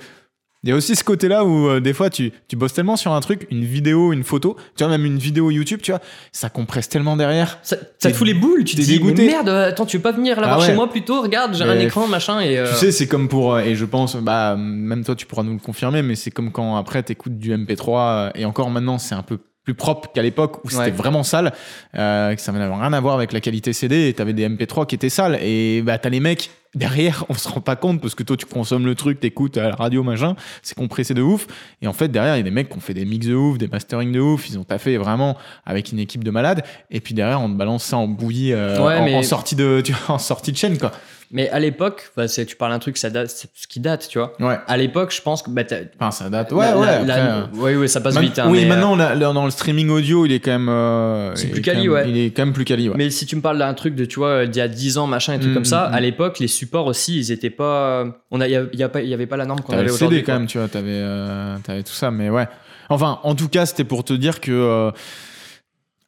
il 0.65 0.71
y 0.71 0.73
a 0.73 0.75
aussi 0.75 0.97
ce 0.97 1.05
côté-là 1.05 1.45
où 1.45 1.69
euh, 1.69 1.81
des 1.81 1.93
fois 1.93 2.11
tu, 2.11 2.33
tu 2.49 2.57
bosses 2.57 2.73
tellement 2.73 2.97
sur 2.97 3.13
un 3.13 3.21
truc, 3.21 3.47
une 3.53 3.65
vidéo, 3.65 4.13
une 4.13 4.25
photo, 4.25 4.57
tu 4.77 4.83
vois, 4.83 4.89
même 4.89 5.05
une 5.05 5.19
vidéo 5.19 5.51
YouTube, 5.53 5.81
tu 5.81 5.93
vois, 5.93 6.01
ça 6.33 6.49
compresse 6.49 6.89
tellement 6.89 7.17
derrière. 7.17 7.59
Ça, 7.63 7.77
ça 7.99 8.11
te 8.11 8.17
fout 8.17 8.27
les 8.27 8.35
boules, 8.35 8.65
tu 8.65 8.75
te 8.75 8.81
t'es 8.81 8.87
dégoûté. 8.87 9.27
merde, 9.27 9.49
attends, 9.49 9.87
tu 9.87 9.99
veux 9.99 10.03
pas 10.03 10.11
venir 10.13 10.41
la 10.41 10.55
Ah 10.55 10.59
ouais. 10.59 10.67
chez 10.67 10.75
moi 10.75 10.91
plutôt 10.91 11.23
Regarde, 11.23 11.55
j'ai 11.55 11.63
un 11.63 11.79
écran, 11.79 12.09
machin 12.09 12.41
et. 12.41 12.59
euh, 12.59 12.69
Tu 12.71 12.75
sais, 12.79 12.91
c'est 12.91 13.07
comme 13.07 13.29
pour, 13.29 13.55
euh, 13.55 13.61
et 13.61 13.77
je 13.77 13.85
pense, 13.85 14.17
bah, 14.17 14.57
même 14.57 15.05
toi, 15.05 15.15
tu 15.15 15.25
pourras 15.27 15.45
nous 15.45 15.53
le 15.53 15.61
confirmer, 15.61 16.03
mais 16.03 16.17
c'est 16.17 16.33
comme 16.33 16.51
quand 16.51 16.75
après 16.77 17.03
t'écoutes 17.03 17.39
du 17.39 17.53
MP3, 17.55 17.99
euh, 17.99 18.31
et 18.35 18.45
encore 18.45 18.71
maintenant, 18.71 18.99
c'est 18.99 19.15
un 19.15 19.23
peu 19.23 19.39
plus 19.67 19.75
propre 19.75 20.11
qu'à 20.15 20.23
l'époque 20.23 20.65
où 20.65 20.71
c'était 20.71 20.85
Ouais. 20.85 20.91
vraiment 20.93 21.25
sale, 21.25 21.53
euh, 21.97 22.35
que 22.35 22.41
ça 22.41 22.53
n'avait 22.53 22.73
rien 22.73 22.93
à 22.93 23.01
voir 23.01 23.17
avec 23.17 23.33
la 23.33 23.41
qualité 23.41 23.73
CD, 23.73 24.09
et 24.09 24.15
t'avais 24.15 24.33
des 24.33 24.49
MP3 24.49 24.87
qui 24.87 24.95
étaient 24.95 25.09
sales, 25.11 25.39
et 25.43 25.83
bah, 25.83 25.99
t'as 25.99 26.09
les 26.09 26.21
mecs 26.21 26.51
derrière, 26.77 27.25
on 27.29 27.35
se 27.35 27.49
rend 27.49 27.61
pas 27.61 27.75
compte 27.75 28.01
parce 28.01 28.15
que 28.15 28.23
toi, 28.23 28.37
tu 28.37 28.47
consommes 28.47 28.87
le 28.87 28.95
truc, 28.95 29.19
t'écoutes 29.19 29.57
à 29.57 29.69
la 29.71 29.75
radio, 29.75 30.05
machin, 30.05 30.37
c'est 30.63 30.77
compressé 30.77 31.15
de 31.15 31.23
ouf, 31.23 31.49
et 31.83 31.89
en 31.89 31.93
fait, 31.93 32.07
derrière, 32.09 32.37
il 32.37 32.39
y 32.39 32.41
a 32.41 32.45
des 32.45 32.51
mecs 32.53 32.69
qui 32.69 32.77
ont 32.77 32.81
fait 32.81 32.95
des 32.95 33.05
mix 33.05 33.27
de 33.27 33.35
ouf, 33.35 33.59
des 33.59 33.67
mastering 33.67 34.13
de 34.13 34.21
ouf, 34.21 34.49
ils 34.49 34.57
ont 34.59 34.65
taffé 34.65 34.97
vraiment 34.99 35.37
avec 35.65 35.91
une 35.91 35.99
équipe 35.99 36.23
de 36.23 36.31
malades, 36.31 36.63
et 36.93 37.01
puis 37.01 37.13
derrière, 37.15 37.41
on 37.43 37.49
te 37.51 37.57
balance 37.57 37.83
ça 37.83 37.97
en 37.97 38.07
bouillie, 38.07 38.53
euh, 38.53 38.79
Ouais, 38.81 38.97
en, 38.99 39.05
mais- 39.05 39.15
en 39.17 39.23
sortie 39.25 39.57
de, 39.57 39.81
tu 39.85 39.93
vois, 39.93 40.15
en 40.15 40.19
sortie 40.19 40.53
de 40.53 40.57
chaîne, 40.57 40.79
quoi. 40.79 40.93
Mais 41.33 41.49
à 41.51 41.59
l'époque, 41.59 42.13
bah, 42.17 42.29
c'est- 42.29 42.47
tu 42.47 42.55
parles 42.55 42.73
un 42.73 42.79
truc, 42.79 42.97
ça 42.97 43.11
date, 43.11 43.29
c'est 43.31 43.49
ce 43.53 43.67
qui 43.67 43.81
date, 43.81 44.07
tu 44.09 44.19
vois. 44.19 44.33
Ouais. 44.39 44.59
À 44.69 44.77
l'époque, 44.77 45.13
je 45.13 45.21
pense 45.21 45.43
que. 45.43 45.51
Bah, 45.51 45.63
Enfin, 45.99 46.11
ça 46.13 46.31
date. 46.31 46.53
Ouais, 46.53 46.65
la- 46.67 46.79
ouais. 46.79 46.87
la- 46.87 46.93
après, 46.99 47.07
la- 47.07 47.37
euh, 47.39 47.47
ouais, 47.57 47.75
ouais, 47.77 47.89
ça 47.89 48.01
passe 48.01 48.15
Man- 48.15 48.25
vite. 48.25 48.39
hein, 48.39 48.47
oui, 48.49 48.59
mais, 48.61 48.65
euh, 48.67 48.69
maintenant, 48.69 48.95
là, 48.95 49.17
dans 49.17 49.45
le 49.45 49.51
streaming 49.51 49.89
audio, 49.91 50.25
il 50.25 50.33
est 50.33 50.39
quand 50.41 50.53
même. 50.53 50.69
euh, 50.69 51.35
C'est 51.35 51.49
plus 51.49 51.63
quali, 51.63 51.83
même- 51.83 51.93
ouais. 51.93 52.09
Il 52.11 52.17
est 52.17 52.31
quand 52.31 52.45
même 52.45 52.55
plus 52.55 52.65
quali, 52.65 52.89
ouais. 52.89 52.95
Mais 52.97 53.11
si 53.11 53.27
tu 53.27 53.35
me 53.35 53.41
parles 53.41 53.59
d'un 53.59 53.75
truc 53.75 53.97
de, 53.97 54.05
tu 54.05 54.21
vois, 54.21 54.47
d'il 54.47 54.59
y 54.59 54.63
a 54.63 54.69
10 54.69 54.99
ans, 54.99 55.07
machin, 55.09 55.35
et 55.35 55.39
trucs 55.41 55.51
Mm, 55.51 55.55
comme 55.55 55.65
ça, 55.65 55.89
mm, 55.91 55.95
à 55.95 55.99
mm. 55.99 56.03
l'époque, 56.03 56.39
les 56.39 56.49
supports 56.49 56.87
aussi, 56.87 57.19
ils 57.19 57.33
étaient 57.33 57.51
pas. 57.51 58.05
Il 58.33 58.39
y, 58.39 58.57
a- 58.57 58.65
y 58.73 58.83
a 58.85 59.01
y 59.03 59.15
avait 59.15 59.27
pas 59.27 59.37
la 59.37 59.47
norme 59.47 59.61
qu'on 59.63 59.73
avait 59.73 59.83
le. 59.85 59.89
CD 59.93 60.23
quand 60.23 60.35
même, 60.35 60.47
tu 60.47 60.59
vois, 60.59 60.69
t'avais 60.69 60.91
euh, 60.93 61.57
t'avais 61.65 61.83
tout 61.83 61.93
ça, 61.93 62.11
mais 62.13 62.31
ouais. 62.31 62.47
Enfin, 62.89 63.19
en 63.25 63.35
tout 63.35 63.49
cas, 63.49 63.67
c'était 63.67 63.83
pour 63.85 64.05
te 64.05 64.13
dire 64.13 64.41
que 64.41 64.53
euh, 64.53 64.91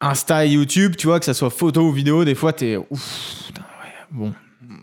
Insta 0.00 0.46
et 0.46 0.50
YouTube, 0.50 0.94
tu 0.96 1.08
vois, 1.08 1.18
que 1.18 1.24
ça 1.24 1.34
soit 1.34 1.50
photo 1.50 1.82
ou 1.88 1.92
vidéo, 1.92 2.24
des 2.24 2.36
fois, 2.36 2.52
t'es 2.52 2.76
ouf, 2.76 3.42
putain, 3.48 3.62
ouais, 3.62 3.92
bon, 4.12 4.32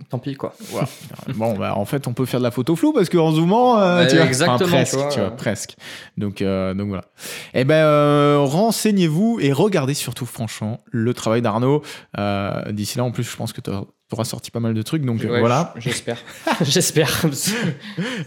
Tant 0.10 0.20
pis, 0.20 0.36
quoi. 0.36 0.54
voilà. 0.72 0.88
bon, 1.36 1.54
bah, 1.58 1.76
en 1.76 1.86
fait, 1.86 2.08
on 2.08 2.14
peut 2.14 2.26
faire 2.26 2.40
de 2.40 2.44
la 2.46 2.52
photo 2.52 2.76
floue 2.76 2.92
parce 2.94 3.10
qu'en 3.10 3.32
zoomant, 3.32 3.80
euh, 3.80 4.06
tu 4.08 4.16
vois, 4.16 4.26
exactement, 4.26 4.56
enfin, 4.56 4.68
presque, 4.68 4.92
tu 4.96 4.98
vois, 5.00 5.10
tu 5.10 5.20
vois, 5.20 5.32
presque. 5.32 5.76
Donc, 6.18 6.42
euh, 6.42 6.74
donc 6.74 6.88
voilà. 6.90 7.06
Eh 7.54 7.64
ben, 7.66 7.76
euh, 7.76 8.38
renseignez-vous 8.42 9.40
et 9.42 9.52
regardez 9.52 9.94
surtout, 9.94 10.26
franchement, 10.26 10.80
le 10.92 11.14
travail 11.14 11.42
d'Arnaud. 11.42 11.82
Euh, 12.18 12.72
D'ici 12.72 12.98
là, 12.98 13.04
en 13.04 13.12
plus, 13.12 13.24
je 13.24 13.36
pense 13.36 13.54
que 13.54 13.62
tu 13.62 13.70
auras 14.12 14.24
sorti 14.24 14.50
pas 14.52 14.60
mal 14.60 14.74
de 14.74 14.82
trucs, 14.82 15.04
donc 15.06 15.22
Ouais, 15.22 15.40
voilà. 15.40 15.74
J'espère. 15.78 16.18
J'espère. 16.62 17.26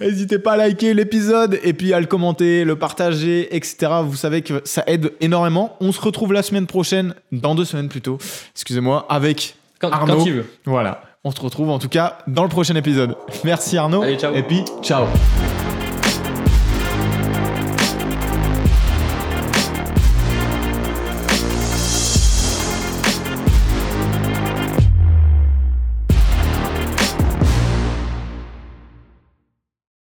N'hésitez 0.00 0.38
pas 0.38 0.52
à 0.52 0.56
liker 0.56 0.94
l'épisode 0.94 1.58
et 1.62 1.72
puis 1.72 1.92
à 1.92 2.00
le 2.00 2.06
commenter, 2.06 2.64
le 2.64 2.76
partager, 2.76 3.54
etc. 3.54 3.92
Vous 4.04 4.16
savez 4.16 4.42
que 4.42 4.60
ça 4.64 4.84
aide 4.86 5.12
énormément. 5.20 5.76
On 5.80 5.92
se 5.92 6.00
retrouve 6.00 6.32
la 6.32 6.42
semaine 6.42 6.66
prochaine, 6.66 7.14
dans 7.32 7.54
deux 7.54 7.64
semaines 7.64 7.88
plutôt, 7.88 8.18
excusez-moi, 8.54 9.06
avec 9.08 9.56
Quand, 9.80 9.90
Arnaud. 9.90 10.16
quand 10.18 10.24
il 10.24 10.32
veut. 10.34 10.46
voilà. 10.66 11.02
On 11.28 11.30
se 11.30 11.42
retrouve 11.42 11.68
en 11.68 11.78
tout 11.78 11.90
cas 11.90 12.16
dans 12.26 12.42
le 12.42 12.48
prochain 12.48 12.74
épisode. 12.74 13.14
Merci 13.44 13.76
Arnaud. 13.76 14.00
Allez, 14.00 14.16
ciao. 14.16 14.34
Et 14.34 14.42
puis 14.42 14.64
ciao. 14.82 15.04